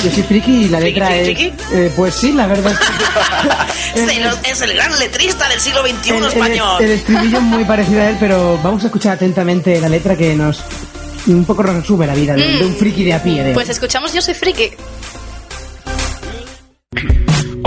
Yo 0.03 0.09
soy 0.11 0.23
friki 0.23 0.51
y 0.65 0.69
la 0.69 0.79
¿Friki, 0.79 0.99
letra 0.99 1.15
friki, 1.23 1.45
es... 1.47 1.71
eh, 1.73 1.93
pues 1.95 2.15
sí, 2.15 2.31
la 2.31 2.47
verdad 2.47 2.71
es 2.71 2.79
que... 2.79 2.85
Es 4.01 4.07
el, 4.17 4.23
es 4.49 4.61
el 4.61 4.73
gran 4.73 4.97
letrista 4.99 5.49
del 5.49 5.59
siglo 5.59 5.81
XXI 5.85 6.09
el, 6.11 6.15
el- 6.15 6.25
español. 6.25 6.81
el 6.81 6.91
estribillo 6.91 7.37
es 7.39 7.43
muy 7.43 7.65
parecido 7.65 8.01
a 8.01 8.09
él, 8.09 8.15
pero 8.21 8.57
vamos 8.63 8.83
a 8.83 8.85
escuchar 8.85 9.13
atentamente 9.15 9.79
la 9.81 9.89
letra 9.89 10.15
que 10.15 10.33
nos 10.33 10.63
un 11.27 11.43
poco 11.45 11.61
resume 11.61 12.07
la 12.07 12.15
vida 12.15 12.33
de, 12.35 12.41
de 12.57 12.65
un 12.65 12.73
friki 12.73 13.03
de 13.03 13.13
a 13.13 13.21
pie. 13.21 13.43
de- 13.43 13.53
Pues 13.53 13.67
escuchamos 13.69 14.13
Yo 14.13 14.21
soy 14.21 14.33
friki. 14.33 14.71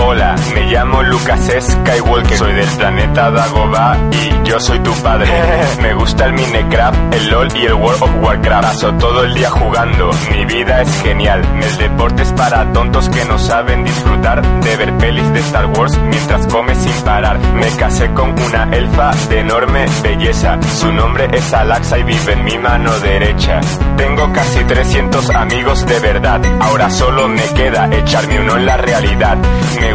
Hola, 0.07 0.35
me 0.53 0.61
llamo 0.67 1.01
Lucas 1.01 1.51
Skywalker, 1.59 2.37
soy 2.37 2.53
del 2.53 2.69
planeta 2.77 3.31
Dagobah 3.31 3.97
y 4.11 4.47
yo 4.47 4.59
soy 4.59 4.77
tu 4.79 4.91
padre. 5.01 5.27
Me 5.81 5.95
gusta 5.95 6.25
el 6.25 6.33
Minecraft, 6.33 7.13
el 7.15 7.29
LOL 7.31 7.47
y 7.55 7.65
el 7.65 7.73
World 7.73 8.03
of 8.03 8.09
Warcraft. 8.21 8.63
Paso 8.63 8.93
todo 8.93 9.23
el 9.23 9.33
día 9.33 9.49
jugando, 9.49 10.11
mi 10.31 10.45
vida 10.45 10.81
es 10.83 11.01
genial. 11.01 11.41
El 11.59 11.77
deporte 11.77 12.21
es 12.21 12.31
para 12.33 12.71
tontos 12.71 13.09
que 13.09 13.25
no 13.25 13.39
saben 13.39 13.83
disfrutar 13.83 14.61
de 14.61 14.77
ver 14.77 14.95
pelis 14.97 15.33
de 15.33 15.39
Star 15.39 15.65
Wars 15.75 15.97
mientras 15.97 16.45
come 16.47 16.75
sin 16.75 17.03
parar. 17.03 17.39
Me 17.39 17.67
casé 17.75 18.07
con 18.13 18.39
una 18.39 18.63
elfa 18.75 19.11
de 19.29 19.39
enorme 19.39 19.85
belleza. 20.03 20.59
Su 20.79 20.91
nombre 20.91 21.27
es 21.33 21.51
Alaxa 21.51 21.97
y 21.97 22.03
vive 22.03 22.33
en 22.33 22.43
mi 22.43 22.57
mano 22.59 22.91
derecha. 22.99 23.59
Tengo 23.97 24.31
casi 24.31 24.63
300 24.65 25.29
amigos 25.31 25.83
de 25.87 25.99
verdad. 25.99 26.41
Ahora 26.61 26.91
solo 26.91 27.27
me 27.27 27.43
queda 27.55 27.89
echarme 27.91 28.39
uno 28.39 28.55
en 28.57 28.65
la 28.67 28.77
realidad. 28.77 29.37
Me 29.81 29.94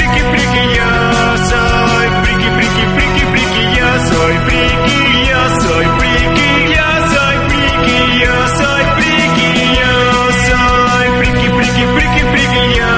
Friki, 0.00 0.20
friki, 0.32 0.62
yo 0.76 0.90
soy 1.50 2.06
friki, 2.22 2.48
friki, 2.56 2.84
friki, 2.94 3.24
friki, 3.32 3.62
yo 3.78 3.88
soy 4.08 4.34
friki, 4.46 4.98
yo 5.28 5.40
soy 5.60 5.86
friki, 5.98 6.48
yo 6.74 6.88
soy 7.12 7.36
friki, 7.48 7.98
yo 8.22 8.34
soy 8.58 8.82
friki, 8.96 9.48
yo 9.80 9.92
soy 10.46 11.06
friki, 11.18 11.48
friki, 11.56 11.84
friki, 11.94 12.22
friki, 12.32 12.62
yo 12.80 12.92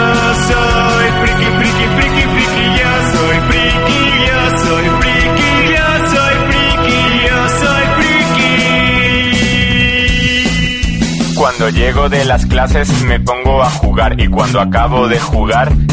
soy 0.46 1.06
friki, 1.20 1.48
friki, 1.58 1.86
friki, 1.96 2.24
friki, 2.34 2.64
yo 2.80 2.92
soy 3.12 3.38
friki, 3.48 4.00
yo 4.28 4.40
soy 4.62 4.86
friki, 5.00 5.50
yo 5.74 5.88
soy 6.12 6.34
friki, 6.48 6.98
yo 7.26 7.38
soy 7.60 7.84
friki. 7.98 8.54
Cuando 11.34 11.64
llego 11.70 12.08
de 12.08 12.24
las 12.24 12.46
clases 12.46 12.88
me 13.02 13.18
pongo 13.18 13.60
a 13.62 13.70
jugar 13.70 14.20
y 14.20 14.28
cuando 14.28 14.60
acabo 14.60 15.08
de 15.08 15.18
jugar 15.18 15.72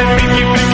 y 0.00 0.28
feo. 0.28 0.54
Yo 0.54 0.73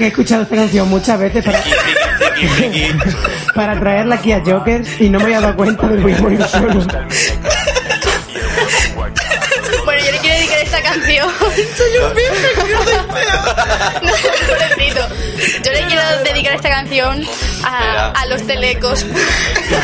que 0.00 0.06
he 0.06 0.08
escuchado 0.08 0.42
esta 0.42 0.56
canción 0.56 0.88
muchas 0.88 1.18
veces 1.20 1.44
para, 1.44 1.62
para 3.54 3.78
traerla 3.78 4.14
aquí 4.14 4.32
a 4.32 4.40
Jokers 4.40 4.98
y 4.98 5.10
no 5.10 5.18
me 5.18 5.26
había 5.26 5.40
dado 5.42 5.56
cuenta 5.56 5.86
de 5.88 6.00
voy 6.02 6.14
a 6.14 6.18
morir 6.18 6.42
solo. 6.46 6.82
Bueno, 9.84 10.04
yo 10.04 10.12
le 10.12 10.18
quiero 10.18 10.36
dedicar 10.36 10.58
esta 10.60 10.82
canción. 10.82 11.28
Soy 11.76 11.90
un 11.98 12.14
No, 14.02 14.12
pobrecito. 14.46 15.08
Yo 15.64 15.72
le 15.72 15.86
quiero 15.86 16.02
dedicar 16.24 16.54
esta 16.54 16.70
canción 16.70 17.22
a, 17.62 18.10
a 18.12 18.26
los 18.26 18.46
telecos. 18.46 19.04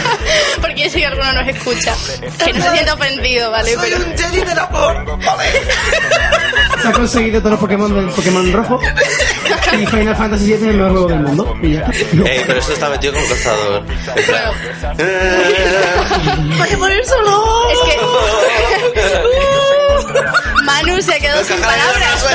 Porque 0.62 0.84
yo 0.84 0.90
sé 0.90 0.98
que 0.98 1.06
alguno 1.06 1.32
nos 1.34 1.48
escucha. 1.48 1.94
Que 2.42 2.52
no 2.54 2.62
se 2.62 2.70
sienta 2.70 2.94
ofendido, 2.94 3.50
¿vale? 3.50 3.76
Pero... 3.80 3.98
Se 6.82 6.88
ha 6.88 6.92
conseguido 6.92 7.40
todos 7.40 7.52
los 7.52 7.60
Pokémon 7.60 7.94
del 7.94 8.08
Pokémon 8.14 8.52
rojo 8.52 8.80
y 9.72 9.86
Final 9.86 10.16
Fantasy 10.16 10.44
VII 10.46 10.54
es 10.54 10.62
el 10.62 10.76
mejor 10.76 10.90
juego 10.92 11.08
del 11.08 11.20
mundo. 11.20 11.56
Y 11.62 11.72
ya 11.74 11.80
está. 11.80 12.30
Ey, 12.30 12.42
pero 12.46 12.58
esto 12.58 12.72
está 12.72 12.88
metido 12.90 13.12
con 13.14 13.26
cazador. 13.26 13.84
En 14.16 14.24
plan, 14.24 14.52
¡Voy 16.58 16.68
a 16.72 16.76
morir 16.78 17.04
solo! 17.04 17.70
Es 17.70 17.78
que... 17.84 17.96
Manu 20.64 21.00
se 21.02 21.18
quedó 21.18 21.44
sin 21.44 21.56
palabras. 21.60 22.26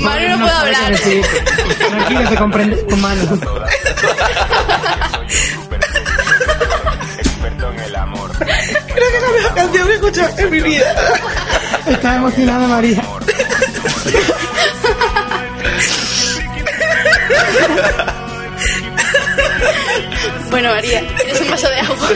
Manu 0.00 0.28
no 0.28 0.38
puede 0.38 0.52
hablar. 0.52 0.94
Tranquilo, 1.78 2.28
se 2.28 2.36
comprende 2.36 2.84
con 2.86 3.00
mano. 3.00 3.22
Creo 8.94 9.10
que 9.10 9.16
es 9.16 9.22
la 9.22 9.28
mejor 9.30 9.54
canción 9.54 9.86
que 9.86 9.92
he 9.92 9.94
escuchado 9.94 10.38
en 10.38 10.50
mi 10.50 10.60
vida. 10.60 10.94
Está 11.86 12.16
emocionada 12.16 12.66
María. 12.68 13.02
Bueno, 20.50 20.68
María, 20.70 21.02
¿tienes 21.16 21.40
un 21.40 21.50
vaso 21.50 21.68
de 21.68 21.80
agua? 21.80 22.08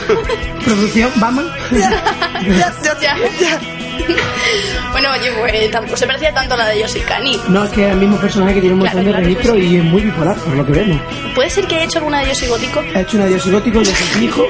Producción, 0.65 1.11
vamos. 1.17 1.45
Ya, 1.73 2.73
ya, 2.83 3.01
ya, 3.01 3.17
ya. 3.41 3.76
Bueno, 4.93 5.11
oye, 5.13 5.31
pues 5.39 5.71
tampoco 5.71 5.97
se 5.97 6.07
parecía 6.07 6.33
tanto 6.33 6.55
a 6.55 6.57
la 6.59 6.67
de 6.69 6.81
Yoshikani. 6.81 7.41
No, 7.49 7.65
es 7.65 7.71
que 7.71 7.87
es 7.87 7.93
el 7.93 7.99
mismo 7.99 8.17
personaje 8.19 8.55
que 8.55 8.61
tiene 8.61 8.75
un 8.75 8.81
montón 8.81 9.03
Claro, 9.03 9.19
de 9.19 9.25
claro 9.25 9.27
registros 9.27 9.59
y 9.59 9.77
es 9.77 9.85
muy 9.85 10.03
bipolar, 10.03 10.37
por 10.37 10.55
lo 10.55 10.67
que 10.67 10.73
vemos. 10.73 11.01
¿Puede 11.35 11.51
ser 11.51 11.67
que 11.67 11.75
haya 11.77 11.85
hecho 11.85 11.99
alguna 11.99 12.21
de 12.21 12.29
Yoshi 12.29 12.47
gótico? 12.47 12.83
Ha 12.95 13.01
hecho 13.01 13.17
una 13.19 13.27
diosa 13.27 13.51
gótico, 13.51 13.83
yo 13.83 13.93
soy 13.93 14.25
hijo, 14.25 14.47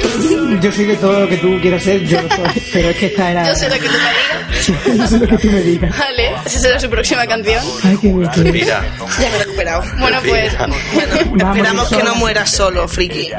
yo 0.60 0.72
soy 0.72 0.84
de 0.84 0.96
todo 0.96 1.20
lo 1.20 1.28
que 1.28 1.36
tú 1.38 1.58
quieras 1.60 1.82
ser, 1.82 2.04
yo 2.04 2.18
soy, 2.20 2.62
pero 2.72 2.90
es 2.90 2.96
que 2.96 3.06
esta 3.06 3.30
era... 3.32 3.48
Yo 3.48 3.54
sé 3.56 3.68
lo 3.68 3.74
que 3.74 3.88
tú 3.88 3.94
me 3.94 4.10
digas. 4.10 4.66
yo 4.96 5.06
sé 5.08 5.18
lo 5.18 5.26
que 5.26 5.38
tú 5.38 5.50
me 5.50 5.60
digas. 5.60 5.98
Vale, 5.98 6.30
esa 6.46 6.58
será 6.60 6.80
su 6.80 6.88
próxima 6.90 7.26
canción. 7.26 7.64
Ay, 7.82 7.98
qué 8.00 8.12
bonito. 8.12 8.42
Ya 8.44 9.30
me 9.30 9.36
he 9.36 9.38
recuperado. 9.38 9.82
Bueno, 9.98 10.18
pues. 10.26 10.56
Bueno, 10.92 11.14
esperamos 11.36 11.88
que 11.88 12.02
no 12.02 12.14
mueras 12.16 12.50
solo, 12.50 12.86
friki. 12.88 13.30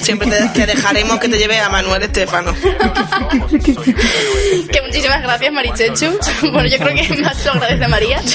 Siempre 0.00 0.28
te, 0.30 0.48
te 0.60 0.66
dejaremos 0.66 1.18
que 1.18 1.28
te 1.28 1.38
lleve 1.38 1.58
a 1.58 1.68
Manuel 1.68 2.02
Estefano. 2.02 2.54
Que 4.72 4.80
muchísimas 4.82 5.22
gracias, 5.22 5.51
Marichechu. 5.52 6.18
Bueno, 6.52 6.68
yo 6.68 6.78
creo 6.78 6.94
que 6.94 7.22
más 7.22 7.44
lo 7.44 7.52
agradece 7.52 7.88
María. 7.88 8.20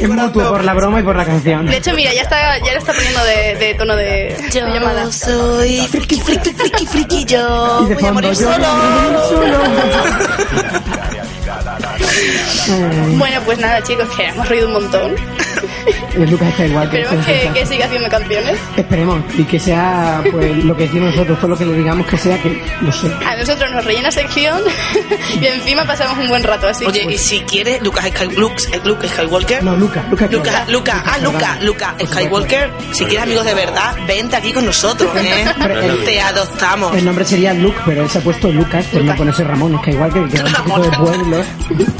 Es 0.00 0.08
mutuo 0.08 0.48
por 0.50 0.64
la 0.64 0.74
broma 0.74 1.00
y 1.00 1.02
por 1.02 1.16
la 1.16 1.24
canción. 1.24 1.66
De 1.66 1.76
hecho, 1.76 1.92
mira, 1.94 2.12
ya 2.12 2.22
está, 2.22 2.58
ya 2.58 2.72
lo 2.72 2.78
está 2.78 2.92
poniendo 2.92 3.24
de, 3.24 3.54
de 3.56 3.74
tono 3.74 3.96
de, 3.96 4.36
de 4.36 4.50
llamada. 4.50 5.10
soy 5.12 5.86
friki, 5.88 6.20
friki, 6.20 6.52
friki, 6.52 6.86
friki, 6.86 7.24
yo 7.24 7.80
Y 7.84 7.88
de 7.88 7.94
voy 7.94 8.04
a 8.06 8.12
morir 8.12 8.30
yo 8.32 8.36
solo. 8.36 8.66
Bueno, 13.16 13.40
pues 13.44 13.58
nada, 13.58 13.82
chicos, 13.82 14.08
que 14.16 14.26
hemos 14.26 14.48
reído 14.48 14.66
un 14.68 14.72
montón. 14.74 15.14
Es 16.16 16.30
Lucas 16.30 16.52
Skywalker. 16.54 17.00
Esperemos 17.00 17.26
que, 17.26 17.50
que 17.60 17.66
siga 17.66 17.86
haciendo 17.86 18.08
canciones. 18.08 18.58
Esperemos, 18.76 19.20
y 19.36 19.44
que 19.44 19.58
sea 19.58 20.22
pues 20.30 20.64
lo 20.64 20.76
que 20.76 20.84
decimos 20.84 21.10
nosotros, 21.14 21.38
todo 21.38 21.48
lo 21.48 21.56
que 21.58 21.64
le 21.66 21.72
digamos 21.78 22.06
que 22.06 22.16
sea, 22.18 22.40
que 22.40 22.62
no 22.80 22.92
sé. 22.92 23.10
A 23.26 23.36
nosotros 23.36 23.70
nos 23.72 23.84
rellena 23.84 24.10
sección 24.10 24.60
y 25.40 25.46
encima 25.46 25.84
pasamos 25.84 26.18
un 26.18 26.28
buen 26.28 26.42
rato 26.44 26.68
así. 26.68 26.84
Oye, 26.84 27.06
y 27.10 27.18
si 27.18 27.40
quieres, 27.40 27.82
Lucas 27.82 28.06
Sky, 28.08 28.26
Luke, 28.36 28.56
Luke 28.84 29.08
Skywalker. 29.08 29.62
No, 29.64 29.76
Lucas, 29.76 30.04
Lucas 30.10 30.30
Lucas, 30.30 30.68
Lucas, 30.68 31.02
ah, 31.04 31.18
Lucas, 31.20 31.62
Lucas 31.62 31.94
Skywalker. 32.06 32.70
Si 32.92 33.04
quieres 33.04 33.22
amigos 33.24 33.44
de 33.44 33.54
verdad, 33.54 33.96
vente 34.06 34.36
aquí 34.36 34.52
con 34.52 34.64
nosotros, 34.66 35.10
¿eh? 35.16 35.44
Te 36.04 36.20
adoptamos. 36.20 36.94
El 36.96 37.04
nombre 37.04 37.24
sería 37.24 37.52
Luke, 37.54 37.78
pero 37.84 38.02
él 38.02 38.10
se 38.10 38.18
ha 38.18 38.20
puesto 38.20 38.50
Lucas 38.52 38.84
por 38.86 39.02
no 39.02 39.14
ponerse 39.16 39.44
Ramón 39.44 39.78
Skywalker, 39.80 40.28
que 40.28 40.36
era 40.36 40.46
un 40.46 40.52
poquito 40.52 40.82
de 40.82 40.96
pueblo. 40.96 41.44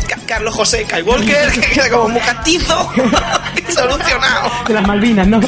Ca- 0.09 0.19
Carlos 0.27 0.55
José 0.55 0.85
Skywalker, 0.89 1.51
que 1.61 1.61
queda 1.61 1.91
como 1.91 2.09
muy 2.11 2.21
castizo. 2.21 2.91
De 4.69 4.75
las 4.75 4.87
Malvinas, 4.87 5.27
¿no? 5.27 5.41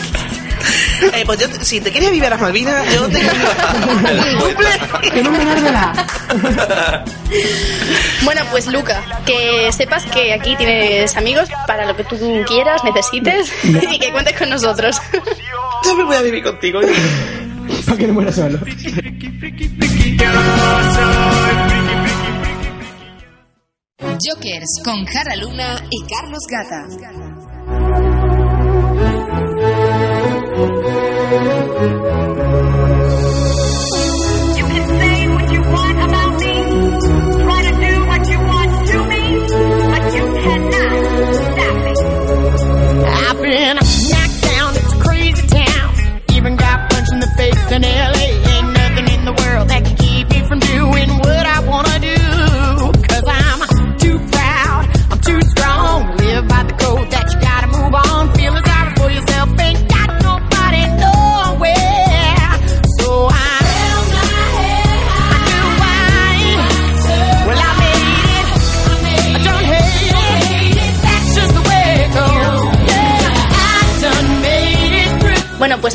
Eh, 1.12 1.24
pues 1.26 1.38
yo, 1.38 1.46
si 1.60 1.80
te 1.80 1.90
quieres 1.90 2.10
vivir 2.10 2.26
a 2.26 2.30
las 2.30 2.40
Malvinas, 2.40 2.84
yo 2.94 3.06
te 3.08 3.22
duple. 4.40 5.10
Que 5.12 5.22
no 5.22 5.30
me 5.30 5.44
la. 5.70 7.04
Bueno, 8.22 8.42
pues 8.50 8.66
Luca, 8.66 9.02
que 9.26 9.70
sepas 9.72 10.04
que 10.06 10.32
aquí 10.32 10.56
tienes 10.56 11.16
amigos 11.16 11.48
para 11.66 11.84
lo 11.86 11.96
que 11.96 12.04
tú 12.04 12.16
quieras, 12.46 12.82
necesites 12.84 13.52
y 13.64 13.98
que 13.98 14.10
cuentes 14.10 14.38
con 14.38 14.48
nosotros. 14.50 15.00
Yo 15.84 15.96
me 15.96 16.04
voy 16.04 16.16
a 16.16 16.22
vivir 16.22 16.42
contigo. 16.42 16.80
Para 17.84 17.98
que 17.98 18.06
no 18.06 18.14
muera 18.14 18.32
solo. 18.32 18.58
Jokers 24.18 24.80
con 24.82 25.04
Jara 25.04 25.36
Luna 25.36 25.76
y 25.90 26.04
Carlos 26.08 26.42
Gata. 26.50 27.55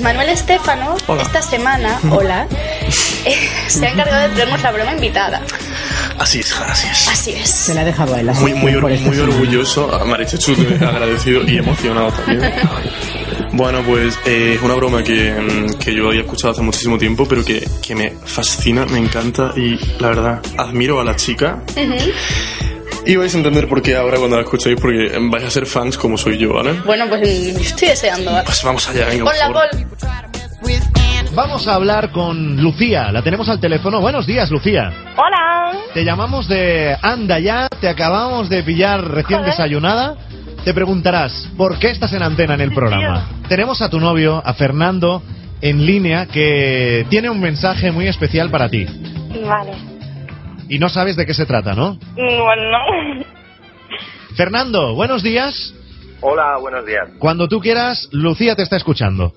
Pues 0.02 0.14
Manuel 0.16 0.30
Estefano, 0.30 0.95
Hola. 1.08 1.22
esta 1.24 1.41
semana, 1.41 1.99
hola, 2.12 2.47
eh, 3.26 3.36
se 3.68 3.86
ha 3.86 3.89
encargado 3.91 4.28
de 4.30 4.36
traernos 4.36 4.62
la 4.64 4.72
broma 4.72 4.91
invitada. 4.93 5.41
Así 6.18 6.39
es, 6.39 6.52
así 6.54 6.88
es. 6.91 7.08
Así 7.08 7.32
es. 7.32 7.49
Se 7.49 7.74
la 7.74 7.82
ha 7.82 7.86
dejado 7.86 8.16
a 8.16 8.20
él. 8.20 8.32
Muy, 8.39 8.54
muy, 8.54 8.76
or- 8.76 8.91
esta 8.91 9.08
muy 9.08 9.20
orgulloso, 9.20 9.93
a 9.93 10.04
Marichechu 10.06 10.54
agradecido 10.82 11.41
y 11.47 11.58
emocionado 11.58 12.12
también. 12.12 12.52
Bueno, 13.54 13.82
pues 13.86 14.18
eh, 14.26 14.54
es 14.56 14.62
una 14.62 14.76
broma 14.76 15.04
que, 15.04 15.32
mm, 15.32 15.74
que 15.80 15.93
yo 15.93 16.08
había 16.10 16.22
escuchado 16.22 16.54
hace 16.54 16.62
muchísimo 16.62 16.97
tiempo, 16.97 17.28
pero 17.28 17.43
que, 17.43 17.68
que 17.82 17.95
me 17.95 18.14
fascina, 18.26 18.86
me 18.86 18.97
encanta 18.99 19.52
y 19.56 19.78
la 19.99 20.08
verdad, 20.10 20.41
admiro 20.58 20.99
a 21.02 21.04
la 21.04 21.16
chica. 21.16 21.62
Y 23.06 23.16
vais 23.16 23.34
a 23.34 23.38
entender 23.38 23.68
por 23.68 23.82
qué 23.82 23.95
ahora 23.95 24.18
cuando 24.18 24.36
la 24.36 24.43
escuchéis, 24.43 24.80
porque 24.80 25.12
vais 25.30 25.43
a 25.43 25.49
ser 25.49 25.66
fans 25.66 25.97
como 25.97 26.18
soy 26.18 26.38
yo, 26.38 26.54
¿vale? 26.54 26.74
Bueno, 26.86 27.06
pues 27.10 27.22
mm, 27.22 27.60
estoy 27.60 27.88
deseando. 27.89 28.32
Pues 28.45 28.64
vamos 28.64 28.88
allá, 28.88 29.08
venga, 29.08 29.26
por. 29.26 29.54
Paul. 29.54 29.88
Vamos 31.34 31.68
a 31.68 31.76
hablar 31.76 32.12
con 32.12 32.58
Lucía. 32.62 33.12
La 33.12 33.22
tenemos 33.22 33.47
al 33.47 33.60
teléfono. 33.60 34.02
Buenos 34.02 34.28
días, 34.28 34.52
Lucía. 34.52 34.91
Hola. 35.16 35.78
Te 35.93 36.04
llamamos 36.04 36.47
de 36.47 36.95
Anda 37.02 37.39
ya. 37.39 37.70
Te 37.80 37.88
acabamos 37.88 38.49
de 38.49 38.64
pillar 38.64 39.02
recién 39.02 39.39
Joder. 39.39 39.52
desayunada. 39.52 40.18
Te 40.66 40.74
preguntarás, 40.74 41.49
¿por 41.58 41.80
qué 41.80 41.89
estás 41.89 42.14
en 42.14 42.22
antena 42.22 42.54
en 42.54 42.62
el 42.62 42.74
programa? 42.74 43.30
Tenemos 43.47 43.82
a 43.82 43.89
tu 43.89 43.99
novio, 43.99 44.43
a 44.45 44.54
Fernando, 44.54 45.24
en 45.62 45.86
línea, 45.86 46.28
que 46.28 47.06
tiene 47.10 47.30
un 47.30 47.39
mensaje 47.39 47.91
muy 47.91 48.08
especial 48.08 48.52
para 48.52 48.70
ti. 48.70 48.86
Vale. 49.43 49.72
Y 50.72 50.80
no 50.80 50.88
sabes 50.88 51.17
de 51.17 51.26
qué 51.26 51.34
se 51.34 51.45
trata, 51.45 51.74
¿no? 51.74 51.97
Bueno, 52.15 52.72
no. 52.72 53.26
Fernando, 54.38 54.95
buenos 54.95 55.22
días. 55.22 55.76
Hola, 56.22 56.55
buenos 56.61 56.86
días. 56.86 57.09
Cuando 57.19 57.49
tú 57.49 57.59
quieras, 57.59 58.07
Lucía 58.13 58.55
te 58.55 58.61
está 58.63 58.78
escuchando. 58.78 59.34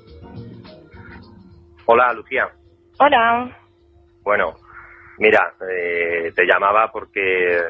Hola, 1.87 2.13
Lucía. 2.13 2.49
Hola. 3.01 3.51
Bueno, 4.23 4.55
mira, 5.19 5.55
eh, 5.69 6.31
te 6.37 6.45
llamaba 6.47 6.93
porque, 6.93 7.57
eh, 7.57 7.63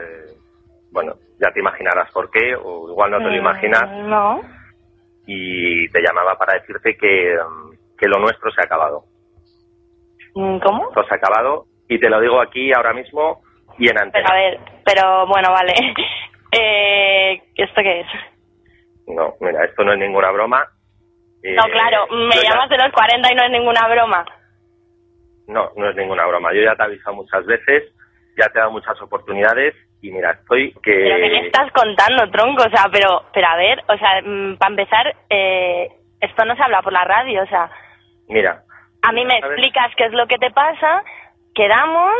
bueno, 0.92 1.14
ya 1.40 1.50
te 1.50 1.60
imaginarás 1.60 2.12
por 2.12 2.30
qué, 2.30 2.54
o 2.62 2.90
igual 2.90 3.12
no 3.12 3.16
te 3.16 3.24
lo 3.24 3.30
Mm, 3.30 3.36
imaginas, 3.36 3.90
No. 4.06 4.42
y 5.26 5.88
te 5.88 6.02
llamaba 6.02 6.36
para 6.36 6.60
decirte 6.60 6.98
que, 6.98 7.34
mm, 7.34 7.96
que 7.96 8.08
lo 8.08 8.18
nuestro 8.20 8.52
se 8.52 8.60
ha 8.60 8.64
acabado. 8.64 9.04
¿Cómo? 10.34 10.88
Esto 10.90 11.02
se 11.08 11.14
ha 11.14 11.16
acabado, 11.16 11.64
y 11.88 11.98
te 11.98 12.10
lo 12.10 12.20
digo 12.20 12.42
aquí 12.42 12.70
ahora 12.74 12.92
mismo 12.92 13.40
y 13.78 13.88
en 13.88 14.10
Pero 14.12 14.28
a 14.28 14.34
ver, 14.34 14.60
pero 14.84 15.26
bueno, 15.26 15.50
vale. 15.52 15.72
Eh, 16.56 17.42
¿Esto 17.56 17.82
qué 17.82 18.00
es? 18.02 18.06
No, 19.08 19.34
mira, 19.40 19.64
esto 19.64 19.82
no 19.82 19.92
es 19.92 19.98
ninguna 19.98 20.30
broma. 20.30 20.64
Eh, 21.42 21.52
No, 21.56 21.64
claro, 21.64 22.06
me 22.12 22.36
yo 22.36 22.42
ya- 22.42 22.50
llamas 22.50 22.70
de 22.70 22.76
los 22.78 22.92
40 22.92 23.32
y 23.32 23.34
no 23.34 23.42
es 23.44 23.50
ninguna 23.50 23.88
broma. 23.88 24.24
No, 25.48 25.70
no 25.76 25.90
es 25.90 25.96
ninguna 25.96 26.24
broma. 26.26 26.52
Yo 26.54 26.62
ya 26.62 26.76
te 26.76 26.82
he 26.82 26.86
avisado 26.86 27.16
muchas 27.16 27.44
veces, 27.46 27.92
ya 28.38 28.46
te 28.50 28.58
he 28.58 28.60
dado 28.60 28.70
muchas 28.70 29.00
oportunidades, 29.02 29.74
y 30.00 30.12
mira, 30.12 30.30
estoy 30.30 30.72
que... 30.82 30.92
¿Pero 30.92 31.16
qué 31.16 31.28
me 31.28 31.46
estás 31.46 31.72
contando, 31.72 32.30
tronco? 32.30 32.62
O 32.62 32.70
sea, 32.70 32.84
pero, 32.92 33.24
pero 33.32 33.46
a 33.48 33.56
ver, 33.56 33.82
o 33.88 33.98
sea, 33.98 34.22
para 34.56 34.70
empezar, 34.70 35.16
eh, 35.30 35.88
esto 36.20 36.44
no 36.44 36.54
se 36.54 36.62
habla 36.62 36.82
por 36.82 36.92
la 36.92 37.02
radio, 37.02 37.42
o 37.42 37.46
sea, 37.46 37.68
Mira, 38.28 38.62
a 39.02 39.10
mí 39.12 39.24
me 39.24 39.40
¿Sabes? 39.40 39.44
explicas 39.56 39.90
qué 39.96 40.04
es 40.04 40.12
lo 40.12 40.28
que 40.28 40.38
te 40.38 40.52
pasa, 40.52 41.02
quedamos 41.52 42.12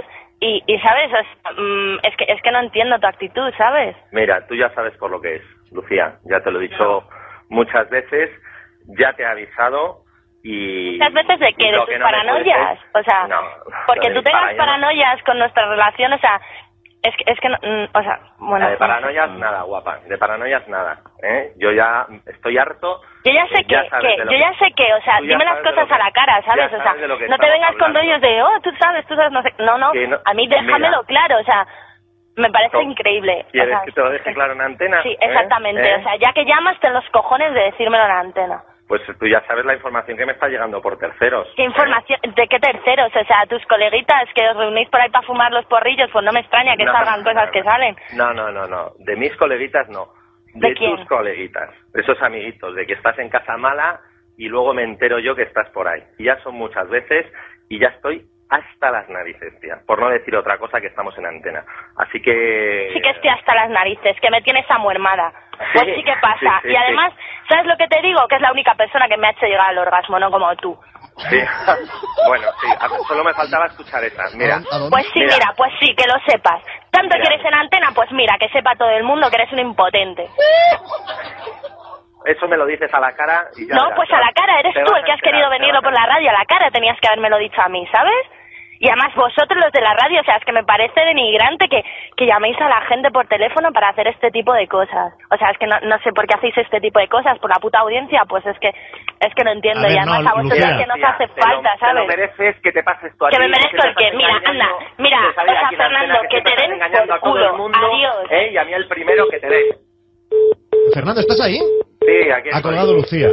y, 0.47 0.63
y 0.67 0.79
sabes, 0.81 1.11
sea, 1.11 1.23
mm, 1.57 1.99
es 2.03 2.17
que 2.17 2.25
es 2.29 2.43
que 2.43 2.51
no 2.51 2.61
entiendo 2.61 2.99
tu 2.99 3.07
actitud, 3.07 3.53
¿sabes? 3.57 3.97
Mira, 4.13 4.47
tú 4.47 4.55
ya 4.55 4.69
sabes 4.75 4.95
por 4.99 5.11
lo 5.11 5.21
que 5.21 5.37
es, 5.37 5.43
Lucía. 5.73 6.17
Ya 6.25 6.41
te 6.41 6.51
lo 6.51 6.61
he 6.61 6.69
dicho 6.69 7.03
muchas 7.49 7.89
veces, 7.91 8.31
ya 8.99 9.13
te 9.15 9.23
he 9.23 9.27
avisado 9.27 10.03
y... 10.43 10.99
Muchas 10.99 11.15
veces 11.15 11.39
de 11.41 11.53
que 11.55 11.71
de 11.73 11.77
tus 11.79 11.87
que 11.87 11.99
no 11.99 12.05
me 12.05 12.11
paranoias, 12.13 12.79
o 12.95 13.03
sea, 13.03 13.27
No, 13.27 13.41
porque 13.87 14.11
tú 14.11 14.23
tengas 14.23 14.43
paranoia- 14.43 14.57
paranoias 14.59 15.23
con 15.23 15.39
nuestra 15.39 15.67
relación, 15.69 16.13
o 16.13 16.19
sea, 16.19 16.39
es 17.05 17.15
que 17.17 17.31
es 17.31 17.39
que 17.41 17.49
no, 17.49 17.57
mm, 17.63 17.89
o 17.97 18.03
sea, 18.03 18.19
bueno, 18.39 18.69
de 18.69 18.77
paranoias 18.77 19.31
nada, 19.33 19.63
guapa. 19.63 19.99
De 20.09 20.19
paranoias 20.19 20.67
nada. 20.69 20.99
¿eh? 21.23 21.53
Yo 21.57 21.71
ya 21.71 22.07
estoy 22.27 22.59
harto. 22.59 23.01
yo 23.25 23.33
ya 23.33 23.47
sé 23.49 23.65
que, 23.65 23.89
sabes 23.89 24.17
que 24.17 24.25
yo 24.25 24.39
ya 24.39 24.53
sé 24.59 24.73
que, 24.75 24.93
o 24.95 25.01
sea, 25.03 25.21
ya 25.21 25.27
dime 25.29 25.45
las 25.45 25.61
cosas 25.61 25.91
a 25.91 25.99
la 25.99 26.11
cara, 26.11 26.41
ya 26.41 26.47
¿sabes? 26.47 26.73
O 26.73 26.83
sea, 26.83 26.95
no 27.29 27.39
te 27.39 27.51
vengas 27.51 27.73
con 27.73 27.83
hablando. 27.95 28.01
rollos 28.01 28.21
de, 28.21 28.43
oh, 28.43 28.61
tú 28.63 28.71
sabes, 28.81 29.07
tú 29.07 29.15
sabes, 29.15 29.33
no 29.33 29.43
sé, 29.43 29.53
no, 29.59 29.79
no, 29.79 29.93
no- 29.95 30.19
a 30.25 30.35
mí 30.35 30.49
déjamelo 30.49 30.79
mira. 30.79 31.03
claro, 31.07 31.39
o 31.41 31.45
sea, 31.45 31.67
Me 32.37 32.51
parece 32.51 32.83
increíble. 32.83 33.45
O 33.47 33.51
¿Quieres 33.53 33.71
sea, 33.71 33.83
que 33.85 33.93
te 33.93 34.01
lo 34.01 34.11
deje 34.11 34.35
claro 34.35 34.55
en 34.55 34.61
antena? 34.61 35.01
Sí, 35.05 35.11
¿Eh? 35.11 35.19
exactamente. 35.21 35.89
¿Eh? 35.89 35.97
O 36.01 36.03
sea, 36.03 36.17
ya 36.17 36.33
que 36.33 36.45
llamas, 36.45 36.77
ten 36.81 36.93
los 36.93 37.09
cojones 37.11 37.55
de 37.55 37.61
decírmelo 37.71 38.05
en 38.05 38.11
antena. 38.11 38.63
Pues 38.87 39.01
tú 39.19 39.27
ya 39.27 39.41
sabes 39.47 39.65
la 39.65 39.75
información 39.75 40.19
que 40.19 40.27
me 40.27 40.33
está 40.33 40.49
llegando 40.49 40.81
por 40.83 40.99
terceros. 40.99 41.49
¿Qué 41.57 41.63
información? 41.65 42.21
¿De 42.23 42.47
qué 42.49 42.59
terceros? 42.59 43.11
O 43.17 43.25
sea, 43.25 43.47
tus 43.49 43.65
coleguitas 43.67 44.29
que 44.35 44.47
os 44.49 44.57
reunís 44.57 44.89
por 44.91 45.01
ahí 45.01 45.11
para 45.11 45.27
fumar 45.27 45.51
los 45.53 45.65
porrillos, 45.67 46.11
pues 46.13 46.25
no 46.25 46.33
me 46.33 46.41
extraña 46.41 46.77
que 46.77 46.85
No, 46.85 46.93
salgan 46.93 47.23
no, 47.23 47.31
cosas 47.31 47.47
no, 47.47 47.53
que 47.53 47.63
salen. 47.63 47.97
No, 48.15 48.35
no, 48.35 48.53
no, 48.53 48.67
no. 48.67 48.93
De 48.99 49.17
mis 49.17 49.35
coleguitas 49.37 49.89
no. 49.89 50.09
De, 50.53 50.69
¿De 50.69 50.75
tus 50.75 51.07
coleguitas. 51.07 51.71
De 51.93 52.03
esos 52.03 52.21
amiguitos. 52.21 52.75
De 52.75 52.87
que 52.87 52.93
estás 52.93 53.19
en 53.19 53.31
casa 53.31 53.57
mala 53.57 54.01
y 54.37 54.49
luego 54.49 54.75
me 54.75 54.83
entero 54.83 55.19
yo 55.19 55.35
que 55.35 55.43
estás 55.43 55.69
por 55.71 55.89
ahí. 55.89 56.03
Y 56.19 56.25
ya 56.25 56.39
son 56.43 56.55
muchas 56.55 56.89
veces 56.91 57.27
y 57.71 57.79
ya 57.79 57.89
estoy 57.89 58.27
hasta 58.51 58.91
las 58.91 59.09
narices, 59.09 59.59
tía. 59.61 59.79
Por 59.87 60.01
no 60.01 60.09
decir 60.09 60.37
otra 60.37 60.59
cosa 60.59 60.81
que 60.81 60.89
estamos 60.89 61.17
en 61.19 61.27
antena. 61.27 61.65
Así 61.97 62.21
que... 62.21 62.91
Sí 62.93 63.01
que 63.01 63.11
estoy 63.11 63.31
hasta 63.31 63.55
las 63.55 63.71
narices, 63.71 64.17
que 64.21 64.31
me 64.31 64.43
tienes 64.43 64.65
amuermada. 64.71 65.33
Pues 65.73 65.85
sí 65.95 66.03
que 66.05 66.15
pasa. 66.21 66.61
sí, 66.63 66.69
sí, 66.69 66.73
y 66.73 66.77
además, 66.77 67.13
¿sabes 67.49 67.67
lo 67.67 67.77
que 67.77 67.89
te 67.89 68.01
digo? 68.03 68.27
Que 68.29 68.37
es 68.37 68.43
la 68.43 68.53
única 68.53 68.75
persona 68.75 69.09
que 69.09 69.17
me 69.17 69.29
ha 69.29 69.31
hecho 69.31 69.47
llegar 69.47 69.71
al 69.71 69.79
orgasmo, 69.79 70.19
no 70.19 70.31
como 70.31 70.55
tú. 70.57 70.79
Sí. 71.31 71.39
bueno, 72.27 72.49
sí. 72.61 72.69
Solo 73.09 73.25
me 73.25 73.35
faltaba 73.35 73.67
escuchar 73.67 74.03
esa. 74.05 74.25
Mira. 74.37 74.61
Pues 74.91 75.07
sí, 75.13 75.21
mira, 75.21 75.53
pues 75.57 75.73
sí, 75.81 75.95
que 75.95 76.07
lo 76.07 76.19
sepas. 76.27 76.63
Tanto 76.91 77.17
Mira. 77.17 77.29
quieres 77.29 77.45
en 77.47 77.55
antena, 77.55 77.89
pues 77.95 78.11
mira, 78.13 78.37
que 78.39 78.49
sepa 78.49 78.75
todo 78.77 78.91
el 78.91 79.05
mundo 79.05 79.31
que 79.31 79.37
eres 79.37 79.53
un 79.53 79.61
impotente. 79.61 80.29
Eso 82.25 82.49
me 82.49 82.57
lo 82.57 82.67
dices 82.67 82.93
a 82.93 83.01
la 83.01 83.13
cara 83.13 83.49
y 83.57 83.67
ya 83.69 83.75
No, 83.75 83.83
verás, 83.85 83.97
pues 83.97 84.11
a 84.13 84.21
la 84.21 84.33
cara, 84.33 84.61
eres 84.61 84.75
tú 84.75 84.95
el 84.97 85.05
que 85.05 85.13
has 85.13 85.21
querido 85.21 85.49
venirlo 85.51 85.83
por 85.83 85.93
la 85.93 86.07
radio, 86.07 86.31
a 86.31 86.33
la 86.33 86.45
cara 86.47 86.71
tenías 86.71 86.99
que 87.01 87.09
habérmelo 87.09 87.39
dicho 87.39 87.61
a 87.61 87.69
mí, 87.69 87.87
¿sabes? 87.93 88.15
Y 88.81 88.89
además 88.89 89.15
vosotros 89.15 89.57
los 89.63 89.73
de 89.73 89.81
la 89.81 89.95
radio, 89.95 90.21
o 90.21 90.25
sea, 90.25 90.37
es 90.37 90.45
que 90.45 90.53
me 90.53 90.65
parece 90.65 91.01
denigrante 91.01 91.69
que, 91.69 91.83
que 92.17 92.27
llaméis 92.27 92.61
a 92.61 92.69
la 92.69 92.81
gente 92.83 93.11
por 93.11 93.27
teléfono 93.29 93.73
para 93.73 93.89
hacer 93.91 94.09
este 94.09 94.31
tipo 94.31 94.53
de 94.53 94.67
cosas. 94.67 95.15
O 95.31 95.37
sea, 95.39 95.51
es 95.51 95.59
que 95.59 95.67
no, 95.67 95.79
no 95.85 95.97
sé 96.01 96.13
por 96.13 96.27
qué 96.27 96.35
hacéis 96.35 96.59
este 96.59 96.81
tipo 96.81 96.99
de 96.99 97.09
cosas, 97.09 97.39
por 97.39 97.49
la 97.51 97.61
puta 97.61 97.79
audiencia, 97.81 98.23
pues 98.29 98.45
es 98.45 98.59
que 98.59 98.69
es 98.69 99.35
que 99.35 99.45
no 99.45 99.53
entiendo. 99.53 99.83
Ver, 99.83 99.93
y 99.93 99.99
además 99.99 100.23
no, 100.25 100.31
a 100.31 100.33
vosotros 100.35 100.59
Lucía. 100.59 100.71
es 100.75 100.81
que 100.83 100.87
nos 100.89 100.97
Tía, 100.97 101.09
hace 101.09 101.29
te 101.29 101.41
lo- 101.41 101.47
falta, 101.47 101.71
Te 101.79 101.87
lo 101.87 101.93
¿sabes? 101.95 102.09
mereces 102.09 102.61
que 102.63 102.73
te 102.73 102.83
pases 102.83 103.17
tú 103.17 103.27
a 103.27 103.31
Que 103.31 103.39
me 103.39 103.49
merezco 103.49 103.77
el 103.85 103.91
estás 103.91 104.15
Mira, 104.15 104.35
anda, 104.45 104.69
mira, 104.99 105.19
que 105.23 105.29
o 105.29 105.55
sea, 105.55 105.69
Fernando, 105.71 106.19
que 106.23 106.29
siempre 106.29 106.53
te 106.57 106.63
den 106.63 106.73
engañando 106.73 107.07
por 107.07 107.17
a 107.17 107.21
todo 107.21 107.37
el 107.39 107.49
culo. 107.51 107.57
mundo, 107.63 107.79
Adiós. 107.79 108.27
¿eh? 108.31 108.51
Y 108.53 108.57
a 108.59 108.65
mí 108.65 108.73
el 108.75 108.89
primero 108.89 109.29
que 109.31 109.39
te 109.39 109.49
dé. 109.49 109.63
Fernando, 110.93 111.21
¿estás 111.21 111.41
ahí? 111.41 111.61
Sí, 112.07 112.31
aquí 112.31 112.49
Ha 112.53 112.57
estoy. 112.59 112.63
colgado 112.63 112.95
Lucía. 112.95 113.29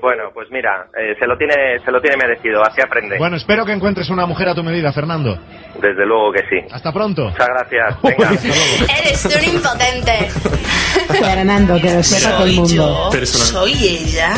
Bueno, 0.00 0.24
pues 0.32 0.48
mira, 0.50 0.86
eh, 0.96 1.16
se 1.18 1.26
lo 1.26 1.36
tiene 1.36 1.78
se 1.84 1.90
lo 1.90 2.00
tiene 2.00 2.16
merecido, 2.16 2.62
así 2.62 2.80
aprende. 2.80 3.16
Bueno, 3.18 3.36
espero 3.36 3.64
que 3.64 3.72
encuentres 3.72 4.08
una 4.10 4.26
mujer 4.26 4.48
a 4.48 4.54
tu 4.54 4.62
medida, 4.62 4.92
Fernando. 4.92 5.36
Desde 5.80 6.06
luego 6.06 6.32
que 6.32 6.40
sí. 6.48 6.66
Hasta 6.70 6.92
pronto. 6.92 7.24
Muchas 7.30 7.48
gracias. 7.48 8.02
Venga. 8.02 8.30
Eres 9.00 9.24
un 9.24 9.54
impotente. 9.56 10.12
Fernando, 11.18 11.80
que 11.80 11.94
lo 11.94 12.02
sepa 12.02 12.36
todo 12.36 12.46
el 12.46 12.54
mundo. 12.54 13.10
Soy 13.24 13.72
ella. 13.72 14.32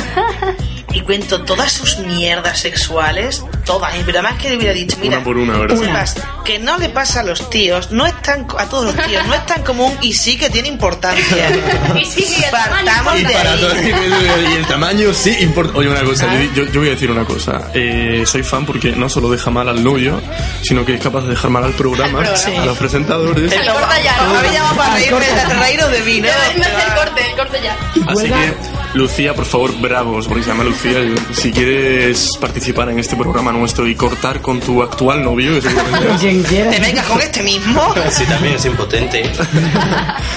Y 0.91 1.03
cuento 1.03 1.43
todas 1.45 1.71
sus 1.73 1.99
mierdas 1.99 2.59
sexuales. 2.61 3.45
Todas. 3.65 3.95
Y 3.99 4.03
Pero 4.05 4.21
además 4.21 4.41
que 4.41 4.49
le 4.51 4.57
hubiera 4.57 4.73
dicho, 4.73 4.97
mira. 5.03 5.17
Una 5.19 5.25
por 5.25 5.37
una, 5.37 5.59
¿verdad? 5.59 6.09
que 6.45 6.59
no 6.59 6.79
le 6.79 6.89
pasa 6.89 7.21
a 7.21 7.23
los 7.25 7.51
tíos, 7.51 7.91
no 7.91 8.07
es 8.07 8.23
tan, 8.23 8.47
a 8.57 8.65
todos 8.71 8.87
los 8.97 9.07
tíos, 9.07 9.23
no 9.27 9.35
es 9.35 9.45
tan 9.45 9.63
común 9.63 9.93
y 10.01 10.15
sí 10.15 10.39
que 10.39 10.49
tiene 10.49 10.69
importancia. 10.69 11.51
Y 12.01 12.05
sí, 12.07 12.25
y 12.39 12.43
el 12.45 12.51
Partamos 12.51 13.19
Y, 13.21 13.25
de 13.25 13.33
para 13.35 13.53
ahí. 13.53 13.61
todo- 13.61 13.75
y 14.51 14.55
el 14.57 14.67
tamaño 14.67 15.13
sí 15.13 15.37
importa. 15.41 15.77
Oye, 15.77 15.89
una 15.91 16.03
cosa, 16.05 16.27
yo, 16.55 16.65
yo 16.65 16.81
voy 16.81 16.89
a 16.89 16.93
decir 16.93 17.11
una 17.11 17.25
cosa. 17.27 17.71
Eh, 17.75 18.23
soy 18.27 18.43
fan 18.43 18.65
porque 18.65 18.93
no 18.93 19.11
solo 19.11 19.31
deja 19.31 19.51
mal 19.51 19.69
al 19.69 19.85
novio, 19.85 20.21
sino 20.63 20.87
que 20.87 20.95
es 20.95 21.01
capaz 21.03 21.23
de 21.23 21.31
dejar 21.31 21.51
mal 21.51 21.65
al 21.65 21.73
programa, 21.73 22.21
programa. 22.23 22.63
a 22.63 22.67
los 22.67 22.79
presentadores. 22.79 23.53
El 23.53 23.67
corta 23.71 24.03
ya, 24.03 24.17
No 24.17 24.27
¿no? 24.29 24.33
me 24.33 24.39
había 24.39 24.53
llamado 24.53 24.77
para 24.77 24.95
reírme, 24.95 25.55
reíros 25.61 25.91
de 25.91 26.01
mí, 26.01 26.21
¿no? 26.23 26.29
No 26.29 26.65
hace 26.65 26.87
el 26.89 26.95
corte, 26.95 27.31
el 27.31 27.37
corte 27.37 27.61
ya. 27.63 27.77
Así 28.11 28.25
que, 28.25 28.55
Lucía, 28.95 29.35
por 29.35 29.45
favor, 29.45 29.79
bravos, 29.81 30.27
porque 30.27 30.43
se 30.43 30.49
llama 30.51 30.65
Lucía. 30.65 30.99
Si 31.33 31.53
quieres 31.53 32.31
participar 32.41 32.89
en 32.91 32.99
este 32.99 33.17
programa 33.17 33.53
nuestro 33.53 33.87
y 33.87 33.95
cortar 33.95 34.41
con 34.41 34.61
tu 34.61 34.83
actual 34.83 35.23
novio, 35.23 35.55
que 35.55 35.61
seguramente- 35.63 36.09
Te 36.49 36.81
vengas 36.81 37.07
con 37.07 37.21
este 37.21 37.43
mismo. 37.43 37.95
Sí, 38.11 38.25
también 38.25 38.55
es 38.55 38.65
impotente. 38.65 39.31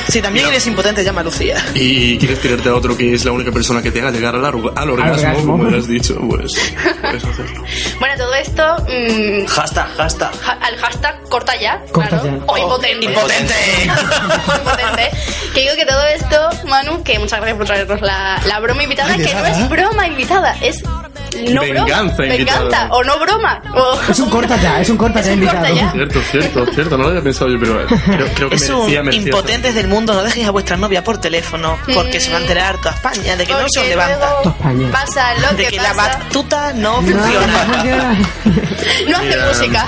Si 0.10 0.22
también 0.22 0.48
eres 0.48 0.66
impotente, 0.68 1.04
llama 1.04 1.22
a 1.22 1.24
Lucía. 1.24 1.64
y 1.74 2.18
quieres 2.18 2.40
tirarte 2.42 2.70
a 2.70 2.76
otro 2.76 2.98
que 2.98 3.14
es 3.14 3.24
la 3.26 3.32
única 3.32 3.52
persona 3.52 3.82
que 3.82 3.92
te 3.92 4.00
haga 4.02 4.12
llegar 4.12 4.36
al, 4.36 4.42
orga- 4.44 4.74
al 4.76 4.90
orgasmo, 4.90 5.14
orgasmo. 5.30 5.52
como 5.58 5.64
le 5.70 5.78
has 5.78 5.88
dicho, 5.88 6.20
pues 6.30 6.54
puedes 7.02 7.24
hacerlo. 7.24 7.64
Bueno, 8.00 8.16
todo 8.18 8.34
esto 8.36 8.76
mm, 8.88 9.46
Hashtag, 9.48 9.88
hashtag. 9.98 10.32
ja- 10.42 10.60
al 10.62 10.76
hashtag 10.78 11.22
corta 11.30 11.54
ya, 11.60 11.82
Corta 11.92 12.20
claro. 12.20 12.26
ya. 12.40 12.44
O 12.48 12.58
impotente. 12.58 13.06
Impotente. 13.06 13.54
impotente. 13.86 15.10
Que 15.54 15.62
digo 15.62 15.76
que 15.76 15.86
todo 15.86 16.04
esto, 16.16 16.68
Manu, 16.68 17.04
que 17.04 17.18
muchas 17.20 17.40
gracias 17.40 17.58
por 17.58 17.66
traernos 17.68 18.02
la, 18.02 18.41
la 18.46 18.60
broma 18.60 18.84
invitada, 18.84 19.16
que 19.16 19.34
no 19.34 19.46
es 19.46 19.70
broma 19.70 20.08
invitada, 20.08 20.56
es 20.62 20.84
no 21.54 21.62
Venganza 21.62 22.16
broma. 22.18 22.34
invitada. 22.34 22.60
Venganza, 22.64 22.88
o 22.92 23.04
no 23.04 23.20
broma. 23.20 23.62
O... 23.74 24.00
Es 24.10 24.20
un 24.20 24.30
corta 24.30 24.58
ya, 24.62 24.82
es 24.82 24.90
un 24.90 24.98
corta 24.98 25.22
ya 25.22 25.34
invitado. 25.34 25.66
Cierto, 25.94 26.22
cierto, 26.32 26.66
cierto. 26.74 26.98
No 26.98 27.04
lo 27.04 27.10
había 27.10 27.22
pensado 27.22 27.50
yo, 27.50 27.60
pero 27.60 27.86
creo, 27.88 28.28
creo 28.36 28.50
que 28.50 28.56
Es 28.56 28.70
merecía, 28.70 29.00
un 29.00 29.06
merecía. 29.06 29.28
impotentes 29.30 29.76
del 29.76 29.88
mundo, 29.88 30.14
no 30.14 30.24
dejéis 30.24 30.48
a 30.48 30.52
vuestra 30.52 30.78
novia 30.78 31.04
por 31.04 31.20
teléfono, 31.20 31.78
porque 31.94 32.20
se 32.20 32.32
va 32.32 32.38
a 32.38 32.42
enterar 32.42 32.78
toda 32.78 32.92
España 32.96 33.36
de 33.36 33.46
que 33.46 33.54
no 33.54 33.60
se 33.60 33.66
os 33.66 33.86
Porque 33.86 33.90
levanta. 33.90 34.92
pasa 34.92 35.34
lo 35.36 35.58
De 35.58 35.64
que, 35.66 35.70
que 35.72 35.78
la 35.78 35.94
pasa. 35.94 36.18
batuta 36.20 36.74
no 36.74 36.96
funciona. 37.02 38.18
No 39.08 39.18
hace 39.18 39.26
Mira, 39.28 39.48
música. 39.48 39.88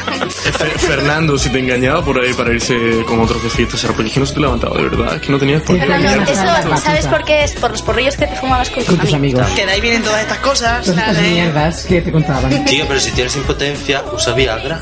Fer- 0.57 0.77
Fernando, 0.77 1.37
si 1.37 1.49
te 1.49 1.59
engañaba 1.59 2.03
por 2.03 2.19
ahí 2.19 2.33
para 2.33 2.53
irse 2.53 3.03
con 3.07 3.19
otros 3.21 3.43
de 3.43 3.49
fiesta, 3.49 3.77
será 3.77 3.93
porque 3.93 4.07
es 4.07 4.13
que 4.13 4.19
no 4.19 4.25
se 4.25 4.33
te 4.33 4.39
levantaba, 4.39 4.75
de 4.77 4.83
verdad. 4.83 5.15
Es 5.15 5.21
que 5.21 5.31
no 5.31 5.37
tenías 5.39 5.61
por 5.63 5.77
qué. 5.77 5.83
Eso, 5.85 6.77
¿sabes 6.83 7.07
por 7.07 7.23
qué 7.23 7.43
es? 7.43 7.51
Por 7.53 7.71
los 7.71 7.81
porrillos 7.81 8.15
que 8.17 8.27
te 8.27 8.35
fumabas 8.35 8.69
con 8.69 8.79
tus 8.83 8.87
Con 8.95 8.97
tus 8.99 9.13
amigos. 9.13 9.41
amigos. 9.41 9.59
Que 9.59 9.65
de 9.65 9.71
ahí 9.73 9.81
vienen 9.81 10.03
todas 10.03 10.21
estas 10.21 10.37
cosas. 10.39 10.87
Mierdas 11.34 11.86
que 11.86 12.01
te 12.01 12.11
contaban. 12.11 12.65
Tío, 12.65 12.86
pero 12.88 12.99
si 12.99 13.11
tienes 13.11 13.36
impotencia, 13.36 14.03
usa 14.13 14.34
Viagra. 14.34 14.81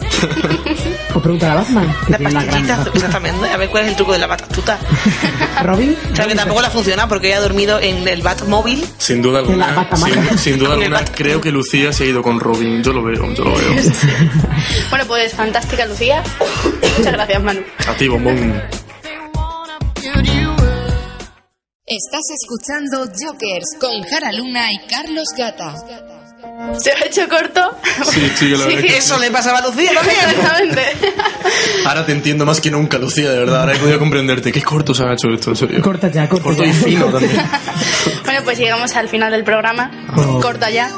O 1.14 1.20
pregunta 1.20 1.52
a 1.52 1.56
Batman, 1.56 1.96
La 2.08 2.18
pastillita, 2.18 2.86
exactamente. 2.94 3.50
A 3.50 3.58
ver 3.58 3.70
cuál 3.70 3.84
es 3.84 3.90
el 3.90 3.96
truco 3.96 4.14
de 4.14 4.20
la 4.20 4.28
batuta. 4.28 4.80
Robin. 5.64 5.96
O 6.12 6.16
sea, 6.16 6.28
que 6.28 6.36
tampoco 6.36 6.62
la 6.62 6.70
funciona 6.70 7.08
porque 7.08 7.28
ella 7.28 7.38
ha 7.38 7.42
dormido 7.42 7.80
en 7.80 8.08
el 8.08 8.22
Batmóvil. 8.22 8.86
Sin 8.98 9.22
duda 9.22 9.40
alguna, 9.40 9.88
sin, 9.96 10.38
sin 10.38 10.60
duda 10.60 10.74
alguna, 10.76 11.04
creo 11.06 11.42
que 11.42 11.52
Lucía 11.52 11.92
se 11.94 12.04
ha 12.04 12.08
ido 12.08 12.22
con 12.22 12.40
Robin. 12.40 12.84
Yo 12.84 12.94
lo 12.94 13.04
veo, 13.04 13.34
yo 13.34 13.44
lo 13.44 13.52
veo. 13.56 13.76
Bueno, 14.90 15.06
pues 15.06 15.34
fantástica, 15.34 15.86
Lucía. 15.86 16.24
Muchas 16.98 17.14
gracias, 17.14 17.42
Manu. 17.42 17.62
A 17.88 17.94
ti, 17.94 18.08
bombón. 18.08 18.62
Estás 21.86 22.22
escuchando 22.42 23.00
Jokers 23.00 23.78
con 23.80 24.02
Jara 24.04 24.32
Luna 24.32 24.72
y 24.72 24.80
Carlos 24.88 25.28
Gata. 25.38 25.76
¿Se 26.80 26.92
ha 26.92 27.06
hecho 27.06 27.28
corto? 27.28 27.78
Sí, 28.12 28.32
sí, 28.36 28.50
la 28.50 28.66
verdad 28.66 28.82
que 28.82 28.90
sí. 28.90 28.96
Eso 28.96 29.18
le 29.20 29.32
pasaba 29.32 29.60
a 29.60 29.68
Lucía 29.68 29.92
también. 29.94 30.18
Exactamente. 30.30 30.82
Ahora 31.86 32.06
te 32.06 32.12
entiendo 32.12 32.46
más 32.46 32.62
que 32.62 32.72
nunca, 32.72 32.98
Lucía, 32.98 33.32
de 33.32 33.40
verdad. 33.40 33.62
Ahora 33.62 33.76
he 33.76 33.78
podido 33.80 34.00
comprenderte. 34.00 34.52
Qué 34.52 34.62
corto 34.62 34.94
se 34.94 35.04
ha 35.04 35.14
hecho 35.14 35.30
esto, 35.30 35.50
en 35.52 35.56
serio. 35.56 35.82
Corta 35.82 36.10
ya, 36.10 36.28
corta 36.30 36.44
Corto 36.44 36.64
ya. 36.64 36.70
y 36.70 36.74
fino 36.74 37.06
también. 37.12 37.42
Bueno, 38.26 38.42
pues 38.44 38.58
llegamos 38.58 38.96
al 38.96 39.08
final 39.10 39.32
del 39.32 39.44
programa. 39.44 39.92
Oh. 40.16 40.40
Corta 40.40 40.70
ya. 40.70 40.90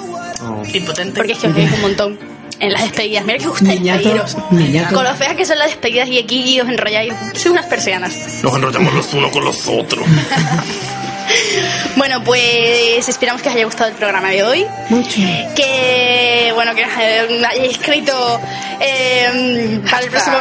Impotente. 0.73 1.13
Porque 1.15 1.33
es 1.33 1.37
que 1.39 1.47
os 1.47 1.55
veis 1.55 1.71
un 1.71 1.81
montón 1.81 2.19
en 2.59 2.71
las 2.71 2.83
despedidas. 2.83 3.25
Mira 3.25 3.37
que 3.39 3.47
gusta 3.47 3.63
Niñato, 3.65 3.99
despediros. 4.03 4.37
niñato. 4.51 4.95
Con 4.95 5.03
lo 5.05 5.15
feas 5.15 5.35
que 5.35 5.45
son 5.45 5.57
las 5.59 5.67
despedidas 5.67 6.07
y 6.09 6.19
aquí 6.19 6.59
os 6.61 6.67
enrolláis. 6.69 7.13
Sois 7.33 7.45
unas 7.47 7.65
persianas. 7.65 8.13
Nos 8.43 8.55
enrollamos 8.55 8.93
los 8.93 9.13
unos 9.13 9.31
con 9.31 9.43
los 9.45 9.67
otros. 9.67 10.05
Bueno, 11.95 12.23
pues 12.23 13.07
esperamos 13.07 13.41
que 13.41 13.49
os 13.49 13.55
haya 13.55 13.65
gustado 13.65 13.89
el 13.89 13.95
programa 13.95 14.29
de 14.29 14.43
hoy. 14.43 14.65
Mucho. 14.89 15.21
Que, 15.55 16.51
bueno, 16.55 16.73
que 16.75 16.81
eh, 16.81 17.45
hayáis 17.47 17.71
escrito 17.77 18.41
eh, 18.79 19.79
para 19.89 20.03
el 20.03 20.09
próximo. 20.09 20.37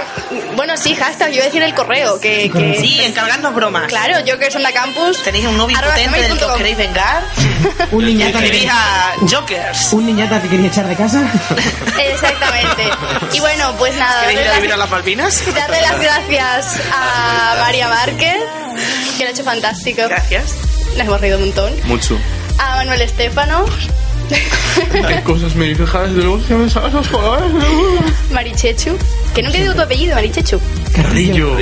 Bueno, 0.57 0.77
sí, 0.77 0.95
hashtag, 0.95 1.29
yo 1.29 1.35
iba 1.37 1.43
a 1.45 1.47
decir 1.47 1.63
el 1.63 1.75
correo. 1.75 2.19
Que, 2.21 2.51
que 2.51 2.79
Sí, 2.81 3.01
encargarnos 3.03 3.55
bromas. 3.55 3.87
Claro, 3.89 4.19
Jokers 4.27 4.57
on 4.57 4.63
the 4.65 4.73
Campus. 4.73 5.23
Tenéis 5.23 5.47
un 5.47 5.57
novio 5.57 5.77
impotente 5.77 6.23
del 6.23 6.39
que 6.39 6.45
os 6.45 6.57
queréis 6.57 6.77
vengar. 6.77 7.23
Un 7.93 8.05
niñata 8.07 8.39
que 8.41 8.47
Escribís 8.47 8.71
a 8.73 9.13
Jokers. 9.31 9.93
Un 9.93 10.07
niñata 10.07 10.41
que 10.43 10.49
quería 10.49 10.69
echar 10.69 10.89
de 10.89 10.97
casa. 10.97 11.23
Exactamente. 11.99 12.85
Y 13.33 13.41
bueno, 13.41 13.75
pues 13.79 13.95
nada, 13.97 14.23
¿Queréis 14.29 14.47
ir 14.47 14.49
a 14.49 14.55
vivir 14.57 14.73
a 14.73 14.77
las, 14.77 14.79
las 14.79 14.91
Malvinas? 14.91 15.55
darle 15.55 15.81
las 15.81 16.01
gracias 16.01 16.81
a 16.93 17.57
María 17.61 17.89
Márquez, 17.89 18.37
que 19.17 19.25
lo 19.25 19.29
ha 19.29 19.33
hecho 19.33 19.45
fantástico. 19.45 20.03
Gracias. 20.09 20.72
Nos 20.97 21.07
hemos 21.07 21.21
reído 21.21 21.39
un 21.39 21.45
montón. 21.47 21.73
Mucho. 21.85 22.19
A 22.59 22.77
Manuel 22.77 23.03
Estefano, 23.03 23.65
¿Qué 25.09 25.23
cosas 25.25 25.55
me 25.55 25.67
dices, 25.67 25.89
Jara? 25.89 26.07
Desde 26.09 26.23
luego 26.23 26.41
que 26.47 26.55
me 26.55 26.69
sabes 26.71 26.93
los 26.93 27.09
colores. 27.09 27.51
Marichechu, 28.31 28.97
que 29.35 29.43
nunca 29.43 29.59
digo 29.59 29.75
tu 29.75 29.83
apellido, 29.83 30.15
Marichechu. 30.15 30.61
Carrillo. 30.95 31.57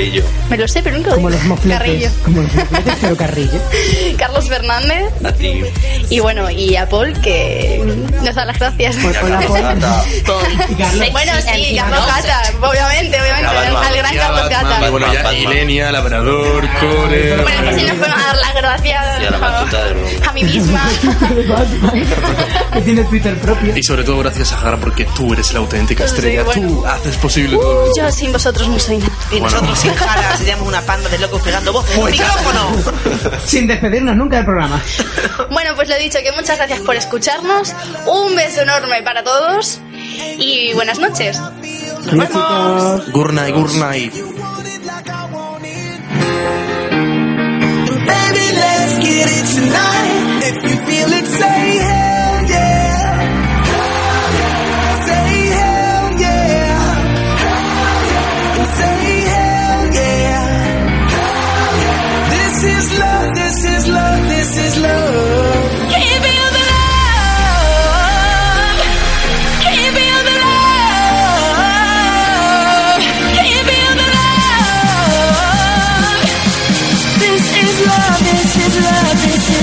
Me 0.48 0.56
lo 0.56 0.66
sé, 0.66 0.82
pero 0.82 0.96
nunca 0.96 1.10
lo 1.10 1.16
Como 1.16 1.28
digo. 1.30 1.38
los 1.40 1.48
mofletes. 1.48 1.78
Carrillo. 1.78 2.10
Como 2.24 2.42
los 2.42 2.54
mofletes, 2.54 2.94
pero 3.00 3.16
carrillo. 3.16 3.60
Carlos 4.18 4.48
Fernández. 4.48 5.12
A 5.24 5.32
ti. 5.32 5.62
Y 6.08 6.20
bueno, 6.20 6.50
y 6.50 6.76
a 6.76 6.88
Paul, 6.88 7.12
que 7.20 7.80
nos 8.24 8.34
da 8.34 8.44
las 8.44 8.58
gracias. 8.58 8.96
Hola, 9.22 9.40
Paul. 10.26 11.12
Bueno, 11.12 11.32
sí, 11.52 11.76
Carlos 11.76 12.06
Gata, 12.06 12.42
obviamente, 12.60 13.20
obviamente, 13.20 13.46
al 13.56 13.96
gran 13.96 14.16
Carlos. 14.16 14.48
Gata. 14.48 14.86
Y 14.86 14.90
bueno, 14.90 15.12
ya 15.12 15.32
Ilenia, 15.34 15.92
Labrador, 15.92 16.68
Core. 16.80 17.36
Bueno, 17.42 17.62
pues 17.64 17.76
si 17.76 17.82
nos 17.82 17.96
podemos 17.96 18.18
dar 18.18 18.36
las 18.36 18.54
gracias 18.54 19.06
a 19.06 19.18
de 19.20 20.26
a 20.26 20.32
mí 20.32 20.44
misma. 20.44 20.88
que 22.72 22.80
tiene 22.82 23.04
Twitter 23.04 23.36
propio. 23.38 23.76
Y 23.76 23.82
sobre 23.82 24.04
todo 24.04 24.18
gracias 24.18 24.52
a 24.52 24.56
Jara 24.58 24.76
porque 24.78 25.04
tú 25.16 25.32
eres 25.32 25.52
la 25.52 25.60
auténtica 25.60 26.04
estrella. 26.04 26.44
bueno. 26.44 26.68
Tú 26.68 26.86
haces 26.86 27.16
posible 27.16 27.56
todo 27.56 27.86
esto. 27.88 28.00
Yo 28.02 28.10
sin 28.12 28.32
vosotros 28.32 28.68
no 28.68 28.78
soy 28.78 28.98
nada. 28.98 29.12
Y 29.32 29.40
Bueno. 29.40 29.56
nosotros 29.56 29.78
sin 29.78 29.94
Jara 29.94 30.36
seríamos 30.38 30.68
una 30.68 30.80
panda 30.82 31.08
de 31.08 31.18
locos 31.18 31.42
pegando 31.42 31.72
voces. 31.72 31.98
Pues. 31.98 32.12
¡Micrófono! 32.12 32.70
Sin 33.46 33.66
despedirnos 33.66 34.16
nunca 34.16 34.36
del 34.36 34.44
programa. 34.46 34.80
Bueno, 35.50 35.74
pues 35.74 35.88
lo 35.88 35.94
he 35.94 35.98
dicho, 35.98 36.18
que 36.22 36.32
muchas 36.32 36.56
gracias 36.58 36.80
por 36.80 36.94
escucharnos. 36.96 37.72
Un 38.06 38.34
beso 38.36 38.62
enorme 38.62 39.02
para 39.02 39.22
todos. 39.24 39.80
Y 40.38 40.72
buenas 40.74 40.98
noches. 40.98 41.38
Nos 41.38 42.28
vemos. 42.28 43.10
Good 43.12 43.32
night, 43.32 43.54
good 43.54 43.72
night. 43.74 44.12
Baby, 48.06 48.46
let's 48.54 48.98
get 48.98 49.28
it 49.28 49.46
tonight. 49.54 50.42
If 50.42 50.62
you 50.62 50.76
feel 50.86 51.12
it, 51.12 51.26
say 51.26 51.78
hell 51.78 52.19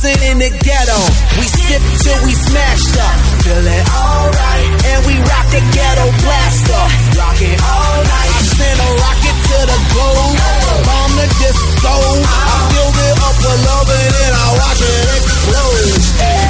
bouncing 0.00 0.30
in 0.30 0.38
the 0.38 0.50
ghetto. 0.50 1.00
We 1.38 1.46
sip 1.46 1.82
till 2.02 2.24
we 2.24 2.32
smashed 2.32 2.96
up, 2.96 3.16
feeling 3.44 3.84
alright, 3.92 4.84
and 4.84 5.06
we 5.06 5.14
rock 5.20 5.46
the 5.50 5.62
ghetto 5.72 6.06
blaster, 6.24 6.84
rocking 7.18 7.58
all 7.60 7.96
night. 8.04 8.30
I 8.30 8.42
send 8.42 8.80
a 8.80 8.90
rocket 8.96 9.36
to 9.50 9.58
the 9.68 9.78
globe, 9.92 10.36
bomb 10.84 11.12
the 11.16 11.28
disco. 11.40 11.92
I 11.92 12.56
filled 12.72 12.96
it 12.96 13.16
up 13.20 13.36
with 13.36 13.60
love 13.66 13.88
and 13.90 14.12
then 14.14 14.32
I 14.32 14.46
watch 14.56 14.80
it 14.80 15.06
explode. 15.16 16.49